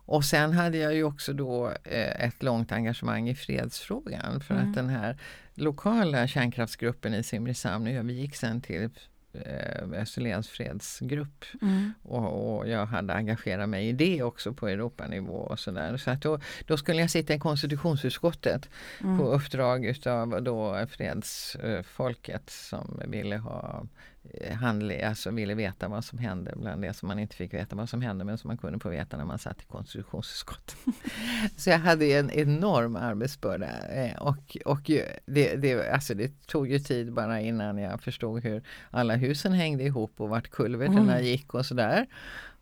Och 0.05 0.25
sen 0.25 0.53
hade 0.53 0.77
jag 0.77 0.95
ju 0.95 1.03
också 1.03 1.33
då 1.33 1.67
eh, 1.83 2.25
ett 2.25 2.43
långt 2.43 2.71
engagemang 2.71 3.29
i 3.29 3.35
fredsfrågan 3.35 4.41
för 4.41 4.55
mm. 4.55 4.69
att 4.69 4.75
den 4.75 4.89
här 4.89 5.17
lokala 5.53 6.27
kärnkraftsgruppen 6.27 7.13
i 7.13 7.23
Simrishamn 7.23 7.87
övergick 7.87 8.35
sen 8.35 8.61
till 8.61 8.89
eh, 9.33 9.89
Österlens 9.93 10.49
fredsgrupp. 10.49 11.45
Mm. 11.61 11.93
Och, 12.03 12.57
och, 12.57 12.69
jag 12.69 12.85
hade 12.85 13.13
engagerat 13.13 13.69
mig 13.69 13.89
i 13.89 13.91
det 13.91 14.23
också 14.23 14.53
på 14.53 14.67
Europanivå 14.67 15.33
och 15.33 15.59
sådär. 15.59 15.97
Så 15.97 16.11
att 16.11 16.21
då, 16.21 16.39
då 16.65 16.77
skulle 16.77 17.01
jag 17.01 17.09
sitta 17.09 17.33
i 17.33 17.39
konstitutionsutskottet 17.39 18.69
mm. 19.01 19.17
på 19.17 19.23
uppdrag 19.23 19.85
utav 19.85 20.43
då 20.43 20.87
fredsfolket 20.87 22.49
som 22.49 23.01
ville 23.07 23.37
ha 23.37 23.85
Eh, 24.31 24.55
handling, 24.55 25.03
alltså 25.03 25.31
ville 25.31 25.53
veta 25.55 25.87
vad 25.87 26.05
som 26.05 26.19
hände 26.19 26.53
bland 26.55 26.81
det 26.81 26.93
som 26.93 27.07
man 27.07 27.19
inte 27.19 27.35
fick 27.35 27.53
veta 27.53 27.75
vad 27.75 27.89
som 27.89 28.01
hände 28.01 28.25
men 28.25 28.37
som 28.37 28.47
man 28.47 28.57
kunde 28.57 28.79
få 28.79 28.89
veta 28.89 29.17
när 29.17 29.25
man 29.25 29.39
satt 29.39 29.61
i 29.61 29.65
konstitutionsutskottet. 29.65 30.77
så 31.57 31.69
jag 31.69 31.79
hade 31.79 32.05
en 32.05 32.31
enorm 32.31 32.95
arbetsbörda 32.95 33.87
eh, 33.87 34.17
och, 34.17 34.57
och 34.65 34.81
det, 35.25 35.55
det, 35.55 35.89
alltså 35.89 36.13
det 36.13 36.47
tog 36.47 36.67
ju 36.71 36.79
tid 36.79 37.13
bara 37.13 37.41
innan 37.41 37.77
jag 37.77 38.01
förstod 38.01 38.43
hur 38.43 38.63
alla 38.91 39.15
husen 39.15 39.53
hängde 39.53 39.83
ihop 39.83 40.13
och 40.21 40.29
vart 40.29 40.49
kulverterna 40.49 41.13
mm. 41.13 41.25
gick 41.25 41.53
och 41.53 41.65
sådär. 41.65 42.07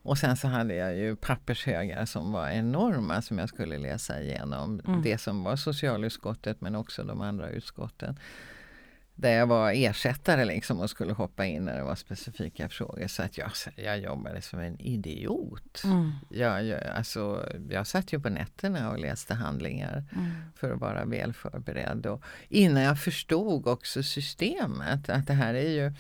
Och 0.04 0.18
sen 0.18 0.38
så 0.38 0.48
hade 0.48 0.76
jag 0.76 0.98
ju 0.98 1.16
pappershögar 1.16 2.06
som 2.06 2.32
var 2.32 2.50
enorma 2.50 3.22
som 3.22 3.38
jag 3.38 3.50
skulle 3.50 3.78
läsa 3.78 4.22
igenom. 4.22 4.82
Mm. 4.88 5.02
Det 5.02 5.18
som 5.18 5.44
var 5.44 5.56
socialutskottet 5.56 6.62
men 6.62 6.76
också 6.76 7.04
de 7.04 7.22
andra 7.22 7.50
utskotten 7.50 8.18
där 9.22 9.32
jag 9.32 9.48
var 9.48 9.72
ersättare 9.72 10.46
liksom 10.46 10.80
och 10.80 10.90
skulle 10.90 11.14
hoppa 11.14 11.46
in 11.46 11.66
när 11.66 11.78
det 11.78 11.84
var 11.84 11.96
specifika 11.96 12.70
frågor. 12.70 13.08
Så 13.08 13.24
att 13.24 13.38
jag, 13.38 13.52
jag 13.76 14.00
jobbade 14.00 14.42
som 14.42 14.60
en 14.60 14.80
idiot. 14.80 15.82
Mm. 15.84 16.12
Jag, 16.30 16.66
jag, 16.66 16.84
alltså, 16.84 17.50
jag 17.70 17.88
satt 17.88 18.14
ju 18.14 18.20
på 18.20 18.30
nätterna 18.30 18.92
och 18.92 19.00
läste 19.00 19.34
handlingar 19.34 20.04
mm. 20.16 20.32
för 20.56 20.72
att 20.72 20.80
vara 20.80 21.06
väl 21.06 21.34
förberedd. 21.34 22.06
Och 22.06 22.24
innan 22.50 22.84
jag 22.84 23.00
förstod 23.00 23.68
också 23.68 24.04
systemet, 24.04 25.10
att 25.10 25.28
det 25.28 25.34
här 25.34 25.54
är 25.54 25.70
ju 25.70 25.94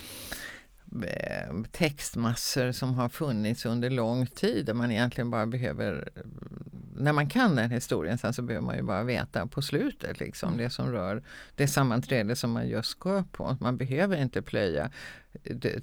textmassor 1.72 2.72
som 2.72 2.94
har 2.94 3.10
funnits 3.10 3.66
under 3.66 3.90
lång 3.90 4.28
tid 4.28 4.70
och 4.70 4.76
man 4.76 4.92
egentligen 4.92 5.30
bara 5.30 5.46
behöver 5.46 6.10
när 7.02 7.14
man 7.14 7.30
kan 7.30 7.56
den 7.56 7.72
historien 7.72 8.18
sen 8.18 8.34
så 8.34 8.42
behöver 8.42 8.66
man 8.66 8.76
ju 8.76 8.84
bara 8.84 9.04
veta 9.04 9.48
på 9.48 9.62
slutet 9.62 10.20
liksom 10.20 10.48
mm. 10.50 10.64
det 10.64 10.70
som 10.70 10.92
rör 10.92 11.24
det 11.56 11.68
sammanträde 11.68 12.36
som 12.36 12.52
man 12.52 12.68
just 12.68 12.90
ska 12.90 13.24
på. 13.32 13.58
Man 13.60 13.78
behöver 13.78 14.18
inte 14.18 14.42
plöja 14.42 14.92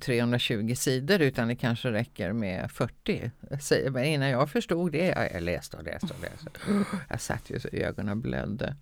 320 0.01 0.75
sidor 0.75 1.21
utan 1.21 1.49
det 1.49 1.57
kanske 1.57 1.93
räcker 1.93 2.33
med 2.33 2.71
40 2.71 3.31
sidor. 3.61 3.91
Men 3.91 4.05
innan 4.05 4.29
jag 4.29 4.51
förstod 4.51 4.93
det, 4.93 5.31
jag 5.33 5.43
läste 5.43 5.77
och 5.77 5.85
läste 5.85 6.15
och 6.15 6.21
läste. 6.21 6.51
Jag 7.09 7.21
satt 7.21 7.51
ju 7.51 7.61
så 7.61 7.69
ögonen 7.73 8.21
blödde 8.21 8.77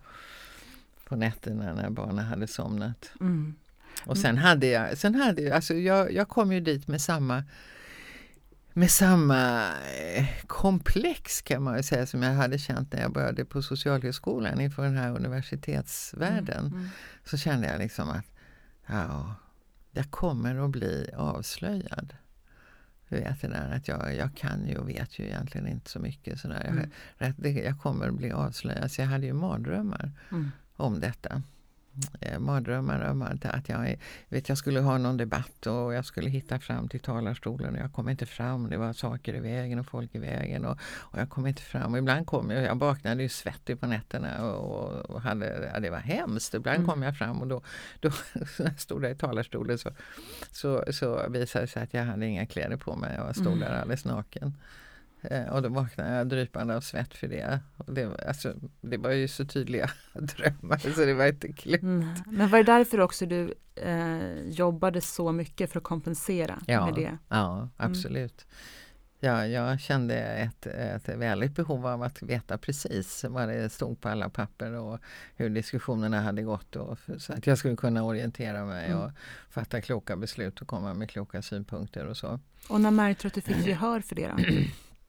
på 1.04 1.16
nätterna 1.16 1.74
när 1.74 1.90
barnen 1.90 2.24
hade 2.24 2.46
somnat. 2.46 3.10
Mm. 3.20 3.54
Och 4.04 4.18
sen 4.18 4.38
hade 4.38 4.66
jag, 4.66 4.98
sen 4.98 5.14
hade 5.14 5.42
jag, 5.42 5.52
alltså 5.52 5.74
jag, 5.74 6.12
jag 6.12 6.28
kom 6.28 6.52
ju 6.52 6.60
dit 6.60 6.88
med 6.88 7.00
samma 7.00 7.44
med 8.72 8.90
samma 8.90 9.70
eh, 10.14 10.26
komplex 10.46 11.42
kan 11.42 11.62
man 11.62 11.82
säga 11.82 12.06
som 12.06 12.22
jag 12.22 12.34
hade 12.34 12.58
känt 12.58 12.92
när 12.92 13.00
jag 13.00 13.12
började 13.12 13.44
på 13.44 13.62
Socialhögskolan 13.62 14.60
inför 14.60 14.82
den 14.82 14.96
här 14.96 15.16
universitetsvärlden. 15.16 16.66
Mm, 16.66 16.78
mm. 16.78 16.88
Så 17.24 17.36
kände 17.36 17.66
jag 17.66 17.78
liksom 17.78 18.10
att 18.10 18.24
ja, 18.86 19.34
jag 19.90 20.10
kommer 20.10 20.64
att 20.64 20.70
bli 20.70 21.10
avslöjad. 21.16 22.14
Du 23.08 23.16
vet 23.16 23.40
det 23.40 23.48
där 23.48 23.72
att 23.76 23.88
jag, 23.88 24.16
jag 24.16 24.36
kan 24.36 24.68
ju 24.68 24.76
och 24.76 24.88
vet 24.88 25.18
ju 25.18 25.24
egentligen 25.24 25.68
inte 25.68 25.90
så 25.90 25.98
mycket. 25.98 26.40
Sådär. 26.40 26.88
Jag, 27.18 27.28
mm. 27.44 27.64
jag 27.64 27.80
kommer 27.80 28.08
att 28.08 28.14
bli 28.14 28.32
avslöjad. 28.32 28.92
Så 28.92 29.00
jag 29.00 29.08
hade 29.08 29.26
ju 29.26 29.32
mardrömmar 29.32 30.12
mm. 30.30 30.50
om 30.76 31.00
detta 31.00 31.42
eh, 32.20 32.38
mardrömmar 32.38 33.10
om 33.10 33.22
att 33.22 33.68
jag, 33.68 33.96
vet, 34.28 34.48
jag 34.48 34.58
skulle 34.58 34.80
ha 34.80 34.98
någon 34.98 35.16
debatt 35.16 35.66
och 35.66 35.94
jag 35.94 36.04
skulle 36.04 36.30
hitta 36.30 36.58
fram 36.58 36.88
till 36.88 37.00
talarstolen 37.00 37.74
och 37.74 37.80
jag 37.80 37.92
kom 37.92 38.08
inte 38.08 38.26
fram. 38.26 38.70
Det 38.70 38.76
var 38.76 38.92
saker 38.92 39.34
i 39.34 39.40
vägen 39.40 39.78
och 39.78 39.86
folk 39.86 40.14
i 40.14 40.18
vägen 40.18 40.64
och, 40.64 40.78
och 40.96 41.18
jag 41.18 41.30
kom 41.30 41.46
inte 41.46 41.62
fram. 41.62 41.92
Och 41.92 41.98
ibland 41.98 42.26
kom 42.26 42.50
jag, 42.50 42.64
jag 42.64 42.78
vaknade 42.78 43.22
ju 43.22 43.28
svettig 43.28 43.80
på 43.80 43.86
nätterna 43.86 44.44
och, 44.52 45.10
och 45.10 45.20
hade, 45.20 45.70
ja, 45.74 45.80
det 45.80 45.90
var 45.90 45.98
hemskt. 45.98 46.54
Ibland 46.54 46.76
mm. 46.76 46.88
kom 46.88 47.02
jag 47.02 47.16
fram 47.16 47.40
och 47.40 47.46
då, 47.46 47.62
då 48.00 48.10
jag 48.58 48.80
stod 48.80 49.02
där 49.02 49.10
i 49.10 49.14
talarstolen 49.14 49.78
så, 49.78 49.90
så, 50.52 50.84
så 50.90 51.28
visade 51.28 51.64
det 51.64 51.68
sig 51.68 51.82
att 51.82 51.94
jag 51.94 52.04
hade 52.04 52.26
inga 52.26 52.46
kläder 52.46 52.76
på 52.76 52.96
mig 52.96 53.20
och 53.20 53.34
stod 53.34 53.46
mm. 53.46 53.60
där 53.60 53.80
alldeles 53.80 54.04
naken. 54.04 54.54
Eh, 55.30 55.52
och 55.52 55.62
då 55.62 55.68
vaknade 55.68 56.16
jag 56.16 56.28
drypande 56.28 56.76
av 56.76 56.80
svett 56.80 57.14
för 57.14 57.28
det. 57.28 57.60
Och 57.76 57.94
det, 57.94 58.26
alltså, 58.28 58.54
det 58.80 58.96
var 58.96 59.10
ju 59.10 59.28
så 59.28 59.44
tydliga 59.44 59.90
drömmar 60.12 60.78
så 60.78 61.04
det 61.04 61.14
var 61.14 61.26
inte 61.26 61.52
klokt. 61.52 61.82
Mm. 61.82 62.08
Men 62.26 62.48
var 62.48 62.58
det 62.58 62.64
därför 62.64 63.00
också 63.00 63.26
du 63.26 63.54
eh, 63.74 64.40
jobbade 64.48 65.00
så 65.00 65.32
mycket 65.32 65.72
för 65.72 65.78
att 65.78 65.84
kompensera 65.84 66.58
ja, 66.66 66.84
med 66.84 66.94
det? 66.94 67.18
Ja, 67.28 67.56
mm. 67.56 67.68
absolut. 67.76 68.46
Mm. 68.48 68.56
Ja, 69.20 69.46
jag 69.46 69.80
kände 69.80 70.14
ett, 70.14 70.66
ett 70.66 71.08
väldigt 71.08 71.54
behov 71.54 71.86
av 71.86 72.02
att 72.02 72.22
veta 72.22 72.58
precis 72.58 73.24
vad 73.28 73.48
det 73.48 73.72
stod 73.72 74.00
på 74.00 74.08
alla 74.08 74.28
papper 74.28 74.72
och 74.72 74.98
hur 75.36 75.50
diskussionerna 75.50 76.20
hade 76.20 76.42
gått 76.42 76.76
och 76.76 76.98
så 77.18 77.32
att 77.32 77.46
jag 77.46 77.58
skulle 77.58 77.76
kunna 77.76 78.04
orientera 78.04 78.64
mig 78.64 78.86
mm. 78.86 78.98
och 78.98 79.10
fatta 79.50 79.80
kloka 79.80 80.16
beslut 80.16 80.60
och 80.60 80.68
komma 80.68 80.94
med 80.94 81.10
kloka 81.10 81.42
synpunkter 81.42 82.06
och 82.06 82.16
så. 82.16 82.40
Och 82.68 82.80
när 82.80 82.90
märkte 82.90 83.22
du 83.22 83.28
att 83.28 83.34
du 83.34 83.40
fick 83.40 83.56
gehör 83.66 84.00
för 84.00 84.14
det? 84.14 84.28
Då? 84.28 84.42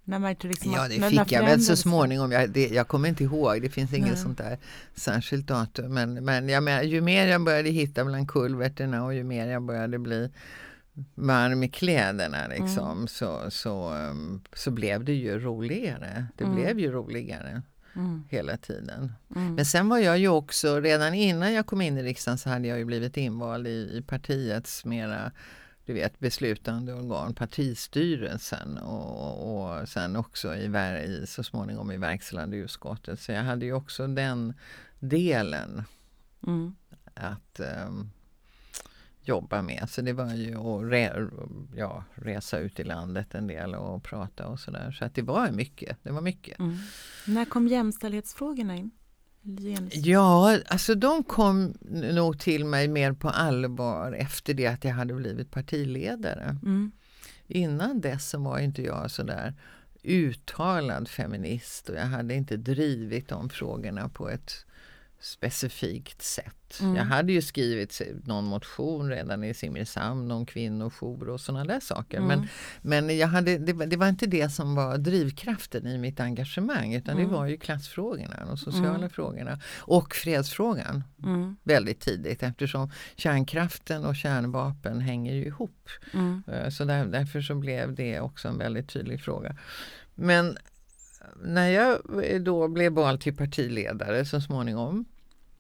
När 0.08 0.20
man 0.20 0.36
liksom 0.40 0.72
ja, 0.72 0.88
det 0.88 1.10
fick 1.10 1.32
jag 1.32 1.44
väl 1.44 1.62
så 1.62 1.76
småningom. 1.76 2.32
Jag, 2.32 2.50
det, 2.50 2.68
jag 2.68 2.88
kommer 2.88 3.10
inte 3.10 3.24
ihåg, 3.24 3.62
det 3.62 3.70
finns 3.70 3.94
inget 3.94 4.20
sånt 4.20 4.38
där 4.38 4.58
särskilt 4.96 5.48
datum. 5.48 5.94
Men, 5.94 6.26
men 6.26 6.50
jag 6.50 6.64
menar, 6.64 6.84
ju 6.84 7.02
mer 7.02 7.28
jag 7.28 7.44
började 7.44 7.70
hitta 7.70 8.06
bland 8.06 8.30
kulverterna 8.30 9.06
och 9.06 9.14
ju 9.14 9.24
mer 9.24 9.48
jag 9.48 9.62
började 9.62 10.00
bli 10.00 10.30
varm 11.16 11.64
i 11.64 11.70
kläderna 11.70 12.48
liksom, 12.48 12.92
mm. 12.92 13.08
så, 13.08 13.52
så, 13.52 13.94
um, 13.94 14.42
så 14.54 14.72
blev 14.72 15.04
det 15.04 15.14
ju 15.14 15.40
roligare. 15.40 16.26
Det 16.36 16.44
mm. 16.44 16.56
blev 16.56 16.80
ju 16.80 16.92
roligare. 16.92 17.62
Mm. 17.96 18.24
hela 18.30 18.58
tiden. 18.58 19.14
Mm. 19.36 19.56
Men 19.56 19.66
sen 19.66 19.90
var 19.90 19.98
jag 19.98 20.18
ju 20.18 20.28
också, 20.28 20.80
redan 20.80 21.14
innan 21.14 21.54
jag 21.54 21.66
kom 21.66 21.82
in 21.82 21.98
i 21.98 22.04
riksdagen 22.04 22.38
så 22.38 22.50
hade 22.50 22.68
jag 22.68 22.78
ju 22.78 22.86
blivit 22.86 23.18
invald 23.18 23.68
i, 23.68 23.98
i 23.98 24.04
partiets 24.08 24.86
mera 24.86 25.32
du 25.88 25.94
vet, 25.94 26.20
beslutande 26.20 26.94
organ, 26.94 27.34
partistyrelsen 27.34 28.78
och, 28.78 29.80
och 29.80 29.90
sen 29.90 30.16
också 30.16 30.56
i, 30.56 30.66
i, 31.06 31.24
så 31.28 31.44
småningom 31.44 31.92
i 31.92 31.98
verkställande 31.98 32.58
utskottet. 32.58 33.20
Så 33.20 33.32
jag 33.32 33.44
hade 33.44 33.66
ju 33.66 33.74
också 33.74 34.08
den 34.08 34.54
delen 35.00 35.84
mm. 36.48 36.76
att 37.14 37.60
um, 37.88 38.12
jobba 39.22 39.62
med. 39.62 39.90
Så 39.90 40.02
det 40.02 40.14
var 40.14 40.34
ju 40.34 40.56
att 40.56 40.92
re, 40.92 41.28
ja, 41.76 42.04
resa 42.16 42.60
ut 42.60 42.80
i 42.80 42.84
landet 42.84 43.36
en 43.36 43.48
del 43.48 43.76
och 43.76 44.04
prata 44.04 44.48
och 44.48 44.60
sådär. 44.60 44.92
Så 44.92 45.06
att 45.06 45.16
det 45.16 45.22
var 45.22 45.52
mycket. 45.52 45.98
Det 46.04 46.12
var 46.12 46.22
mycket. 46.22 46.60
Mm. 46.60 46.78
När 47.28 47.46
kom 47.46 47.68
jämställdhetsfrågorna 47.68 48.76
in? 48.76 48.92
Ja, 49.92 50.60
alltså 50.68 50.96
de 50.96 51.24
kom 51.24 51.74
nog 51.92 52.40
till 52.40 52.66
mig 52.66 52.88
mer 52.88 53.14
på 53.14 53.30
allvar 53.30 54.12
efter 54.12 54.54
det 54.54 54.68
att 54.68 54.84
jag 54.84 54.92
hade 54.92 55.14
blivit 55.14 55.52
partiledare. 55.52 56.58
Mm. 56.64 56.92
Innan 57.48 58.02
dess 58.02 58.30
så 58.30 58.40
var 58.40 58.60
inte 58.60 58.82
jag 58.82 59.12
sådär 59.12 59.54
uttalad 60.04 61.08
feminist 61.08 61.90
och 61.90 61.96
jag 61.96 62.06
hade 62.06 62.34
inte 62.34 62.58
drivit 62.58 63.28
de 63.28 63.50
frågorna 63.50 64.10
på 64.10 64.30
ett 64.30 64.66
specifikt 65.20 66.22
sätt. 66.22 66.80
Mm. 66.80 66.96
Jag 66.96 67.04
hade 67.04 67.34
ju 67.34 67.42
skrivit 67.42 68.02
någon 68.24 68.46
motion 68.46 69.10
redan 69.10 69.44
i 69.44 69.54
Simrishamn 69.54 70.32
om 70.32 70.46
kvinnojour 70.46 71.30
och 71.30 71.42
sådana 71.42 71.66
där 71.66 71.80
saker. 71.80 72.18
Mm. 72.18 72.28
Men, 72.28 72.48
men 72.82 73.18
jag 73.18 73.28
hade, 73.28 73.58
det, 73.58 73.74
det, 73.86 73.98
var 73.98 74.08
inte 74.08 74.26
det 74.26 74.50
som 74.50 74.76
var 74.76 74.98
drivkraften 74.98 75.88
i 75.88 75.98
mitt 75.98 76.20
engagemang 76.20 76.94
utan 76.94 77.18
mm. 77.18 77.28
det 77.28 77.34
var 77.34 77.46
ju 77.46 77.58
klassfrågorna, 77.58 78.46
de 78.46 78.58
sociala 78.58 78.96
mm. 78.96 79.10
frågorna 79.10 79.60
och 79.78 80.16
fredsfrågan 80.16 81.04
mm. 81.24 81.58
väldigt 81.64 82.00
tidigt 82.00 82.44
eftersom 82.44 82.92
kärnkraften 83.16 84.06
och 84.06 84.16
kärnvapen 84.16 85.02
hänger 85.02 85.34
ju 85.34 85.46
ihop. 85.46 85.90
Mm. 86.14 86.44
Eh, 86.48 86.70
så 86.70 86.84
där, 86.84 87.06
därför 87.06 87.42
så 87.42 87.56
blev 87.56 87.96
det 87.96 88.20
också 88.20 88.48
en 88.48 88.58
väldigt 88.58 88.90
tydlig 88.90 89.22
fråga. 89.22 89.56
Men 90.16 90.58
när 91.44 91.70
jag 91.70 92.00
då 92.42 92.68
blev 92.68 92.92
vald 92.92 93.22
till 93.22 93.36
partiledare 93.36 94.26
så 94.26 94.42
småningom 94.42 95.06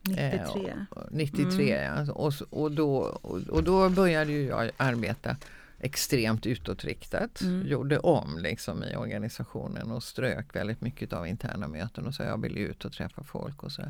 93. 0.01 0.69
Eh, 0.69 1.01
93 1.11 1.71
mm. 1.73 2.05
ja. 2.07 2.13
och, 2.13 2.33
och, 2.49 2.71
då, 2.71 2.97
och, 2.97 3.37
och, 3.37 3.63
då 3.63 3.89
började 3.89 4.31
jag 4.31 4.71
arbeta 4.77 5.35
extremt 5.79 6.45
utåtriktat. 6.45 7.41
Mm. 7.41 7.67
Gjorde 7.67 7.99
om 7.99 8.37
liksom 8.39 8.83
i 8.83 8.95
organisationen 8.95 9.91
och 9.91 10.03
strök 10.03 10.55
väldigt 10.55 10.81
mycket 10.81 11.13
av 11.13 11.27
interna 11.27 11.67
möten 11.67 12.07
och 12.07 12.15
så 12.15 12.23
jag 12.23 12.41
ville 12.41 12.59
ut 12.59 12.85
och 12.85 12.93
träffa 12.93 13.23
folk 13.23 13.63
och 13.63 13.71
så. 13.71 13.81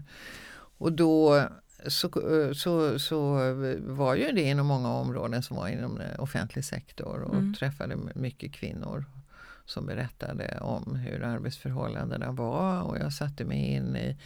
Och 0.80 0.92
då 0.92 1.48
så, 1.88 2.10
så, 2.56 3.00
så 3.00 3.34
var 3.80 4.16
ju 4.16 4.32
det 4.32 4.42
inom 4.42 4.68
många 4.68 4.90
områden 4.90 5.44
som 5.44 5.58
var 5.58 5.68
inom 5.68 6.02
offentlig 6.18 6.66
sektor 6.66 7.22
och 7.22 7.36
mm. 7.36 7.54
träffade 7.54 7.98
mycket 8.16 8.54
kvinnor 8.54 9.06
som 9.68 9.86
berättade 9.86 10.58
om 10.62 10.96
hur 10.96 11.24
arbetsförhållandena 11.24 12.32
var 12.32 12.82
och 12.82 12.98
jag 12.98 13.14
satte 13.14 13.46
mig 13.46 13.60
in 13.60 13.96
i, 13.96 14.18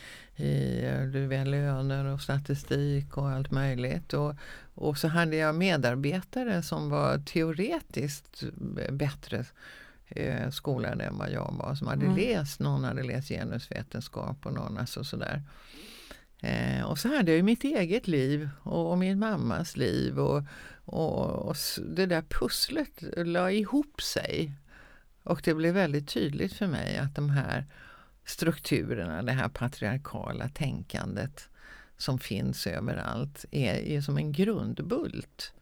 i 0.44 0.82
du 1.14 1.28
vet, 1.28 1.48
löner 1.48 2.06
och 2.06 2.22
statistik 2.22 3.18
och 3.18 3.30
allt 3.30 3.52
möjligt. 3.52 4.14
Och, 4.14 4.36
och 4.76 4.98
så 4.98 5.08
hade 5.08 5.36
jag 5.36 5.56
medarbetare 5.56 6.64
som 6.64 6.90
var 6.90 7.18
teoretiskt 7.18 8.44
bättre 8.92 9.46
eh, 10.08 10.50
skolade 10.50 11.04
än 11.04 11.18
vad 11.18 11.32
jag 11.32 11.54
var. 11.58 11.76
Som 11.76 11.88
hade 11.88 12.06
mm. 12.06 12.18
läst, 12.18 12.60
någon 12.60 12.84
hade 12.84 13.04
läst 13.04 13.28
genusvetenskap 13.28 14.46
och 14.46 14.54
någon 14.54 14.78
alltså 14.78 15.04
sådär. 15.04 15.42
Eh, 16.40 16.84
och 16.84 17.00
så 17.00 17.08
hade 17.08 17.32
jag 17.32 17.38
ju 17.38 17.44
mitt 17.44 17.64
eget 17.64 18.08
liv 18.08 18.50
och, 18.64 18.92
och 18.92 18.98
min 18.98 19.20
mammas 19.20 19.78
liv 19.78 20.20
och, 20.20 20.44
och, 20.86 21.30
och, 21.30 21.56
det 21.86 22.06
där 22.06 22.22
pusslet 22.22 23.04
la 23.18 23.52
ihop 23.52 24.02
sig. 24.02 24.54
Och 25.24 25.42
det 25.44 25.54
blev 25.54 25.74
väldigt 25.74 26.08
tydligt 26.08 26.54
för 26.54 26.68
mig 26.68 26.98
att 26.98 27.16
de 27.16 27.30
här 27.30 27.66
strukturerna, 28.26 29.24
det 29.24 29.32
här 29.32 29.50
patriarkala 29.50 30.50
tänkandet 30.50 31.50
som 31.98 32.20
finns 32.20 32.68
överallt 32.68 33.46
är, 33.52 33.74
är 33.74 34.02
som 34.02 34.18
en 34.18 34.32
grundbult. 34.32 35.54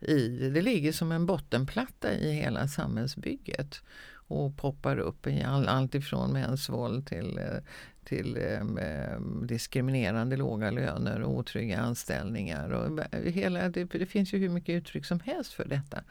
I, 0.00 0.28
det 0.28 0.62
ligger 0.62 0.92
som 0.92 1.12
en 1.12 1.26
bottenplatta 1.26 2.12
i 2.12 2.32
hela 2.32 2.68
samhällsbygget 2.68 3.82
och 4.12 4.56
poppar 4.56 4.98
upp 4.98 5.26
i 5.26 5.42
all, 5.42 5.68
allt 5.68 5.94
ifrån 5.94 6.32
mäns 6.32 6.68
våld 6.68 7.06
till, 7.06 7.38
eh, 7.38 7.62
till 8.04 8.36
eh, 8.36 9.20
diskriminerande 9.42 10.36
låga 10.36 10.70
löner 10.70 11.22
och 11.22 11.30
otrygga 11.30 11.78
anställningar. 11.78 12.70
Och 12.70 13.00
hela, 13.24 13.68
det, 13.68 13.84
det 13.84 14.06
finns 14.06 14.32
ju 14.32 14.38
hur 14.38 14.48
mycket 14.48 14.74
uttryck 14.74 15.04
som 15.04 15.20
helst 15.20 15.52
för 15.52 15.64
detta. 15.64 16.02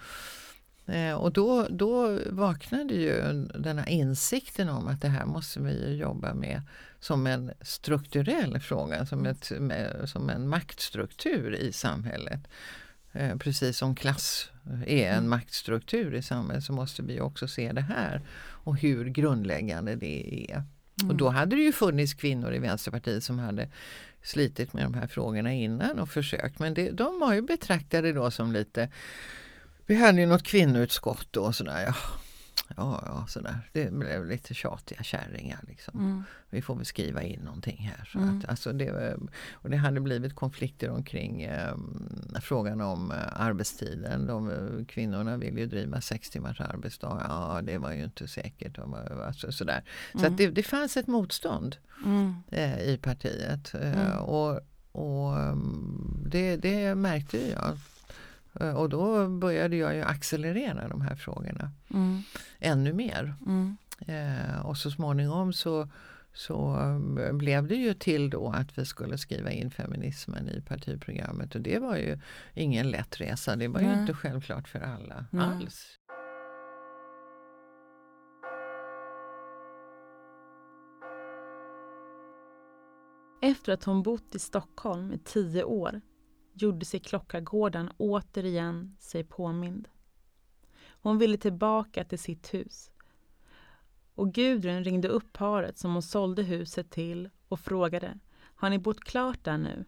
Eh, 0.87 1.13
och 1.13 1.33
då, 1.33 1.67
då 1.69 2.19
vaknade 2.29 2.93
ju 2.93 3.21
den 3.59 3.77
här 3.77 3.89
insikten 3.89 4.69
om 4.69 4.87
att 4.87 5.01
det 5.01 5.07
här 5.07 5.25
måste 5.25 5.59
vi 5.59 5.95
jobba 5.95 6.33
med 6.33 6.61
som 6.99 7.27
en 7.27 7.51
strukturell 7.61 8.59
fråga, 8.59 9.05
som, 9.05 9.25
ett, 9.25 9.51
som 10.05 10.29
en 10.29 10.49
maktstruktur 10.49 11.55
i 11.55 11.73
samhället. 11.73 12.47
Eh, 13.11 13.37
precis 13.37 13.77
som 13.77 13.95
klass 13.95 14.49
är 14.85 15.07
en 15.07 15.17
mm. 15.17 15.29
maktstruktur 15.29 16.15
i 16.15 16.21
samhället 16.21 16.63
så 16.63 16.73
måste 16.73 17.03
vi 17.03 17.21
också 17.21 17.47
se 17.47 17.71
det 17.71 17.81
här 17.81 18.21
och 18.39 18.77
hur 18.77 19.05
grundläggande 19.05 19.95
det 19.95 20.45
är. 20.51 20.63
Mm. 21.01 21.09
Och 21.09 21.15
då 21.15 21.29
hade 21.29 21.55
det 21.55 21.61
ju 21.61 21.71
funnits 21.71 22.13
kvinnor 22.13 22.53
i 22.53 22.59
Vänsterpartiet 22.59 23.23
som 23.23 23.39
hade 23.39 23.69
slitit 24.23 24.73
med 24.73 24.83
de 24.83 24.93
här 24.93 25.07
frågorna 25.07 25.53
innan 25.53 25.99
och 25.99 26.09
försökt 26.09 26.59
men 26.59 26.73
det, 26.73 26.91
de 26.91 27.19
var 27.19 27.33
ju 27.33 27.41
betraktade 27.41 28.13
då 28.13 28.31
som 28.31 28.51
lite 28.51 28.89
vi 29.87 29.95
hade 29.95 30.19
ju 30.21 30.25
något 30.27 30.43
kvinnoutskott 30.43 31.27
då 31.31 31.41
och 31.43 31.55
sådär. 31.55 31.83
Ja. 31.87 31.93
ja, 32.77 33.03
ja 33.05 33.25
sådär. 33.27 33.69
Det 33.73 33.93
blev 33.93 34.25
lite 34.25 34.53
tjatiga 34.53 35.03
kärringar 35.03 35.59
liksom. 35.67 35.99
Mm. 35.99 36.23
Vi 36.49 36.61
får 36.61 36.75
väl 36.75 36.85
skriva 36.85 37.21
in 37.21 37.39
någonting 37.39 37.77
här. 37.77 38.09
Så 38.11 38.19
Mm. 38.19 38.37
att, 38.39 38.49
alltså 38.49 38.73
det, 38.73 39.15
och 39.51 39.69
det 39.69 39.77
hade 39.77 39.99
blivit 39.99 40.35
konflikter 40.35 40.89
omkring 40.89 41.41
eh, 41.43 41.75
frågan 42.41 42.81
om 42.81 43.11
eh, 43.11 43.17
arbetstiden. 43.41 44.25
De, 44.27 44.49
eh, 44.51 44.85
kvinnorna 44.85 45.37
vill 45.37 45.57
ju 45.57 45.65
driva 45.65 46.01
sex 46.01 46.29
timmars 46.29 46.61
arbetsdag. 46.61 47.25
Ja, 47.29 47.61
det 47.63 47.77
var 47.77 47.91
ju 47.91 48.03
inte 48.03 48.27
säkert. 48.27 48.75
De 48.75 48.91
var, 48.91 49.23
alltså, 49.27 49.51
sådär. 49.51 49.83
Så 50.11 50.17
Mm. 50.19 50.31
att 50.31 50.37
det, 50.37 50.47
det 50.47 50.63
fanns 50.63 50.97
ett 50.97 51.07
motstånd 51.07 51.75
Mm. 52.05 52.33
eh, 52.51 52.79
i 52.81 52.97
partiet. 52.97 53.73
Eh, 53.73 54.01
Mm. 54.01 54.17
och 54.17 54.59
och 54.91 55.39
mm, 55.39 56.23
det, 56.25 56.55
det 56.57 56.95
märkte 56.95 57.37
jag. 57.49 57.77
Eh, 58.59 58.73
Och 58.75 58.89
då 58.89 59.27
började 59.29 59.75
jag 59.75 59.95
ju 59.95 60.01
accelerera 60.01 60.87
de 60.87 61.01
här 61.01 61.15
frågorna 61.15 61.71
Mm. 61.93 62.21
ännu 62.59 62.93
mer. 62.93 63.35
Mm. 63.45 63.77
Eh, 64.07 64.65
och 64.65 64.77
så 64.77 64.91
småningom 64.91 65.53
så, 65.53 65.89
så 66.33 66.79
eh, 67.19 67.33
blev 67.33 67.67
det 67.67 67.75
ju 67.75 67.93
till 67.93 68.29
då 68.29 68.49
att 68.49 68.77
vi 68.77 68.85
skulle 68.85 69.17
skriva 69.17 69.51
in 69.51 69.71
feminismen 69.71 70.49
i 70.49 70.61
partiprogrammet. 70.61 71.55
Och 71.55 71.61
det 71.61 71.79
var 71.79 71.95
ju 71.97 72.19
ingen 72.53 72.91
lätt 72.91 73.21
resa. 73.21 73.55
Det 73.55 73.67
var 73.67 73.79
ju 73.79 73.87
Nej. 73.87 73.99
inte 74.01 74.13
självklart 74.13 74.67
för 74.67 74.79
alla 74.79 75.25
Nej. 75.31 75.45
alls. 75.45 75.97
Efter 83.41 83.73
att 83.73 83.83
hon 83.83 84.03
bott 84.03 84.35
i 84.35 84.39
Stockholm 84.39 85.13
i 85.13 85.17
tio 85.17 85.63
år 85.63 86.01
gjorde 86.61 86.85
sig 86.85 86.99
Klockargården 86.99 87.91
återigen 87.97 88.97
sig 88.99 89.23
påmind. 89.23 89.87
Hon 90.87 91.17
ville 91.17 91.37
tillbaka 91.37 92.03
till 92.03 92.19
sitt 92.19 92.53
hus. 92.53 92.91
Och 94.13 94.33
Gudrun 94.33 94.83
ringde 94.83 95.07
upp 95.07 95.33
paret 95.33 95.77
som 95.77 95.93
hon 95.93 96.01
sålde 96.01 96.43
huset 96.43 96.89
till 96.91 97.29
och 97.47 97.59
frågade 97.59 98.19
Har 98.39 98.69
ni 98.69 98.79
bott 98.79 99.03
klart 99.03 99.43
där 99.43 99.57
nu? 99.57 99.85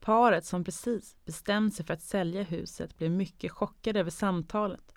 Paret 0.00 0.44
som 0.44 0.64
precis 0.64 1.16
bestämt 1.24 1.74
sig 1.74 1.86
för 1.86 1.94
att 1.94 2.02
sälja 2.02 2.42
huset 2.42 2.98
blev 2.98 3.10
mycket 3.10 3.52
chockade 3.52 4.00
över 4.00 4.10
samtalet 4.10 4.94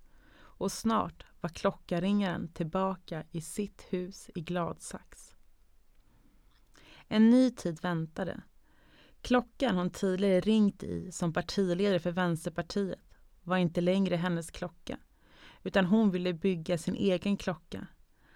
och 0.60 0.72
snart 0.72 1.26
var 1.42 1.50
klockaringaren 1.50 2.48
tillbaka 2.48 3.24
i 3.32 3.42
sitt 3.42 3.86
hus 3.90 4.30
i 4.36 4.42
Gladsax. 4.42 5.36
En 7.08 7.30
ny 7.30 7.52
tid 7.52 7.82
väntade. 7.82 8.42
Klockan 9.22 9.76
hon 9.78 9.90
tidigare 9.90 10.40
ringt 10.40 10.84
i 10.84 11.12
som 11.12 11.34
partiledare 11.34 12.00
för 12.00 12.12
Vänsterpartiet 12.12 13.00
var 13.44 13.58
inte 13.58 13.82
längre 13.82 14.16
hennes 14.16 14.52
klocka, 14.52 14.98
utan 15.64 15.86
hon 15.86 16.12
ville 16.12 16.34
bygga 16.34 16.78
sin 16.78 16.96
egen 16.96 17.38
klocka. 17.38 17.88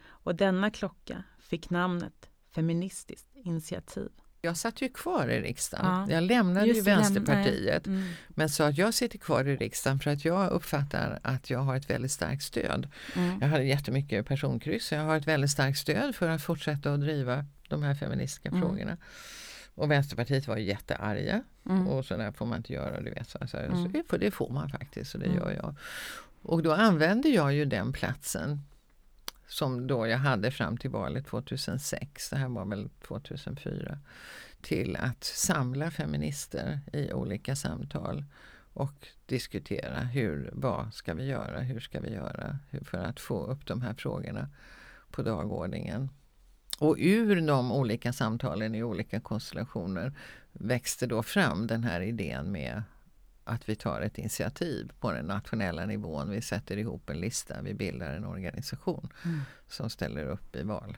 Och 0.06 0.36
denna 0.36 0.72
klocka 0.72 1.24
fick 1.40 1.70
namnet 1.70 2.30
Feministiskt 2.56 3.28
initiativ. 3.36 4.10
Jag 4.42 4.58
satt 4.58 4.82
ju 4.82 4.90
kvar 4.90 5.28
i 5.28 5.42
riksdagen. 5.42 5.86
Ja. 5.86 6.16
Jag 6.16 6.24
lämnade 6.24 6.66
ju 6.68 6.74
Just 6.74 6.88
läm- 6.88 6.96
Vänsterpartiet. 6.98 7.88
Mm. 7.88 8.04
Men 8.30 8.50
sa 8.50 8.68
att 8.68 8.78
jag 8.78 8.94
sitter 8.94 9.18
kvar 9.18 9.46
i 9.48 9.56
riksdagen 9.56 10.00
för 10.00 10.12
att 10.12 10.26
jag 10.26 10.52
uppfattar 10.52 11.20
att 11.24 11.50
jag 11.50 11.60
har 11.60 11.76
ett 11.76 11.90
väldigt 11.90 12.12
starkt 12.12 12.44
stöd. 12.44 12.90
Mm. 13.16 13.40
Jag 13.42 13.48
hade 13.48 13.64
jättemycket 13.64 14.28
personkryss. 14.28 14.92
Jag 14.92 15.04
har 15.04 15.18
ett 15.18 15.28
väldigt 15.28 15.52
starkt 15.52 15.78
stöd 15.78 16.16
för 16.16 16.30
att 16.30 16.44
fortsätta 16.44 16.94
att 16.94 17.02
driva 17.02 17.46
de 17.70 17.84
här 17.84 17.96
feministiska 17.96 18.50
Mm. 18.50 18.62
frågorna. 18.62 18.98
Och 19.76 19.92
Vänsterpartiet 19.92 20.48
var 20.48 20.58
jättearga. 20.58 21.44
Mm. 21.66 21.88
Och 21.88 22.06
så 22.06 22.18
där 22.18 22.32
får 22.32 22.46
man 22.46 22.58
inte 22.58 22.74
göra. 22.74 23.02
Du 23.02 23.12
vet, 23.12 23.30
så, 23.30 23.38
så, 23.48 23.58
Mm. 23.58 23.84
så 23.84 23.90
det, 23.90 24.04
får, 24.10 24.18
det 24.18 24.32
får 24.32 24.50
man 24.50 24.70
faktiskt 24.70 25.14
och 25.14 25.20
det 25.20 25.26
Mm. 25.26 25.38
gör 25.38 25.52
jag. 25.52 25.76
Och 26.42 26.64
då 26.64 26.74
använde 26.74 27.30
jag 27.30 27.54
ju 27.54 27.66
den 27.66 27.94
platsen 27.94 28.62
som 29.48 29.88
då 29.88 30.08
jag 30.08 30.18
hade 30.18 30.52
fram 30.52 30.78
till 30.78 30.90
valet 30.90 31.28
2006, 31.28 32.30
det 32.30 32.38
här 32.38 32.48
var 32.50 32.66
väl 32.66 32.90
2004, 33.08 34.00
till 34.62 34.96
att 34.96 35.24
samla 35.24 35.92
feminister 35.92 36.80
i 36.94 37.14
olika 37.14 37.56
samtal 37.56 38.26
och 38.74 39.08
diskutera 39.26 40.00
hur, 40.00 40.50
vad 40.54 40.94
ska 40.94 41.14
vi 41.14 41.26
göra, 41.26 41.60
hur 41.60 41.80
ska 41.80 42.00
vi 42.00 42.14
göra 42.14 42.60
för 42.86 42.98
att 42.98 43.20
få 43.20 43.46
upp 43.46 43.66
de 43.66 43.82
här 43.82 43.94
frågorna 43.94 44.50
på 45.12 45.22
dagordningen. 45.24 46.10
Och 46.80 46.96
ur 47.00 47.42
de 47.42 47.72
olika 47.72 48.14
samtalen 48.14 48.76
i 48.76 48.84
olika 48.84 49.20
konstellationer 49.20 50.14
växte 50.52 51.08
då 51.08 51.24
fram 51.24 51.68
den 51.68 51.84
här 51.84 52.02
idén 52.02 52.52
med 52.52 52.84
att 53.44 53.70
vi 53.70 53.76
tar 53.76 54.02
ett 54.02 54.18
initiativ 54.18 54.92
på 55.00 55.12
den 55.12 55.26
nationella 55.26 55.86
nivån. 55.86 56.30
Vi 56.30 56.42
sätter 56.42 56.78
ihop 56.78 57.10
en 57.10 57.18
lista, 57.20 57.62
vi 57.62 57.74
bildar 57.74 58.14
en 58.16 58.26
organisation 58.26 59.10
Mm. 59.26 59.42
som 59.68 59.90
ställer 59.90 60.26
upp 60.26 60.56
i 60.56 60.64
val. 60.64 60.98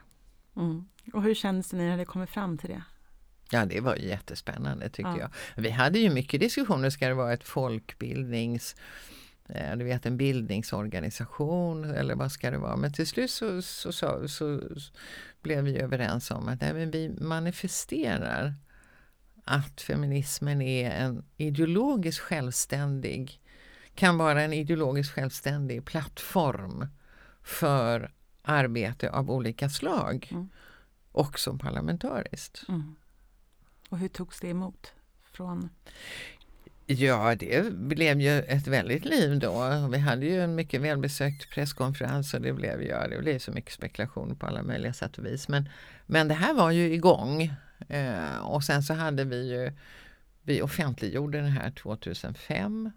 Mm. 0.55 0.85
Och 1.13 1.23
hur 1.23 1.33
kändes 1.35 1.69
det 1.69 1.77
när 1.77 1.97
det 1.97 2.05
kommer 2.05 2.25
fram 2.25 2.57
till 2.57 2.69
det? 2.69 2.83
Ja, 3.51 3.65
det 3.65 3.79
var 3.81 3.95
jättespännande 3.95 4.85
tyckte 4.89 5.09
Ja. 5.11 5.19
jag. 5.55 5.61
Vi 5.61 5.69
hade 5.69 5.99
ju 5.99 6.09
mycket 6.09 6.39
diskussioner, 6.39 6.89
ska 6.89 7.07
det 7.07 7.13
vara 7.13 7.33
ett 7.33 7.43
folkbildnings 7.43 8.75
du 9.77 9.85
vet 9.85 10.05
en 10.05 10.17
bildningsorganisation 10.17 11.85
eller 11.85 12.15
vad 12.15 12.31
ska 12.31 12.51
det 12.51 12.57
vara? 12.57 12.75
Men 12.75 12.93
till 12.93 13.07
slut 13.07 13.31
så, 13.31 13.61
så, 13.61 13.91
så, 13.91 14.27
så, 14.27 14.61
blev 15.41 15.63
vi 15.63 15.77
överens 15.77 16.31
om 16.31 16.47
att 16.47 16.61
nej, 16.61 16.85
vi 16.85 17.09
manifesterar 17.09 18.53
att 19.43 19.81
feminismen 19.81 20.61
är 20.61 20.91
en 20.91 21.23
ideologiskt 21.37 22.21
självständig 22.21 23.41
kan 23.95 24.17
vara 24.17 24.41
en 24.41 24.53
ideologiskt 24.53 25.13
självständig 25.13 25.85
plattform 25.85 26.87
för 27.43 28.13
arbete 28.41 29.11
av 29.11 29.31
olika 29.31 29.69
slag. 29.69 30.27
Mm. 30.31 30.49
Också 31.11 31.57
parlamentariskt. 31.57 32.63
Mm. 32.67 32.95
Och 33.89 33.97
hur 33.97 34.07
togs 34.07 34.39
det 34.39 34.49
emot? 34.49 34.93
Från... 35.23 35.69
Ja, 36.87 37.35
det 37.35 37.73
blev 37.73 38.21
ju 38.21 38.39
ett 38.39 38.67
väldigt 38.67 39.05
liv 39.05 39.39
då. 39.39 39.87
Vi 39.91 39.97
hade 39.97 40.25
ju 40.25 40.41
en 40.41 40.55
mycket 40.55 40.81
välbesökt 40.81 41.49
presskonferens 41.49 42.33
och 42.33 42.41
det 42.41 42.53
blev, 42.53 42.83
ja, 42.83 43.07
det 43.07 43.19
blev 43.19 43.39
så 43.39 43.51
mycket 43.51 43.73
spekulation 43.73 44.35
på 44.35 44.45
alla 44.45 44.63
möjliga 44.63 44.93
sätt 44.93 45.17
och 45.17 45.25
vis. 45.25 45.47
Men, 45.47 45.69
men 46.05 46.27
det 46.27 46.33
här 46.33 46.53
var 46.53 46.71
ju 46.71 46.93
igång. 46.93 47.53
Eh, 47.89 48.37
och 48.37 48.63
sen 48.63 48.83
så 48.83 48.93
hade 48.93 49.23
vi 49.23 49.49
ju, 49.49 49.71
vi 50.41 50.61
offentliggjorde 50.61 51.37
den 51.37 51.51
här 51.51 51.71
2005 51.71 52.91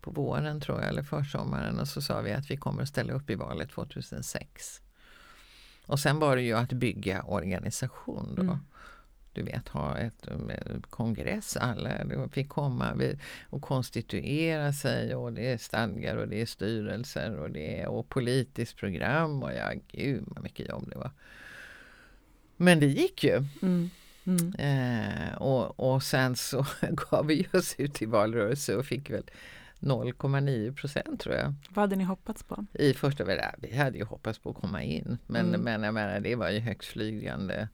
på 0.00 0.10
våren 0.10 0.60
tror 0.60 0.80
jag, 0.80 0.88
eller 0.88 1.02
försommaren 1.02 1.78
och 1.78 1.88
så 1.88 2.02
sa 2.02 2.20
vi 2.20 2.32
att 2.32 2.50
vi 2.50 2.56
kommer 2.56 2.82
att 2.82 2.88
ställa 2.88 3.12
upp 3.12 3.30
i 3.30 3.34
valet 3.34 3.70
2006. 3.70 4.80
Och 5.86 6.00
sen 6.00 6.18
var 6.18 6.36
det 6.36 6.42
ju 6.42 6.56
att 6.56 6.72
bygga 6.72 7.22
organisation 7.22 8.34
då. 8.36 8.42
Mm. 8.42 8.58
Du 9.32 9.42
vet, 9.42 9.68
ha 9.68 9.98
ett 9.98 10.26
eh, 10.28 10.80
kongress, 10.90 11.56
alla 11.56 11.90
fick 12.32 12.48
komma 12.48 12.94
och 13.50 13.62
konstituera 13.62 14.72
sig 14.72 15.14
och 15.14 15.32
det 15.32 15.52
är 15.52 15.58
stadgar 15.58 16.16
och 16.16 16.28
det 16.28 16.40
är 16.40 16.46
styrelser 16.46 17.38
och 17.38 17.50
det 17.50 17.80
är 17.80 17.88
och 17.88 18.08
politiskt 18.08 18.76
program 18.76 19.42
och 19.42 19.52
ja, 19.52 19.72
gud 19.92 20.24
vad 20.26 20.42
mycket 20.42 20.68
jobb 20.68 20.90
det 20.90 20.98
var. 20.98 21.10
Men 22.56 22.80
det 22.80 22.86
gick 22.86 23.24
ju. 23.24 23.44
Mm. 23.62 23.90
Mm. 24.24 24.54
Eh, 24.54 25.34
och, 25.34 25.94
och 25.94 26.02
sen 26.02 26.36
så 26.36 26.66
gav 27.10 27.26
vi 27.26 27.48
oss 27.52 27.74
ut 27.78 28.02
i 28.02 28.06
valrörelse 28.06 28.76
och 28.76 28.86
fick 28.86 29.10
väl 29.10 29.24
0,9 29.80 30.74
procent 30.74 31.20
tror 31.20 31.34
jag. 31.34 31.54
Vad 31.68 31.82
hade 31.82 31.96
ni 31.96 32.04
hoppats 32.04 32.42
på? 32.42 32.66
I 32.72 32.94
första 32.94 33.24
vi 33.58 33.76
hade 33.76 33.98
ju 33.98 34.04
hoppats 34.04 34.38
på 34.38 34.50
att 34.50 34.56
komma 34.56 34.82
in. 34.82 35.18
Men, 35.26 35.48
Mm. 35.48 35.60
men 35.60 35.82
jag 35.82 35.94
menar, 35.94 36.20
det 36.20 36.34
var 36.34 36.50
ju 36.50 36.58
högstflygande 36.58 37.68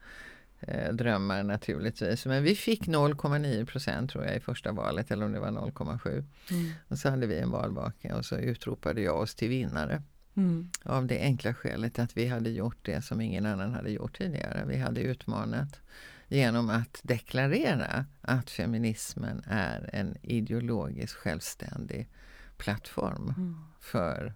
eh, 0.61 0.93
drömmar 0.93 1.43
naturligtvis. 1.43 2.27
Men 2.27 2.43
vi 2.43 2.55
fick 2.55 2.89
0,9 2.89 3.65
procent 3.67 4.11
tror 4.11 4.25
jag 4.25 4.37
i 4.37 4.41
första 4.41 4.73
valet 4.73 5.11
eller 5.11 5.27
om 5.27 5.33
det 5.33 5.41
var 5.41 5.51
0,7. 5.51 6.25
Mm. 6.51 6.73
Och 6.89 6.99
så 6.99 7.11
hade 7.11 7.27
vi 7.27 7.39
en 7.39 7.51
valvaka 7.51 8.17
och 8.17 8.25
så 8.25 8.37
utropade 8.37 9.01
jag 9.01 9.21
oss 9.21 9.35
till 9.35 9.49
vinnare. 9.49 10.03
Mm. 10.37 10.71
Av 10.83 11.07
det 11.07 11.21
enkla 11.21 11.55
skälet 11.55 11.99
att 11.99 12.17
vi 12.17 12.27
hade 12.27 12.51
gjort 12.51 12.79
det 12.83 13.03
som 13.03 13.21
ingen 13.21 13.47
annan 13.47 13.73
hade 13.75 13.91
gjort 13.91 14.19
tidigare. 14.19 14.65
Vi 14.67 14.77
hade 14.77 15.01
utmanat 15.01 15.81
genom 16.29 16.71
att 16.71 17.01
deklarera 17.03 18.05
att 18.21 18.51
feminismen 18.51 19.43
är 19.47 19.91
en 19.93 20.17
ideologiskt 20.23 21.17
självständig 21.17 22.09
plattform 22.57 23.35
Mm. 23.37 23.57
för 23.81 24.35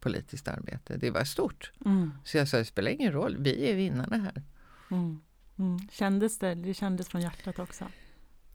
politiskt 0.00 0.48
arbete. 0.48 0.96
Det 0.96 1.10
var 1.10 1.24
stort. 1.24 1.72
Mm. 1.84 2.12
Så 2.24 2.36
jag 2.36 2.48
sa, 2.48 2.56
det 2.56 2.64
spelar 2.64 2.90
ingen 2.90 3.12
roll, 3.12 3.36
vi 3.38 3.70
är 3.70 3.74
vinnarna 3.76 4.16
här. 4.16 4.42
Mm. 4.90 5.20
Mm. 5.58 5.78
Kändes 5.92 6.38
det? 6.38 6.54
Det 6.54 6.74
kändes 6.74 7.08
från 7.08 7.20
hjärtat 7.20 7.58
också? 7.58 7.84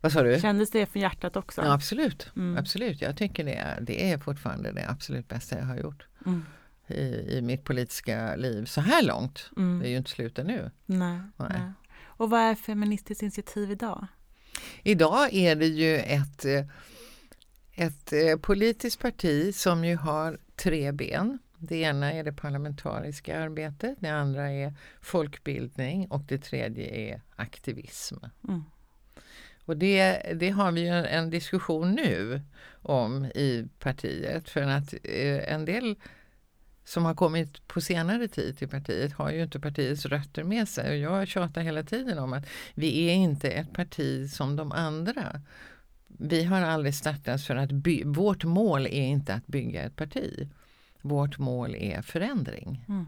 Vad 0.01 0.11
sa 0.11 0.23
du? 0.23 0.39
Kändes 0.39 0.71
det 0.71 0.85
från 0.85 1.01
hjärtat 1.01 1.35
också? 1.35 1.61
Ja, 1.61 1.73
absolut. 1.73 2.31
Mm. 2.35 2.57
absolut. 2.57 3.01
Jag 3.01 3.17
tycker 3.17 3.43
det 3.43 3.53
är, 3.53 3.81
det 3.81 4.11
är 4.11 4.17
fortfarande 4.17 4.71
det 4.71 4.89
absolut 4.89 5.27
bästa 5.27 5.57
jag 5.57 5.65
har 5.65 5.77
gjort 5.77 6.07
Mm. 6.25 6.45
i, 6.87 7.37
i 7.37 7.41
mitt 7.41 7.63
politiska 7.63 8.35
liv 8.35 8.65
så 8.65 8.81
här 8.81 9.03
långt. 9.03 9.49
Mm. 9.57 9.79
Det 9.79 9.87
är 9.87 9.89
ju 9.89 9.97
inte 9.97 10.09
slut 10.09 10.39
ännu. 10.39 10.71
Nej. 10.85 11.19
Nej. 11.37 11.49
Nej. 11.49 11.71
Och 12.03 12.29
vad 12.29 12.39
är 12.41 12.55
Feministiskt 12.55 13.21
initiativ 13.21 13.71
idag? 13.71 14.07
Idag 14.83 15.33
är 15.33 15.55
det 15.55 15.67
ju 15.67 15.97
ett, 15.97 16.45
eh, 16.45 16.65
ett 17.75 18.13
eh, 18.13 18.37
politiskt 18.41 18.99
parti 18.99 19.55
som 19.55 19.85
ju 19.85 19.95
har 19.95 20.39
tre 20.55 20.91
ben. 20.91 21.39
Det 21.63 21.77
ena 21.77 22.13
är 22.13 22.23
det 22.23 22.33
parlamentariska 22.33 23.39
arbetet, 23.39 23.97
det 23.99 24.09
andra 24.09 24.51
är 24.51 24.73
folkbildning 25.01 26.07
och 26.07 26.21
det 26.21 26.37
tredje 26.37 27.11
är 27.13 27.21
aktivism. 27.35 28.15
Mm. 28.47 28.63
Och 29.65 29.77
det, 29.77 30.21
det 30.35 30.49
har 30.49 30.71
vi 30.71 30.87
en, 30.87 31.05
en, 31.05 31.29
diskussion 31.29 31.91
nu 31.91 32.41
om 32.81 33.25
i 33.25 33.67
partiet 33.79 34.49
för 34.49 34.61
att 34.61 34.93
eh, 35.03 35.53
en 35.53 35.65
del 35.65 35.95
som 36.83 37.05
har 37.05 37.15
kommit 37.15 37.67
på 37.67 37.81
senare 37.81 38.27
tid 38.27 38.57
till 38.57 38.69
partiet 38.69 39.13
har 39.13 39.31
ju 39.31 39.43
inte 39.43 39.59
partiets 39.59 40.05
rötter 40.05 40.43
med 40.43 40.67
sig. 40.67 40.89
Och 40.89 40.97
jag 40.97 41.27
tjatar 41.27 41.61
hela 41.61 41.83
tiden 41.83 42.19
om 42.19 42.33
att 42.33 42.45
vi 42.73 43.09
är 43.09 43.13
inte 43.13 43.49
ett 43.49 43.73
parti 43.73 44.31
som 44.31 44.55
de 44.55 44.71
andra. 44.71 45.41
Vi 46.07 46.43
har 46.43 46.61
aldrig 46.61 46.95
startats 46.95 47.47
för 47.47 47.55
att 47.55 47.71
vårt 48.05 48.43
mål 48.43 48.85
är 48.85 49.05
inte 49.05 49.33
att 49.33 49.47
bygga 49.47 49.81
ett 49.81 49.95
parti. 49.95 50.49
Vårt 51.01 51.37
mål 51.37 51.75
är 51.75 52.01
förändring. 52.01 52.85
Mm. 52.87 53.05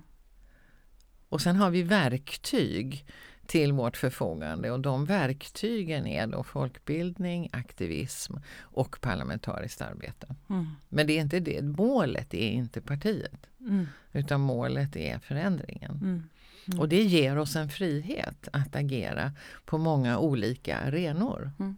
Och 1.29 1.41
sen 1.41 1.55
har 1.55 1.69
vi 1.69 1.83
verktyg 1.83 3.05
till 3.45 3.73
vårt 3.73 3.97
förfogande 3.97 4.71
och 4.71 4.79
de 4.79 5.05
verktygen 5.05 6.07
är 6.07 6.27
då 6.27 6.43
folkbildning, 6.43 7.49
aktivism 7.53 8.33
och 8.59 9.01
parlamentariskt 9.01 9.81
arbete. 9.81 10.35
Mm. 10.49 10.65
Men 10.89 11.07
det 11.07 11.17
är 11.17 11.21
inte 11.21 11.39
det, 11.39 11.61
målet 11.61 12.33
är 12.33 12.49
inte 12.49 12.81
partiet 12.81 13.47
mm. 13.59 13.87
utan 14.11 14.41
målet 14.41 14.95
är 14.95 15.19
förändringen. 15.19 15.91
Mm. 15.91 16.23
mm. 16.67 16.79
Och 16.79 16.89
det 16.89 17.03
ger 17.03 17.37
oss 17.37 17.55
en 17.55 17.69
frihet 17.69 18.47
att 18.53 18.75
agera 18.75 19.31
på 19.65 19.77
många 19.77 20.17
olika 20.19 20.77
arenor. 20.77 21.51
Mm. 21.59 21.77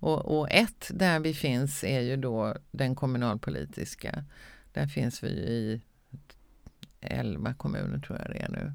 Och, 0.00 0.38
och, 0.38 0.50
ett 0.50 0.90
där 0.94 1.20
vi 1.20 1.34
finns 1.34 1.84
är 1.84 2.00
ju 2.00 2.16
då 2.16 2.56
den 2.70 2.94
kommunalpolitiska. 2.94 4.24
Där 4.72 4.86
finns 4.86 5.22
vi 5.22 5.28
i 5.28 5.80
elva 7.00 7.54
kommuner 7.54 7.98
tror 7.98 8.18
jag 8.18 8.30
det 8.30 8.42
är 8.42 8.48
nu. 8.48 8.72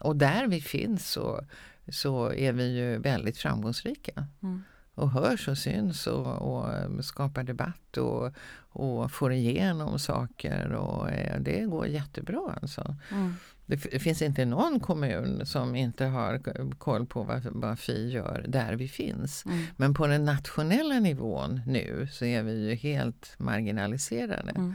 Och 0.00 0.16
där 0.16 0.46
vi 0.46 0.60
finns 0.60 1.10
så, 1.10 1.44
så 1.92 2.32
är 2.32 2.52
vi 2.52 2.78
ju 2.78 2.98
väldigt 2.98 3.38
framgångsrika. 3.38 4.26
Mm. 4.42 4.62
Och 4.94 5.10
hörs 5.10 5.48
och 5.48 5.58
syns 5.58 6.06
och, 6.06 6.26
och 6.26 7.04
skapar 7.04 7.42
debatt 7.42 7.96
och, 7.96 8.32
och 8.72 9.12
får 9.12 9.32
igenom 9.32 9.98
saker. 9.98 10.72
Och 10.72 11.10
eh, 11.10 11.40
det 11.40 11.60
går 11.60 11.86
jättebra 11.86 12.58
alltså. 12.62 12.96
Mm. 13.10 13.34
Det 13.66 13.76
finns 13.76 14.22
inte 14.22 14.44
någon 14.44 14.80
kommun 14.80 15.46
som 15.46 15.76
inte 15.76 16.04
har 16.04 16.40
koll 16.78 17.06
på 17.06 17.22
vad, 17.22 17.46
vad 17.46 17.78
Fi 17.78 18.10
gör 18.10 18.44
där 18.48 18.72
vi 18.76 18.88
finns. 18.88 19.44
Mm. 19.46 19.64
Men 19.76 19.94
på 19.94 20.06
den 20.06 20.24
nationella 20.24 21.00
nivån 21.00 21.60
nu 21.66 22.08
så 22.12 22.24
är 22.24 22.42
vi 22.42 22.68
ju 22.68 22.74
helt 22.74 23.34
marginaliserade 23.38 24.50
mm. 24.50 24.74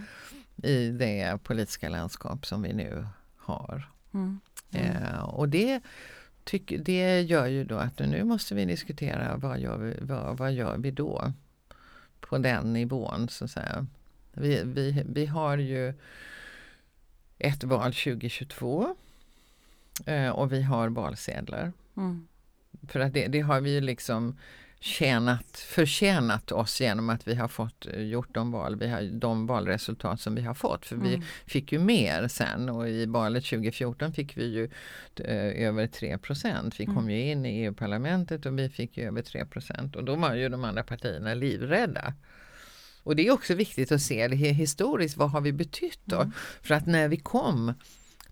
I 0.63 0.89
det 0.89 1.43
politiska 1.43 1.89
landskap 1.89 2.45
som 2.45 2.61
vi 2.61 2.73
nu 2.73 3.07
har. 3.37 3.89
Mm. 4.13 4.39
Mm. 4.71 5.03
Eh, 5.03 5.23
och 5.23 5.49
det, 5.49 5.81
tyck, 6.43 6.73
det 6.79 7.21
gör 7.21 7.47
ju 7.47 7.63
då 7.63 7.77
att 7.77 7.99
nu 7.99 8.23
måste 8.23 8.55
vi 8.55 8.65
diskutera 8.65 9.37
vad 9.37 9.59
gör 9.59 9.77
vi, 9.77 9.97
vad, 10.01 10.37
vad 10.37 10.53
gör 10.53 10.77
vi 10.77 10.91
då? 10.91 11.33
På 12.19 12.37
den 12.37 12.73
nivån 12.73 13.29
så 13.29 13.45
att 13.45 13.51
säga. 13.51 13.87
Vi, 14.31 14.61
vi, 14.63 15.03
vi 15.05 15.25
har 15.25 15.57
ju 15.57 15.93
ett 17.37 17.63
val 17.63 17.93
2022 17.93 18.95
eh, 20.05 20.29
och 20.29 20.51
vi 20.51 20.61
har 20.61 20.89
valsedlar. 20.89 21.73
Mm. 21.97 22.27
För 22.87 22.99
att 22.99 23.13
det, 23.13 23.27
det, 23.27 23.39
har 23.39 23.61
vi 23.61 23.73
ju 23.73 23.81
liksom 23.81 24.37
tjänat, 24.85 25.57
förtjänat 25.57 26.51
oss 26.51 26.81
genom 26.81 27.09
att 27.09 27.27
vi 27.27 27.35
har 27.35 27.47
fått 27.47 27.87
eh, 27.87 28.01
gjort 28.01 28.33
de 28.33 28.51
val, 28.51 28.75
vi 28.75 28.87
har, 28.87 29.01
de 29.01 29.47
valresultat 29.47 30.21
som 30.21 30.35
vi 30.35 30.41
har 30.41 30.53
fått. 30.53 30.85
För 30.85 30.95
mm. 30.95 31.07
vi 31.07 31.21
fick 31.45 31.71
ju 31.71 31.79
mer 31.79 32.27
sen 32.27 32.69
och 32.69 32.89
i 32.89 33.05
valet 33.05 33.45
2014 33.45 34.13
fick 34.13 34.37
vi 34.37 34.45
ju 34.45 34.63
eh, 35.15 35.67
över 35.67 35.87
3 35.87 36.17
Vi 36.77 36.83
mm. 36.83 36.95
kom 36.95 37.09
ju 37.09 37.31
in 37.31 37.45
i 37.45 37.49
EU-parlamentet 37.49 38.45
och 38.45 38.59
vi 38.59 38.69
fick 38.69 38.97
ju 38.97 39.07
över 39.07 39.21
3 39.21 39.45
och 39.95 40.03
då 40.03 40.15
var 40.15 40.35
ju 40.35 40.49
de 40.49 40.63
andra 40.63 40.83
partierna 40.83 41.33
livrädda. 41.33 42.13
Och 43.03 43.15
det 43.15 43.27
är 43.27 43.31
också 43.31 43.53
viktigt 43.53 43.91
att 43.91 44.01
se 44.01 44.27
det 44.27 44.35
historiskt, 44.35 45.17
vad 45.17 45.31
har 45.31 45.41
vi 45.41 45.53
betytt 45.53 45.99
då? 46.03 46.15
Mm. 46.15 46.31
För 46.61 46.75
att 46.75 46.85
när 46.85 47.07
vi 47.07 47.17
kom 47.17 47.73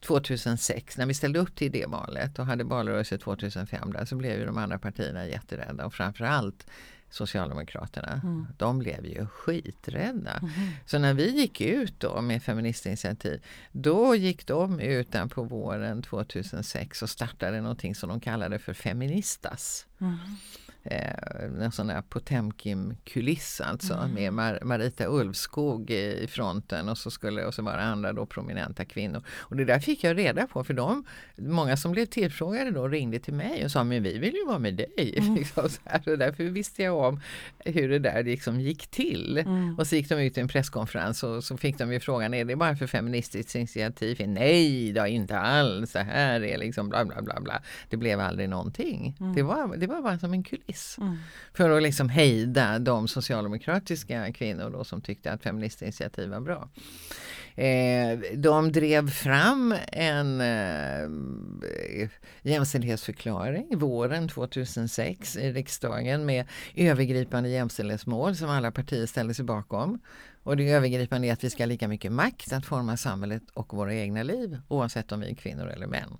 2006 0.04 0.98
när 0.98 1.06
vi 1.06 1.14
ställde 1.14 1.40
upp 1.40 1.56
till 1.56 1.72
det 1.72 1.86
valet 1.86 2.40
och 2.40 2.46
hade 2.46 2.64
valrörelse 2.64 3.18
2005 3.18 3.94
där 3.94 4.06
så 4.06 4.16
blev 4.16 4.40
ju 4.40 4.46
de 4.46 4.58
andra 4.58 4.80
partierna 4.80 5.28
jätterädda 5.28 5.86
och 5.86 5.94
framförallt 5.94 6.68
Socialdemokraterna. 7.10 8.22
Mm. 8.24 8.48
De 8.58 8.80
blev 8.80 9.06
ju 9.06 9.28
skiträdda. 9.28 10.32
Mm. 10.32 10.52
Så 10.86 11.00
när 11.00 11.14
vi 11.14 11.30
gick 11.32 11.62
ut 11.62 12.00
då 12.00 12.22
med 12.22 12.44
Feministinitiativ 12.44 13.46
då 13.72 14.16
gick 14.16 14.48
de 14.48 14.80
ut 14.80 15.12
där 15.12 15.26
på 15.26 15.44
våren 15.44 16.02
2006 16.02 17.02
och 17.02 17.10
startade 17.10 17.62
någonting 17.62 17.96
som 17.96 18.10
de 18.10 18.20
kallade 18.20 18.60
för 18.60 18.74
Feministas. 18.74 19.86
Mm 20.02 20.18
en 20.86 21.72
sån 21.72 21.88
där 21.88 22.02
Potemkin-kuliss 22.02 23.62
alltså 23.62 23.94
mm. 23.94 24.14
med 24.14 24.34
Mar 24.34 24.60
Marita 24.64 25.06
Ulvskog 25.08 25.92
i 25.92 26.28
fronten 26.30 26.90
och 26.90 26.98
så 26.98 27.12
skulle 27.12 27.46
och 27.46 27.54
så 27.54 27.62
var 27.62 27.78
det 27.78 27.84
andra 27.84 28.14
då 28.14 28.26
prominenta 28.26 28.86
kvinnor. 28.86 29.24
Och 29.28 29.56
det 29.56 29.66
där 29.66 29.80
fick 29.80 30.04
jag 30.04 30.18
reda 30.18 30.48
på 30.48 30.64
för 30.64 30.74
de, 30.74 31.06
många 31.36 31.78
som 31.78 31.92
blev 31.92 32.06
tillfrågade 32.06 32.72
då 32.72 32.88
ringde 32.88 33.20
till 33.20 33.34
mig 33.34 33.66
och 33.66 33.72
sa 33.72 33.84
men 33.84 34.04
vi 34.04 34.18
vill 34.18 34.34
ju 34.34 34.46
vara 34.46 34.60
med 34.60 34.74
dig. 34.74 35.16
Mm. 35.18 35.36
Liksom 35.44 35.70
så 35.70 35.82
här. 35.86 36.02
Och 36.06 36.18
därför 36.18 36.44
visste 36.44 36.84
jag 36.84 36.98
om 36.98 37.20
hur 37.60 37.90
det 37.90 38.00
där 38.00 38.24
liksom 38.24 38.62
gick 38.62 38.88
till. 38.88 39.38
Mm. 39.38 39.80
Och 39.80 39.88
så 39.88 39.96
gick 39.96 40.10
de 40.10 40.16
ut 40.16 40.38
i 40.38 40.42
en 40.42 40.48
presskonferens 40.48 41.24
och 41.24 41.44
så 41.44 41.58
fick 41.58 41.78
de 41.78 41.94
ju 41.94 42.00
frågan, 42.00 42.34
är 42.34 42.46
det 42.46 42.56
bara 42.56 42.76
för 42.76 42.88
Feministiskt 42.88 43.56
initiativ? 43.56 44.28
Nej, 44.28 44.94
då 44.94 45.08
inte 45.08 45.40
alls. 45.40 45.92
Så 45.92 46.00
här 46.00 46.44
är 46.44 46.58
liksom 46.58 46.90
bla 46.90 47.06
bla 47.06 47.22
bla 47.22 47.40
bla. 47.42 47.62
Det 47.90 47.98
blev 47.98 48.20
aldrig 48.20 48.50
någonting. 48.50 49.16
Mm. 49.20 49.36
Det, 49.36 49.44
var, 49.44 49.78
det 49.78 49.88
var 49.88 50.02
bara 50.02 50.20
som 50.20 50.34
en 50.34 50.44
kuliss 50.44 50.73
kuliss. 50.74 50.98
Mm. 50.98 51.18
För 51.54 51.70
att 51.70 51.84
liksom 51.84 52.10
hejda 52.10 52.80
de 52.80 53.08
socialdemokratiska 53.08 54.34
kvinnor 54.34 54.70
då 54.70 54.84
som 54.84 55.02
tyckte 55.02 55.32
att 55.32 55.44
Feministinitiativ 55.44 56.30
var 56.30 56.40
bra. 56.40 56.70
Eh, 57.56 58.20
de 58.36 58.72
drev 58.72 59.10
fram 59.10 59.76
en 59.92 60.42
eh, 60.42 62.10
jämställdhetsförklaring 62.42 63.78
våren 63.78 64.28
2006 64.28 65.38
i 65.38 65.52
riksdagen 65.52 66.26
med 66.26 66.46
övergripande 66.76 67.50
jämställdhetsmål 67.50 68.36
som 68.36 68.50
alla 68.50 68.72
partier 68.72 69.06
ställde 69.06 69.34
sig 69.34 69.46
bakom. 69.46 70.00
Och 70.44 70.58
det 70.58 70.72
övergripande 70.72 71.28
är 71.28 71.34
att 71.34 71.44
vi 71.44 71.50
ska 71.50 71.64
ha 71.64 71.68
lika 71.68 71.88
mycket 71.88 72.12
makt 72.12 72.54
att 72.54 72.66
forma 72.66 72.98
samhället 72.98 73.44
och 73.54 73.74
våra 73.74 73.94
egna 73.94 74.24
liv 74.24 74.58
oavsett 74.68 75.12
om 75.12 75.20
vi 75.20 75.32
är 75.32 75.36
kvinnor 75.36 75.68
eller 75.68 75.88
män. 75.88 76.18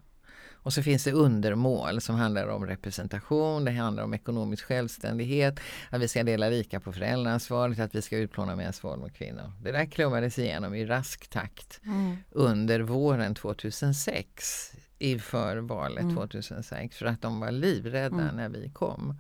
Och 0.64 0.74
så 0.74 0.84
finns 0.84 1.04
det 1.04 1.12
undermål 1.12 2.02
som 2.02 2.16
handlar 2.16 2.48
om 2.48 2.66
representation, 2.66 3.66
det 3.66 3.72
handlar 3.72 4.04
om 4.04 4.14
ekonomisk 4.14 4.66
självständighet, 4.66 5.60
att 5.90 6.02
vi 6.02 6.08
ska 6.08 6.24
dela 6.24 6.50
lika 6.50 6.80
på 6.80 6.94
föräldraansvaret, 6.94 7.80
att 7.80 7.96
vi 7.96 8.02
ska 8.02 8.18
utplåna 8.18 8.56
mäns 8.56 8.84
våld 8.84 9.02
mot 9.02 9.14
kvinnor. 9.14 9.52
Det 9.62 9.72
där 9.72 9.86
klubbades 9.86 10.40
igenom 10.40 10.76
i 10.76 10.86
rask 10.86 11.30
takt 11.30 11.80
mm. 11.86 12.18
under 12.32 12.80
våren 12.80 13.36
2006 13.36 14.72
inför 14.98 15.58
valet 15.58 16.04
mm. 16.04 16.16
2006 16.16 16.98
för 16.98 17.06
att 17.06 17.22
de 17.22 17.40
var 17.40 17.52
livrädda 17.52 18.22
mm. 18.22 18.36
när 18.36 18.50
vi 18.50 18.70
kom. 18.70 19.20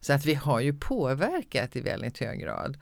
Så 0.00 0.12
att 0.12 0.24
vi 0.24 0.34
har 0.34 0.60
ju 0.60 0.74
påverkat 0.74 1.76
i 1.76 1.80
väldigt 1.80 2.18
hög 2.18 2.40
grad 2.40 2.78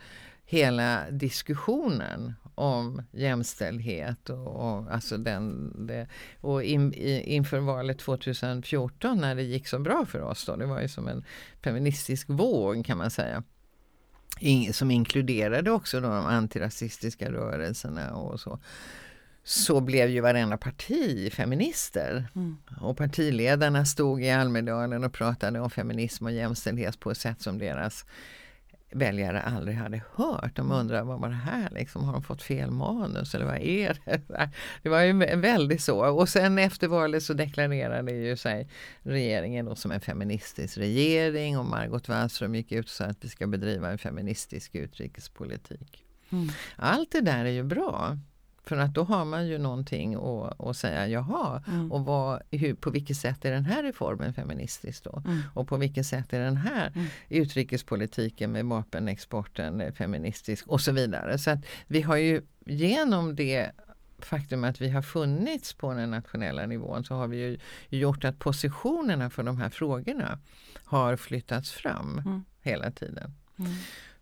hela 0.49 1.11
diskussionen 1.11 2.35
om 2.59 3.03
jämställdhet 3.13 4.31
och, 4.31 4.47
och, 4.47 4.93
alltså 4.93 5.17
den, 5.17 5.73
det, 5.87 6.07
och 6.41 6.63
in, 6.63 6.95
i, 6.95 7.35
inför 7.35 7.59
valet 7.59 7.99
2014 7.99 9.19
när 9.19 9.35
det 9.35 9.43
gick 9.43 9.69
så 9.69 9.79
bra 9.79 10.07
för 10.07 10.21
oss 10.21 10.45
då, 10.45 10.57
det 10.57 10.67
var 10.67 10.81
ju 10.81 10.89
som 10.89 11.09
en 11.09 11.25
feministisk 11.63 12.29
våg 12.29 12.87
kan 12.87 12.99
man 12.99 13.11
säga. 13.11 13.43
In, 14.41 14.73
som 14.73 14.91
inkluderade 14.91 15.71
också 15.71 16.01
de 16.01 16.13
antirasistiska 16.13 17.33
rörelserna 17.33 18.15
och 18.15 18.41
så 18.41 18.61
så 19.49 19.81
blev 19.81 20.09
ju 20.09 20.21
varenda 20.21 20.57
parti 20.57 21.33
feminister. 21.33 22.29
Mm. 22.35 22.57
Och 22.81 22.97
partiledarna 22.97 23.85
stod 23.85 24.23
i 24.23 24.31
Almedalen 24.31 25.05
och 25.05 25.13
pratade 25.13 25.61
om 25.61 25.71
feminism 25.71 26.25
och 26.25 26.33
jämställdhet 26.33 27.01
på 27.01 27.11
ett 27.11 27.19
sätt 27.19 27.43
som 27.43 27.59
deras 27.59 28.05
väljare 28.91 29.41
aldrig 29.41 29.77
hade 29.77 30.03
hört. 30.15 30.57
De 30.57 30.67
mm. 30.67 30.79
undrar 30.79 31.05
vad 31.05 31.21
var 31.21 31.29
det 31.29 31.35
här 31.35 31.71
liksom? 31.71 32.05
Har 32.05 32.13
de 32.13 32.23
fått 32.23 32.43
fel 32.43 32.71
manus 32.71 33.35
eller 33.35 33.45
vad 33.47 33.59
är 33.59 33.99
det? 34.05 34.51
Det 34.83 34.89
var 34.89 35.01
ju 35.01 35.13
väldigt 35.37 35.83
så. 35.83 36.07
Och 36.07 36.29
sen 36.29 36.59
efter 36.59 36.89
valet 36.89 37.23
så 37.23 37.35
deklarerade 37.35 38.13
ju 38.13 38.37
sig 38.37 38.69
regeringen 39.03 39.67
då 39.67 39.75
som 39.75 39.91
en 39.91 40.01
feministisk 40.01 40.79
regering 40.79 41.59
och 41.59 41.65
Margot 41.65 42.09
Wallström 42.09 42.55
gick 42.55 42.73
ut 42.73 42.85
och 42.85 42.91
sa 42.91 43.05
att 43.05 43.25
vi 43.25 43.29
ska 43.29 43.47
bedriva 43.47 43.91
en 43.91 43.99
feministisk 43.99 44.75
utrikespolitik. 44.75 46.05
Mm. 46.31 46.49
Allt 46.77 47.13
det 47.13 47.21
där 47.21 47.45
är 47.45 47.51
ju 47.51 47.63
bra. 47.63 48.19
För 48.69 48.77
att 48.77 48.95
då 48.95 49.03
har 49.05 49.25
man 49.25 49.47
ju 49.47 49.59
någonting 49.59 50.15
att, 50.15 50.61
att 50.61 50.77
säga 50.77 51.07
jaha 51.09 51.63
Mm. 51.69 51.93
och 51.93 52.05
vad, 52.05 52.43
hur, 52.51 52.75
på 52.75 52.91
vilket 52.91 53.17
sätt 53.17 53.45
är 53.45 53.51
den 53.53 53.65
här 53.65 53.83
reformen 53.83 54.35
feministisk 54.35 55.05
då? 55.05 55.23
Mm. 55.27 55.41
Och 55.55 55.69
på 55.69 55.77
vilket 55.77 56.07
sätt 56.07 56.33
är 56.33 56.41
den 56.41 56.57
här 56.57 56.93
Mm. 56.95 57.07
utrikespolitiken 57.29 58.53
med 58.53 58.65
vapenexporten 58.65 59.93
feministisk 59.93 60.67
och 60.67 60.81
så 60.81 60.93
vidare. 60.93 61.39
Så 61.39 61.51
att 61.51 61.59
vi 61.87 62.03
har 62.03 62.17
ju 62.17 62.43
genom 62.67 63.37
det 63.37 63.71
faktum 64.19 64.65
att 64.65 64.81
vi 64.81 64.89
har 64.91 65.03
funnits 65.03 65.75
på 65.75 65.95
den 65.95 66.11
nationella 66.11 66.67
nivån 66.67 67.05
så 67.05 67.15
har 67.15 67.29
vi 67.29 67.37
ju 67.37 67.59
gjort 67.99 68.25
att 68.25 68.39
positionerna 68.39 69.31
för 69.31 69.43
de 69.43 69.59
här 69.59 69.69
frågorna 69.69 70.39
har 70.85 71.17
flyttats 71.17 71.71
fram 71.71 72.19
Mm. 72.19 72.45
hela 72.63 72.91
tiden. 72.91 73.35
Mm. 73.59 73.73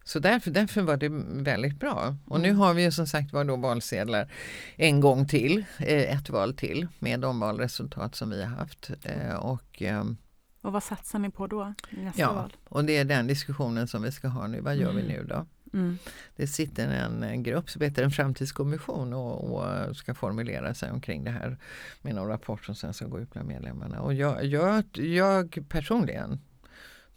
Så 0.09 0.18
därför, 0.18 0.50
därför 0.50 0.82
var 0.82 0.96
det 0.96 1.09
väldigt 1.44 1.80
bra. 1.80 2.16
Och 2.26 2.40
nu 2.40 2.48
Mm. 2.48 2.61
har 2.61 2.74
vi 2.74 2.82
ju 2.82 2.90
som 2.92 3.07
sagt 3.07 3.32
var 3.32 3.44
då 3.44 3.57
valsedlar 3.57 4.32
en 4.76 5.00
gång 5.00 5.26
till, 5.28 5.64
eh, 5.78 6.16
ett 6.18 6.30
val 6.30 6.54
till 6.54 6.86
med 6.98 7.20
de 7.20 7.40
valresultat 7.40 8.14
som 8.14 8.30
vi 8.30 8.42
har 8.44 8.57
haft. 8.57 8.90
Eh, 9.02 9.34
och, 9.36 9.82
ehm, 9.82 10.16
Och 10.62 10.72
vad 10.72 10.82
satsar 10.82 11.18
ni 11.18 11.30
på 11.30 11.46
då 11.46 11.74
nästa 11.90 12.20
ja, 12.22 12.32
val? 12.32 12.52
och 12.68 12.84
det 12.84 12.96
är 12.96 13.04
den 13.04 13.26
diskussionen 13.26 13.88
som 13.88 14.02
vi 14.02 14.12
ska 14.12 14.28
ha 14.28 14.46
nu. 14.46 14.61
Vad 14.61 14.76
gör 14.76 14.92
vi 14.92 15.00
Mm. 15.02 15.12
nu 15.16 15.24
då? 15.28 15.46
Mm. 15.72 15.98
Det 16.36 16.46
sitter 16.46 16.88
en, 16.88 17.22
en 17.22 17.42
grupp 17.42 17.70
som 17.70 17.82
heter 17.82 18.02
en 18.02 18.11
framtidskommission 18.11 19.12
och, 19.12 19.54
och 19.54 19.96
ska 19.96 20.14
formulera 20.14 20.74
sig 20.74 20.90
omkring 20.90 21.24
det 21.24 21.30
här 21.30 21.59
med 22.02 22.14
någon 22.14 22.28
rapport 22.28 22.64
som 22.64 22.74
sen 22.74 22.94
ska 22.94 23.07
gå 23.07 23.20
ut 23.20 23.32
bland 23.32 23.48
medlemmarna. 23.48 24.00
Och 24.00 24.14
jag, 24.14 24.44
jag, 24.44 24.84
jag 24.98 25.59
personligen 25.68 26.40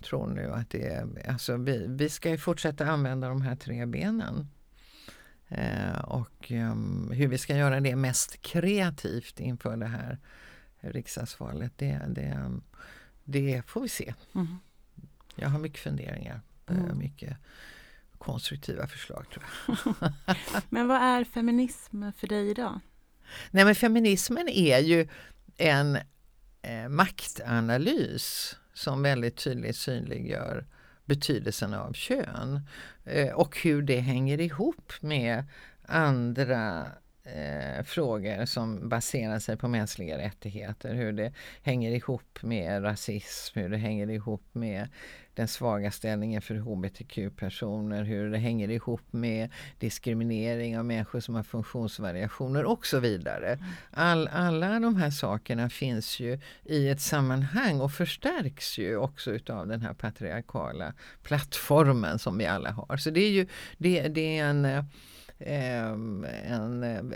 tror 0.04 0.28
nu 0.28 0.52
att 0.52 0.70
det 0.70 0.88
är, 0.88 1.30
alltså 1.30 1.58
vi, 1.58 1.86
vi 1.90 2.10
ska 2.10 2.30
ju 2.30 2.38
fortsätta 2.38 2.86
använda 2.86 3.30
de 3.30 3.42
här 3.42 3.56
tre 3.56 3.86
benen. 3.86 4.48
Eh, 5.48 6.00
och 6.00 6.52
ehm, 6.52 7.12
hur 7.14 7.28
vi 7.28 7.38
ska 7.38 7.58
göra 7.58 7.80
det 7.80 7.96
mest 7.96 8.42
kreativt 8.42 9.40
inför 9.40 9.78
det 9.78 9.86
här 9.86 10.18
riksdagsvalet, 10.80 11.74
det, 11.78 12.02
det, 12.10 12.52
det 13.24 13.64
får 13.68 13.82
vi 13.82 13.90
se. 13.90 14.14
Mm. 14.36 14.48
Jag 15.36 15.50
har 15.50 15.60
mycket 15.60 15.80
funderingar, 15.80 16.42
eh, 16.68 16.78
Mm. 16.78 16.98
mycket 16.98 17.38
konstruktiva 18.18 18.88
förslag 18.88 19.26
tror 19.34 19.46
jag. 19.68 20.14
Men 20.70 20.88
vad 20.88 21.02
är 21.02 21.24
feminism 21.24 22.04
för 22.18 22.28
dig 22.28 22.50
idag? 22.50 22.80
Nej 23.52 23.66
men 23.66 23.76
feminismen 23.76 24.50
är 24.50 24.80
ju 24.80 25.08
en 25.58 25.96
eh, 26.62 26.90
maktanalys 26.90 28.56
som 28.80 29.04
väldigt 29.04 29.38
tydligt 29.38 29.76
synliggör 29.76 30.66
betydelsen 31.06 31.74
av 31.74 31.94
kön 31.94 32.62
eh, 33.06 33.34
och 33.34 33.58
hur 33.62 33.82
det 33.82 34.00
hänger 34.00 34.40
ihop 34.40 34.94
med 35.02 35.44
andra 35.86 36.86
eh, 37.24 37.84
frågor 37.84 38.46
som 38.46 38.90
baserar 38.90 39.40
sig 39.40 39.58
på 39.58 39.68
mänskliga 39.68 40.18
rättigheter. 40.18 40.94
Hur 40.94 41.12
det 41.12 41.34
hänger 41.62 41.92
ihop 41.92 42.40
med 42.42 42.84
rasism, 42.84 43.60
hur 43.60 43.70
det 43.70 43.78
hänger 43.78 44.10
ihop 44.10 44.44
med 44.52 44.88
den 45.40 45.48
svaga 45.48 45.92
ställningen 45.92 46.42
för 46.42 46.56
hbtq-personer, 46.56 48.04
hur 48.04 48.32
det 48.32 48.38
hänger 48.38 48.70
ihop 48.70 49.14
med 49.14 49.50
diskriminering 49.80 50.80
av 50.80 50.86
människor 50.86 51.20
som 51.20 51.36
har 51.36 51.44
funktionsvariationer 51.44 52.64
och 52.66 52.86
så 52.86 53.00
vidare. 53.00 53.60
All, 53.92 54.28
alla 54.28 54.80
de 54.80 54.96
här 54.96 55.10
sakerna 55.12 55.70
finns 55.70 56.20
ju 56.20 56.40
i 56.66 56.90
ett 56.90 57.02
sammanhang 57.02 57.82
och 57.82 57.92
förstärks 57.92 58.78
ju 58.78 58.98
också 58.98 59.32
utav 59.32 59.68
den 59.68 59.82
här 59.82 59.94
patriarkala 59.94 60.94
plattformen 61.24 62.20
som 62.20 62.38
vi 62.38 62.46
alla 62.46 62.72
har. 62.72 62.98
Så 62.98 63.10
det 63.10 63.22
är 63.22 63.32
ju 63.32 63.48
det, 63.78 64.08
det 64.08 64.38
är 64.38 64.46
en 64.46 64.66
eh, 64.66 64.84
en, 65.40 66.24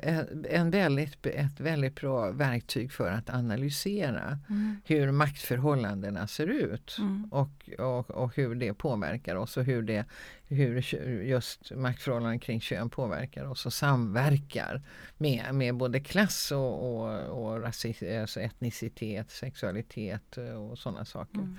eh, 0.04 0.20
en 0.50 0.72
väldigt, 0.72 1.26
ett 1.26 1.60
väldigt 1.60 1.96
bra 1.96 2.32
verktyg 2.32 2.92
för 2.92 3.12
att 3.12 3.30
analysera 3.30 4.40
Mm. 4.50 4.82
hur 4.86 5.12
maktförhållandena 5.12 6.28
ser 6.28 6.48
ut 6.48 6.96
Mm. 7.00 7.28
och, 7.32 7.70
och, 7.80 8.12
och 8.12 8.36
hur 8.36 8.56
det 8.56 8.74
påverkar 8.74 9.36
oss 9.36 9.58
och 9.58 9.64
hur, 9.64 9.82
det, 9.82 10.06
hur 10.48 10.82
just 11.24 11.72
maktförhållanden 11.76 12.40
kring 12.40 12.62
kön 12.62 12.90
påverkar 12.90 13.46
oss 13.46 13.66
och 13.66 13.74
samverkar 13.74 14.82
med, 15.18 15.56
med 15.56 15.76
både 15.76 16.00
klass 16.00 16.52
och, 16.52 16.96
och, 16.96 17.20
och 17.44 17.62
rasism, 17.62 18.06
alltså 18.22 18.40
etnicitet, 18.40 19.32
sexualitet 19.32 20.38
eh, 20.38 20.44
och 20.46 20.78
sådana 20.78 21.06
saker. 21.06 21.40
Mm. 21.40 21.58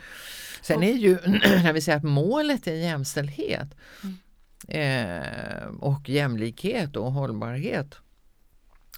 Sen 0.63 0.83
är 0.83 0.93
ju, 0.93 1.19
när 1.63 1.73
vi 1.73 1.81
säger 1.81 1.99
att 1.99 2.05
målet 2.05 2.67
är 2.67 2.75
jämställdhet 2.75 3.69
Mm. 4.03 4.17
Eh, 4.69 5.67
och 5.81 6.09
jämlikhet 6.09 6.97
och 6.97 7.13
hållbarhet 7.13 7.95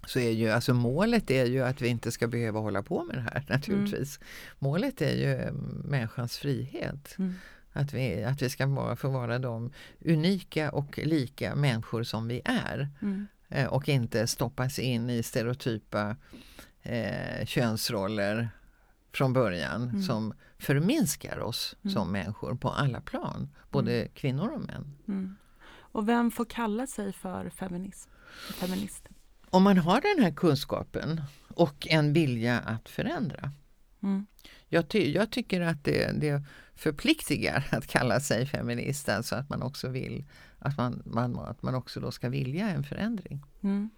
så 0.07 0.19
är 0.19 0.31
ju 0.31 0.51
alltså 0.51 0.75
målet 0.75 1.31
är 1.31 1.45
ju 1.47 1.63
att 1.63 1.81
vi 1.83 1.89
inte 1.89 2.13
ska 2.13 2.29
behöva 2.29 2.61
hålla 2.61 2.83
på 2.83 3.05
med 3.05 3.17
det 3.17 3.23
här 3.23 3.45
naturligtvis. 3.49 4.21
Målet 4.59 5.03
är 5.03 5.15
ju 5.17 5.53
människans 5.85 6.39
frihet. 6.39 7.15
Mm. 7.19 7.35
Att 7.73 7.93
vi, 7.93 8.25
att 8.25 8.43
vi 8.43 8.51
ska 8.51 8.67
vara, 8.67 8.97
få 8.97 9.09
vara 9.09 9.39
de 9.39 9.73
unika 10.05 10.71
och 10.71 10.99
lika 10.99 11.55
människor 11.55 12.03
som 12.03 12.29
vi 12.29 12.43
är. 12.45 12.89
Mm. 13.03 13.27
Eh, 13.49 13.67
och 13.67 13.89
inte 13.89 14.27
stoppas 14.27 14.79
in 14.79 15.11
i 15.11 15.23
stereotypa 15.23 16.17
eh, 16.83 17.47
könsroller 17.47 18.49
från 19.13 19.33
början 19.33 19.83
Mm. 19.83 20.03
som 20.03 20.35
förminskar 20.59 21.39
oss 21.39 21.77
Mm. 21.85 21.95
som 21.95 22.13
människor 22.13 22.55
på 22.55 22.71
alla 22.71 23.01
plan, 23.01 23.49
både 23.71 24.09
kvinnor 24.15 24.49
och 24.53 24.61
män. 24.61 24.95
Och 25.93 26.09
vem 26.09 26.31
får 26.31 26.45
kalla 26.45 26.87
sig 26.87 27.13
för 27.13 27.51
feminism? 27.51 28.11
feminist? 28.55 29.09
Om 29.51 29.63
man 29.63 29.79
har 29.79 30.01
den 30.01 30.25
här 30.25 30.33
kunskapen 30.33 31.23
och 31.49 31.87
en 31.91 32.13
vilja 32.13 32.61
att 32.61 32.89
förändra. 32.89 33.51
Mm. 34.03 34.27
Jag, 34.69 34.89
ty 34.89 35.13
jag 35.13 35.31
tycker 35.31 35.61
att 35.61 35.85
det, 35.85 36.21
det 36.21 36.43
förpliktigar 36.75 37.69
att 37.71 37.87
kalla 37.87 38.21
sig 38.21 38.47
feminist, 38.47 39.09
alltså 39.09 39.35
att 39.35 39.51
man 39.51 39.63
också 39.63 39.89
vill 39.89 40.25
att 40.59 40.77
man, 40.77 41.03
man, 41.05 41.39
att 41.39 41.63
man 41.63 41.75
också 41.75 42.01
då 42.01 42.11
ska 42.11 42.29
vilja 42.29 42.69
en 42.69 42.85
förändring. 42.85 43.43
Mm. 43.63 43.91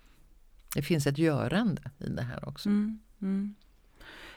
Det 0.74 0.82
finns 0.82 1.06
ett 1.06 1.18
görande 1.18 1.82
i 1.98 2.08
det 2.08 2.22
här 2.22 2.48
också. 2.48 2.68
Mm. 2.68 2.98
Mm. 3.22 3.54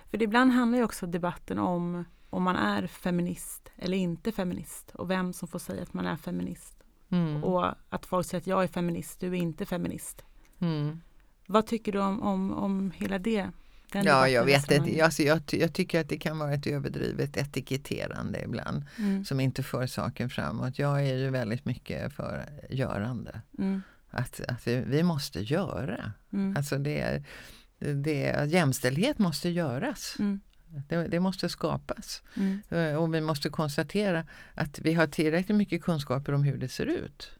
För 0.09 0.23
ibland 0.23 0.51
handlar 0.51 0.81
också 0.81 1.07
debatten 1.07 1.59
om 1.59 2.05
om 2.29 2.43
man 2.43 2.55
är 2.55 2.87
feminist 2.87 3.71
eller 3.75 3.97
inte 3.97 4.31
feminist 4.31 4.91
och 4.93 5.09
vem 5.09 5.33
som 5.33 5.47
får 5.47 5.59
säga 5.59 5.83
att 5.83 5.93
man 5.93 6.05
är 6.05 6.17
feminist. 6.17 6.80
Mm. 7.11 7.43
Och 7.43 7.73
att 7.89 8.05
folk 8.05 8.27
säger 8.27 8.41
att 8.41 8.47
jag 8.47 8.63
är 8.63 8.67
feminist, 8.67 9.19
du 9.19 9.27
är 9.27 9.33
inte 9.33 9.65
feminist. 9.65 10.23
Mm. 10.59 11.01
Vad 11.47 11.67
tycker 11.67 11.91
du 11.91 11.99
om, 11.99 12.21
om, 12.21 12.53
om 12.53 12.91
hela 12.95 13.19
det? 13.19 13.49
Den 13.91 14.05
Ja, 14.05 14.27
jag 14.27 14.45
vet 14.45 14.71
inte. 14.71 15.05
Alltså, 15.05 15.23
jag, 15.23 15.41
jag 15.51 15.73
tycker 15.73 16.01
att 16.01 16.09
det 16.09 16.17
kan 16.17 16.39
vara 16.39 16.53
ett 16.53 16.67
överdrivet 16.67 17.37
etiketterande 17.37 18.41
ibland 18.43 18.85
Mm. 18.97 19.25
som 19.25 19.39
inte 19.39 19.63
för 19.63 19.87
saken 19.87 20.29
framåt. 20.29 20.79
Jag 20.79 21.07
är 21.07 21.15
ju 21.15 21.29
väldigt 21.29 21.65
mycket 21.65 22.13
för 22.13 22.45
görande. 22.69 23.41
Mm. 23.57 23.81
Att, 24.09 24.41
att 24.47 24.67
vi, 24.67 24.83
vi 24.87 25.03
måste 25.03 25.39
göra. 25.39 26.11
Mm. 26.33 26.57
Alltså 26.57 26.77
det, 26.77 27.23
det, 27.79 28.51
jämställdhet 28.51 29.19
måste 29.19 29.49
göras. 29.49 30.15
Mm. 30.19 30.39
Det, 30.87 31.07
det 31.07 31.19
måste 31.19 31.49
skapas. 31.49 32.23
Mm. 32.35 32.61
Eh, 32.69 32.95
Och 32.95 33.13
vi 33.15 33.21
måste 33.21 33.49
konstatera 33.49 34.25
att 34.53 34.79
vi 34.79 34.93
har 34.93 35.07
tillräckligt 35.07 35.57
mycket 35.57 35.83
kunskaper 35.83 36.33
om 36.33 36.43
hur 36.43 36.57
det 36.57 36.69
ser 36.69 36.85
ut. 36.85 37.31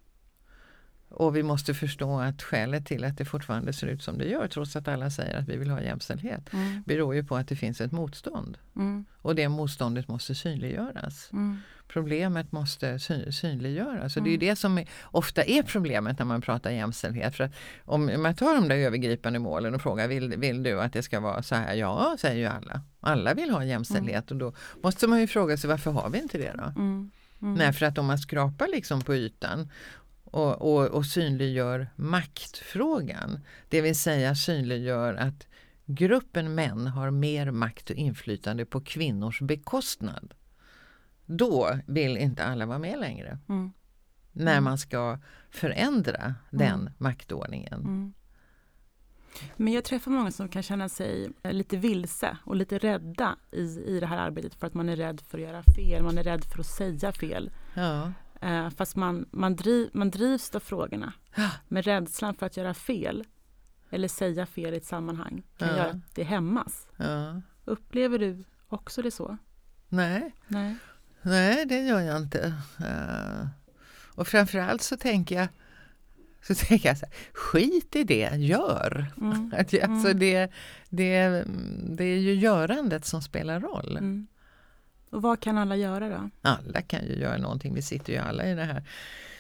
Och 1.12 1.36
vi 1.36 1.44
måste 1.44 1.74
förstå 1.74 2.20
att 2.20 2.42
skälet 2.42 2.86
till 2.86 3.04
att 3.04 3.18
det 3.18 3.26
fortfarande 3.26 3.74
ser 3.74 3.88
ut 3.88 4.04
som 4.04 4.18
det 4.18 4.26
gör, 4.26 4.48
trots 4.48 4.76
att 4.76 4.88
alla 4.88 5.10
säger 5.10 5.38
att 5.40 5.48
vi 5.48 5.58
vill 5.58 5.70
ha 5.70 5.82
jämställdhet, 5.82 6.54
Mm. 6.54 6.84
beror 6.86 7.16
ju 7.16 7.24
på 7.24 7.36
att 7.36 7.48
det 7.48 7.56
finns 7.56 7.82
ett 7.82 7.92
motstånd. 7.92 8.58
Mm. 8.76 9.06
Och 9.22 9.36
det 9.36 9.50
motståndet 9.50 10.08
måste 10.08 10.36
synliggöras. 10.36 11.30
Mm. 11.34 11.58
Problemet 11.88 12.52
måste 12.52 13.00
sy- 13.00 13.32
synliggöras. 13.32 14.18
Och 14.18 14.24
det 14.24 14.30
är 14.30 14.34
Mm. 14.36 14.40
det 14.50 14.56
som 14.56 14.78
är, 14.78 14.88
ofta 15.04 15.44
är 15.44 15.64
problemet 15.64 16.20
när 16.20 16.26
man 16.26 16.42
pratar 16.42 16.72
jämställdhet. 16.72 17.36
För 17.36 17.44
att 17.44 17.52
om 17.86 18.22
man 18.22 18.36
tar 18.36 18.56
de 18.56 18.68
där 18.68 18.76
övergripande 18.76 19.40
målen 19.40 19.76
och 19.76 19.82
frågar 19.82 20.08
vill, 20.08 20.36
vill 20.38 20.64
du 20.64 20.82
att 20.82 20.94
det 20.94 21.04
ska 21.04 21.20
vara 21.20 21.44
så 21.44 21.56
här? 21.56 21.74
Ja, 21.74 22.16
säger 22.20 22.36
ju 22.36 22.46
alla. 22.46 22.82
Alla 23.00 23.34
vill 23.34 23.50
ha 23.50 23.64
jämställdhet 23.66 24.32
och 24.32 24.38
då 24.38 24.54
måste 24.84 25.08
man 25.08 25.20
ju 25.20 25.28
fråga 25.28 25.58
sig 25.58 25.70
varför 25.70 25.92
har 25.92 26.10
vi 26.10 26.20
inte 26.20 26.38
det 26.38 26.52
då? 26.58 26.64
Mm. 26.82 27.12
Mm. 27.42 27.54
Nej, 27.54 27.74
för 27.74 27.86
att 27.86 27.98
om 27.98 28.06
man 28.06 28.18
skrapar 28.20 28.68
liksom 28.68 29.02
på 29.02 29.16
ytan 29.16 29.70
och, 30.32 30.62
och, 30.62 30.88
och 30.88 31.06
synliggör 31.06 31.88
maktfrågan, 31.96 33.40
det 33.70 33.82
vill 33.82 33.96
säga 33.96 34.36
synliggör 34.36 35.14
att 35.14 35.48
gruppen 35.86 36.56
män 36.56 36.88
har 36.88 37.12
mer 37.12 37.52
makt 37.52 37.90
och 37.90 37.96
inflytande 37.96 38.66
på 38.66 38.82
kvinnors 38.82 39.42
bekostnad. 39.42 40.34
Då 41.26 41.80
vill 41.88 42.18
inte 42.18 42.44
alla 42.44 42.66
vara 42.66 42.80
med 42.80 43.00
längre. 43.00 43.40
Mm. 43.50 43.72
När 44.32 44.52
Mm. 44.52 44.64
man 44.64 44.78
ska 44.78 45.20
förändra 45.50 46.36
den 46.50 46.80
Mm. 46.82 46.94
maktordningen. 46.98 47.74
Mm. 47.82 48.14
Men 49.58 49.74
jag 49.74 49.84
träffar 49.84 50.12
många 50.12 50.32
som 50.32 50.50
kan 50.50 50.64
känna 50.64 50.90
sig 50.90 51.30
eh, 51.44 51.54
lite 51.54 51.78
vilse 51.78 52.38
och 52.46 52.56
lite 52.56 52.78
rädda 52.78 53.36
i, 53.52 53.62
i 53.62 54.00
det 54.00 54.06
här 54.06 54.18
arbetet 54.18 54.56
för 54.56 54.68
att 54.68 54.74
man 54.74 54.90
är 54.90 54.96
rädd 54.96 55.22
för 55.28 55.38
att 55.38 55.44
göra 55.44 55.64
fel, 55.64 56.04
man 56.04 56.18
är 56.18 56.24
rädd 56.24 56.44
för 56.44 56.60
att 56.60 56.66
säga 56.66 57.12
fel. 57.12 57.52
Ja. 57.74 58.12
Eh, 58.42 58.70
fast 58.70 58.96
man, 58.96 59.26
man, 59.32 59.56
driv, 59.56 59.90
man 59.94 60.12
drivs 60.12 60.56
av 60.56 60.60
frågorna. 60.60 61.14
Men 61.68 61.84
rädslan 61.84 62.34
för 62.36 62.46
att 62.46 62.58
göra 62.58 62.74
fel 62.74 63.24
eller 63.90 64.08
säga 64.08 64.46
fel 64.46 64.74
i 64.74 64.78
ett 64.78 64.86
sammanhang 64.86 65.44
kan 65.58 65.68
Ja. 65.68 65.76
göra 65.78 65.90
att 65.90 66.16
det 66.16 66.24
hämmas. 66.24 66.88
Ja. 66.98 67.42
Upplever 67.66 68.20
du 68.20 68.44
också 68.68 69.02
det 69.02 69.12
så? 69.12 69.38
Nej, 69.90 70.36
Nej. 70.48 70.76
nej, 71.22 71.66
det 71.66 71.80
gör 71.82 72.00
jag 72.02 72.18
inte. 72.18 72.54
Eh, 72.80 73.48
och 74.16 74.28
framförallt 74.28 74.82
så 74.82 74.98
tänker 74.98 75.36
jag 75.36 75.48
så 76.42 76.56
tänker 76.68 76.90
jag 76.90 76.98
så 76.98 77.06
här, 77.06 77.16
skit 77.34 77.96
i 77.96 78.04
det, 78.04 78.30
gör! 78.36 79.06
Mm. 79.18 79.54
Alltså 79.58 79.78
Mm. 80.08 80.20
det, 80.20 80.52
det, 80.90 81.46
det 81.98 82.04
är 82.04 82.20
ju 82.20 82.34
görandet 82.34 83.06
som 83.06 83.22
spelar 83.22 83.60
roll. 83.60 83.98
Mm. 83.98 84.28
Och 85.12 85.22
vad 85.22 85.40
kan 85.40 85.58
alla 85.58 85.76
göra 85.76 86.10
då? 86.10 86.30
Alla 86.42 86.82
kan 86.82 87.06
ju 87.06 87.14
göra 87.16 87.38
någonting, 87.38 87.74
vi 87.74 87.82
sitter 87.82 88.14
ju 88.14 88.20
alla 88.20 88.46
i 88.50 88.56
det 88.56 88.64
här 88.64 88.84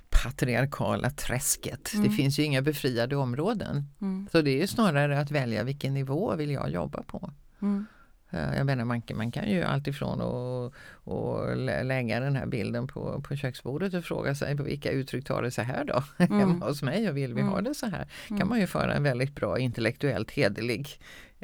patriarkala 0.09 1.09
träsket. 1.09 1.93
Mm. 1.93 2.07
Det 2.09 2.15
finns 2.15 2.39
ju 2.39 2.43
inga 2.43 2.61
befriade 2.61 3.15
områden. 3.15 3.87
Mm. 4.01 4.27
Så 4.31 4.41
det 4.41 4.51
är 4.51 4.61
ju 4.61 4.67
snarare 4.67 5.19
att 5.19 5.31
välja 5.31 5.63
vilken 5.63 5.93
nivå 5.93 6.35
vill 6.35 6.51
jag 6.51 6.69
jobba 6.69 7.03
på. 7.03 7.31
Mm. 7.61 7.85
Eh, 8.29 8.57
Jag 8.57 8.65
menar 8.65 8.85
man, 8.85 9.01
kan- 9.01 9.17
man 9.17 9.31
kan 9.31 9.49
ju 9.49 9.63
alltifrån 9.63 10.21
att 10.21 10.73
och 11.03 11.57
lägga 11.85 12.19
den 12.19 12.35
här 12.35 12.45
bilden 12.45 12.87
på, 12.87 13.21
på 13.21 13.35
köksbordet 13.35 13.93
och 13.93 14.03
fråga 14.05 14.35
sig 14.35 14.57
på 14.57 14.63
vilka 14.63 14.91
uttryck 14.91 15.25
tar 15.25 15.41
det 15.43 15.51
så 15.51 15.61
här 15.61 15.83
då? 15.85 16.03
Mm. 16.25 16.39
Hemma 16.39 16.65
hos 16.65 16.81
mig 16.83 17.09
och 17.09 17.17
vill 17.17 17.33
vi 17.33 17.41
ha 17.41 17.51
Mm. 17.51 17.63
det 17.63 17.75
så 17.75 17.85
här? 17.85 18.07
Mm. 18.29 18.39
kan 18.39 18.49
man 18.49 18.59
ju 18.59 18.67
föra 18.67 18.93
en 18.93 19.03
väldigt 19.03 19.35
bra 19.35 19.59
intellektuellt 19.59 20.31
hederlig 20.31 20.87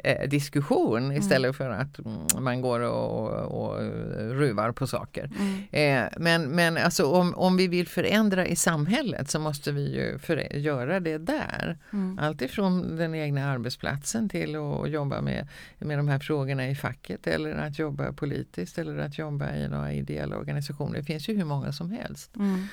eh, 0.04 0.28
diskussion 0.28 1.12
istället 1.12 1.56
för 1.56 1.70
att 1.70 1.98
mm, 1.98 2.44
man 2.44 2.60
går 2.60 2.80
och, 2.80 3.30
och, 3.30 3.70
och 3.70 3.80
ruvar 4.18 4.72
på 4.72 4.86
saker. 4.86 5.30
Mm. 5.38 6.04
Eh, 6.04 6.12
men 6.16 6.50
men 6.50 6.76
alltså, 6.76 7.06
om, 7.06 7.34
om 7.34 7.56
vi 7.56 7.68
vill 7.68 7.88
förändra 7.88 8.46
i 8.46 8.56
samhället 8.56 9.30
så 9.30 9.38
måste 9.38 9.72
vi 9.72 9.96
ju 9.96 10.18
för, 10.18 10.56
göra 10.56 11.00
det 11.00 11.18
där. 11.18 11.78
Mm. 11.92 12.18
Alltifrån 12.18 12.96
den 12.96 13.14
egna 13.14 13.50
arbetsplatsen 13.50 14.28
till 14.28 14.56
att 14.56 14.90
jobba 14.90 15.20
med, 15.20 15.48
med 15.78 15.98
de 15.98 16.08
här 16.08 16.18
frågorna 16.18 16.68
i 16.68 16.74
facket 16.74 17.26
eller 17.26 17.52
att 17.52 17.78
jobba 17.78 18.12
politiskt 18.12 18.78
eller 18.78 18.98
att 18.98 19.18
jobba 19.18 19.54
i 19.54 19.68
några 19.68 19.92
ideella 19.92 20.36
organisationer. 20.36 20.98
Det 20.98 21.04
finns 21.04 21.28
ju 21.28 21.36
hur 21.36 21.44
många 21.44 21.72
som 21.72 21.90
helst. 21.90 22.36
Mm. 22.36 22.66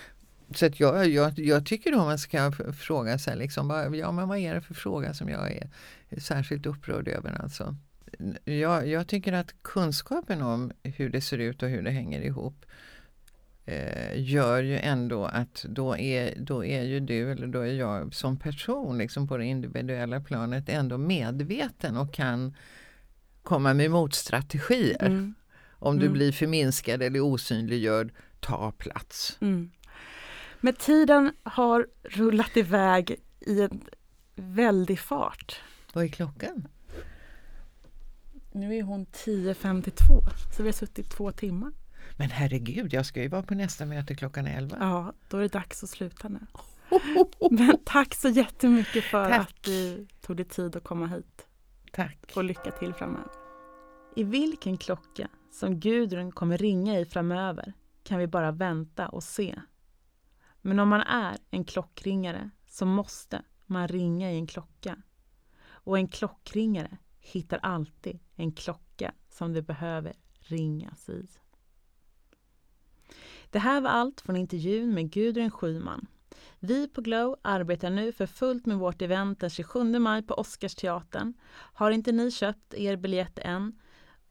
Så 0.54 0.66
att 0.66 0.80
jag, 0.80 1.08
jag, 1.10 1.40
jag 1.40 1.66
tycker 1.66 1.92
då 1.92 1.98
man 1.98 2.20
ska 2.20 2.52
fråga 2.78 3.20
sig 3.20 3.38
liksom, 3.38 3.94
ja, 3.94 4.12
men 4.12 4.28
vad 4.28 4.38
är 4.38 4.54
det 4.54 4.62
för 4.62 4.74
fråga 4.74 5.14
som 5.14 5.30
jag 5.30 5.52
är 5.52 5.70
särskilt 6.18 6.66
upprörd 6.66 7.08
över. 7.08 7.42
Alltså. 7.42 7.76
Jag, 8.44 8.88
jag 8.88 9.08
tycker 9.08 9.34
att 9.34 9.56
kunskapen 9.62 10.42
om 10.42 10.72
hur 10.84 11.10
det 11.10 11.22
ser 11.22 11.38
ut 11.38 11.64
och 11.64 11.70
hur 11.70 11.82
det 11.82 11.92
hänger 11.92 12.22
ihop 12.22 12.66
eh, 13.66 14.22
gör 14.22 14.64
ju 14.64 14.78
ändå 14.78 15.26
att 15.26 15.66
då 15.70 15.98
är, 15.98 16.34
då 16.40 16.66
är 16.66 16.84
ju 16.84 17.00
du 17.00 17.32
eller 17.32 17.48
då 17.48 17.60
är 17.62 17.74
jag 17.74 18.14
som 18.14 18.38
person 18.38 18.98
liksom 18.98 19.28
på 19.28 19.38
det 19.38 19.46
individuella 19.46 20.20
planet 20.20 20.70
ändå 20.70 20.98
medveten 20.98 21.98
och 21.98 22.14
kan 22.14 22.56
komma 23.44 23.74
med 23.74 23.92
motstrategier. 23.92 25.06
Mm. 25.06 25.36
Om 25.80 26.00
du 26.00 26.06
Mm. 26.06 26.14
blir 26.14 26.32
förminskad 26.32 27.02
eller 27.02 27.20
osynliggjord, 27.20 28.12
ta 28.40 28.72
plats. 28.72 29.38
Mm. 29.42 29.72
Men 30.62 30.74
tiden 30.74 31.32
har 31.44 31.88
rullat 32.04 32.58
iväg 32.58 33.16
i 33.40 33.62
en 33.62 33.82
väldig 34.36 35.00
fart. 35.00 35.62
Vad 35.94 36.04
är 36.04 36.08
klockan? 36.08 36.68
Nu 38.52 38.76
är 38.76 38.84
hon 38.84 39.06
10.52, 39.06 40.22
så 40.58 40.64
vi 40.64 40.68
har 40.70 40.74
suttit 40.74 41.12
två 41.12 41.32
timmar. 41.32 41.72
Men 42.18 42.30
herregud, 42.30 42.94
jag 42.94 43.06
ska 43.06 43.22
ju 43.22 43.28
vara 43.28 43.44
på 43.44 43.56
nästa 43.56 43.86
möte 43.86 44.16
klockan 44.16 44.48
11. 44.48 44.78
Ja, 44.80 45.14
då 45.30 45.38
är 45.38 45.42
det 45.42 45.48
dags 45.48 45.84
att 45.84 45.90
sluta 45.90 46.30
nu. 46.30 46.40
Men 47.52 47.78
tack 47.86 48.16
så 48.16 48.30
jättemycket 48.30 49.04
för 49.04 49.30
Tack. 49.30 49.40
att 49.42 49.64
du 49.64 50.08
tog 50.22 50.38
dig 50.38 50.46
tid 50.46 50.76
att 50.76 50.84
komma 50.84 51.08
hit 51.08 51.48
Tack. 51.92 52.32
och 52.36 52.44
lycka 52.44 52.72
till 52.72 52.94
framöver. 52.94 53.32
I 54.16 54.24
vilken 54.24 54.78
klocka 54.78 55.28
som 55.52 55.80
Gudrun 55.80 56.32
kommer 56.32 56.58
ringa 56.58 57.00
i 57.00 57.06
framöver 57.06 57.74
kan 58.04 58.20
vi 58.20 58.28
bara 58.28 58.52
vänta 58.52 59.08
och 59.10 59.24
se. 59.24 59.56
Men 60.68 60.80
om 60.80 60.90
man 60.90 61.02
är 61.02 61.38
en 61.52 61.66
klockringare 61.66 62.50
så 62.68 62.86
måste 62.86 63.42
man 63.66 63.88
ringa 63.88 64.32
i 64.32 64.36
en 64.36 64.48
klocka. 64.48 64.98
Och 65.68 65.98
en 65.98 66.08
klockringare 66.08 66.98
hittar 67.20 67.58
alltid 67.58 68.20
en 68.36 68.52
klocka 68.52 69.14
som 69.30 69.54
det 69.54 69.62
behöver 69.62 70.14
ringas 70.40 71.10
i. 71.10 71.28
Det 73.50 73.60
här 73.60 73.82
var 73.82 73.90
allt 73.90 74.22
från 74.22 74.36
intervjun 74.36 74.94
med 74.94 75.12
Gudrun 75.12 75.52
Schyman. 75.52 76.08
Vi 76.60 76.88
på 76.88 77.02
Glow 77.02 77.36
arbetar 77.42 77.90
nu 77.90 78.12
för 78.12 78.26
fullt 78.26 78.66
med 78.66 78.78
vårt 78.78 79.02
event 79.02 79.40
den 79.40 79.50
27 79.50 80.00
maj 80.00 80.24
på 80.24 80.34
Oscarsteatern. 80.34 81.34
Har 81.50 81.92
inte 81.92 82.12
ni 82.12 82.32
köpt 82.32 82.74
er 82.74 82.96
biljett 82.96 83.40
än 83.40 83.80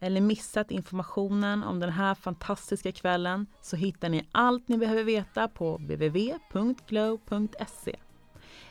eller 0.01 0.21
missat 0.21 0.71
informationen 0.71 1.63
om 1.63 1.81
den 1.81 1.91
här 1.91 2.15
fantastiska 2.15 2.93
kvällen 2.93 3.47
så 3.61 3.77
hittar 3.77 4.09
ni 4.09 4.29
allt 4.33 4.69
ni 4.69 4.79
behöver 4.79 5.05
veta 5.05 5.49
på 5.49 5.77
www.glow.se. 5.77 7.37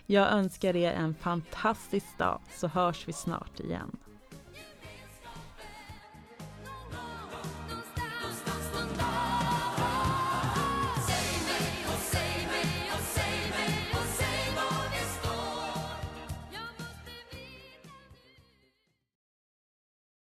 Jag 0.05 0.31
önskar 0.31 0.75
er 0.75 0.91
en 0.91 1.15
fantastisk 1.15 2.17
dag 2.17 2.41
så 2.51 2.67
hörs 2.67 3.07
vi 3.07 3.13
snart 3.13 3.59
igen. 3.59 3.97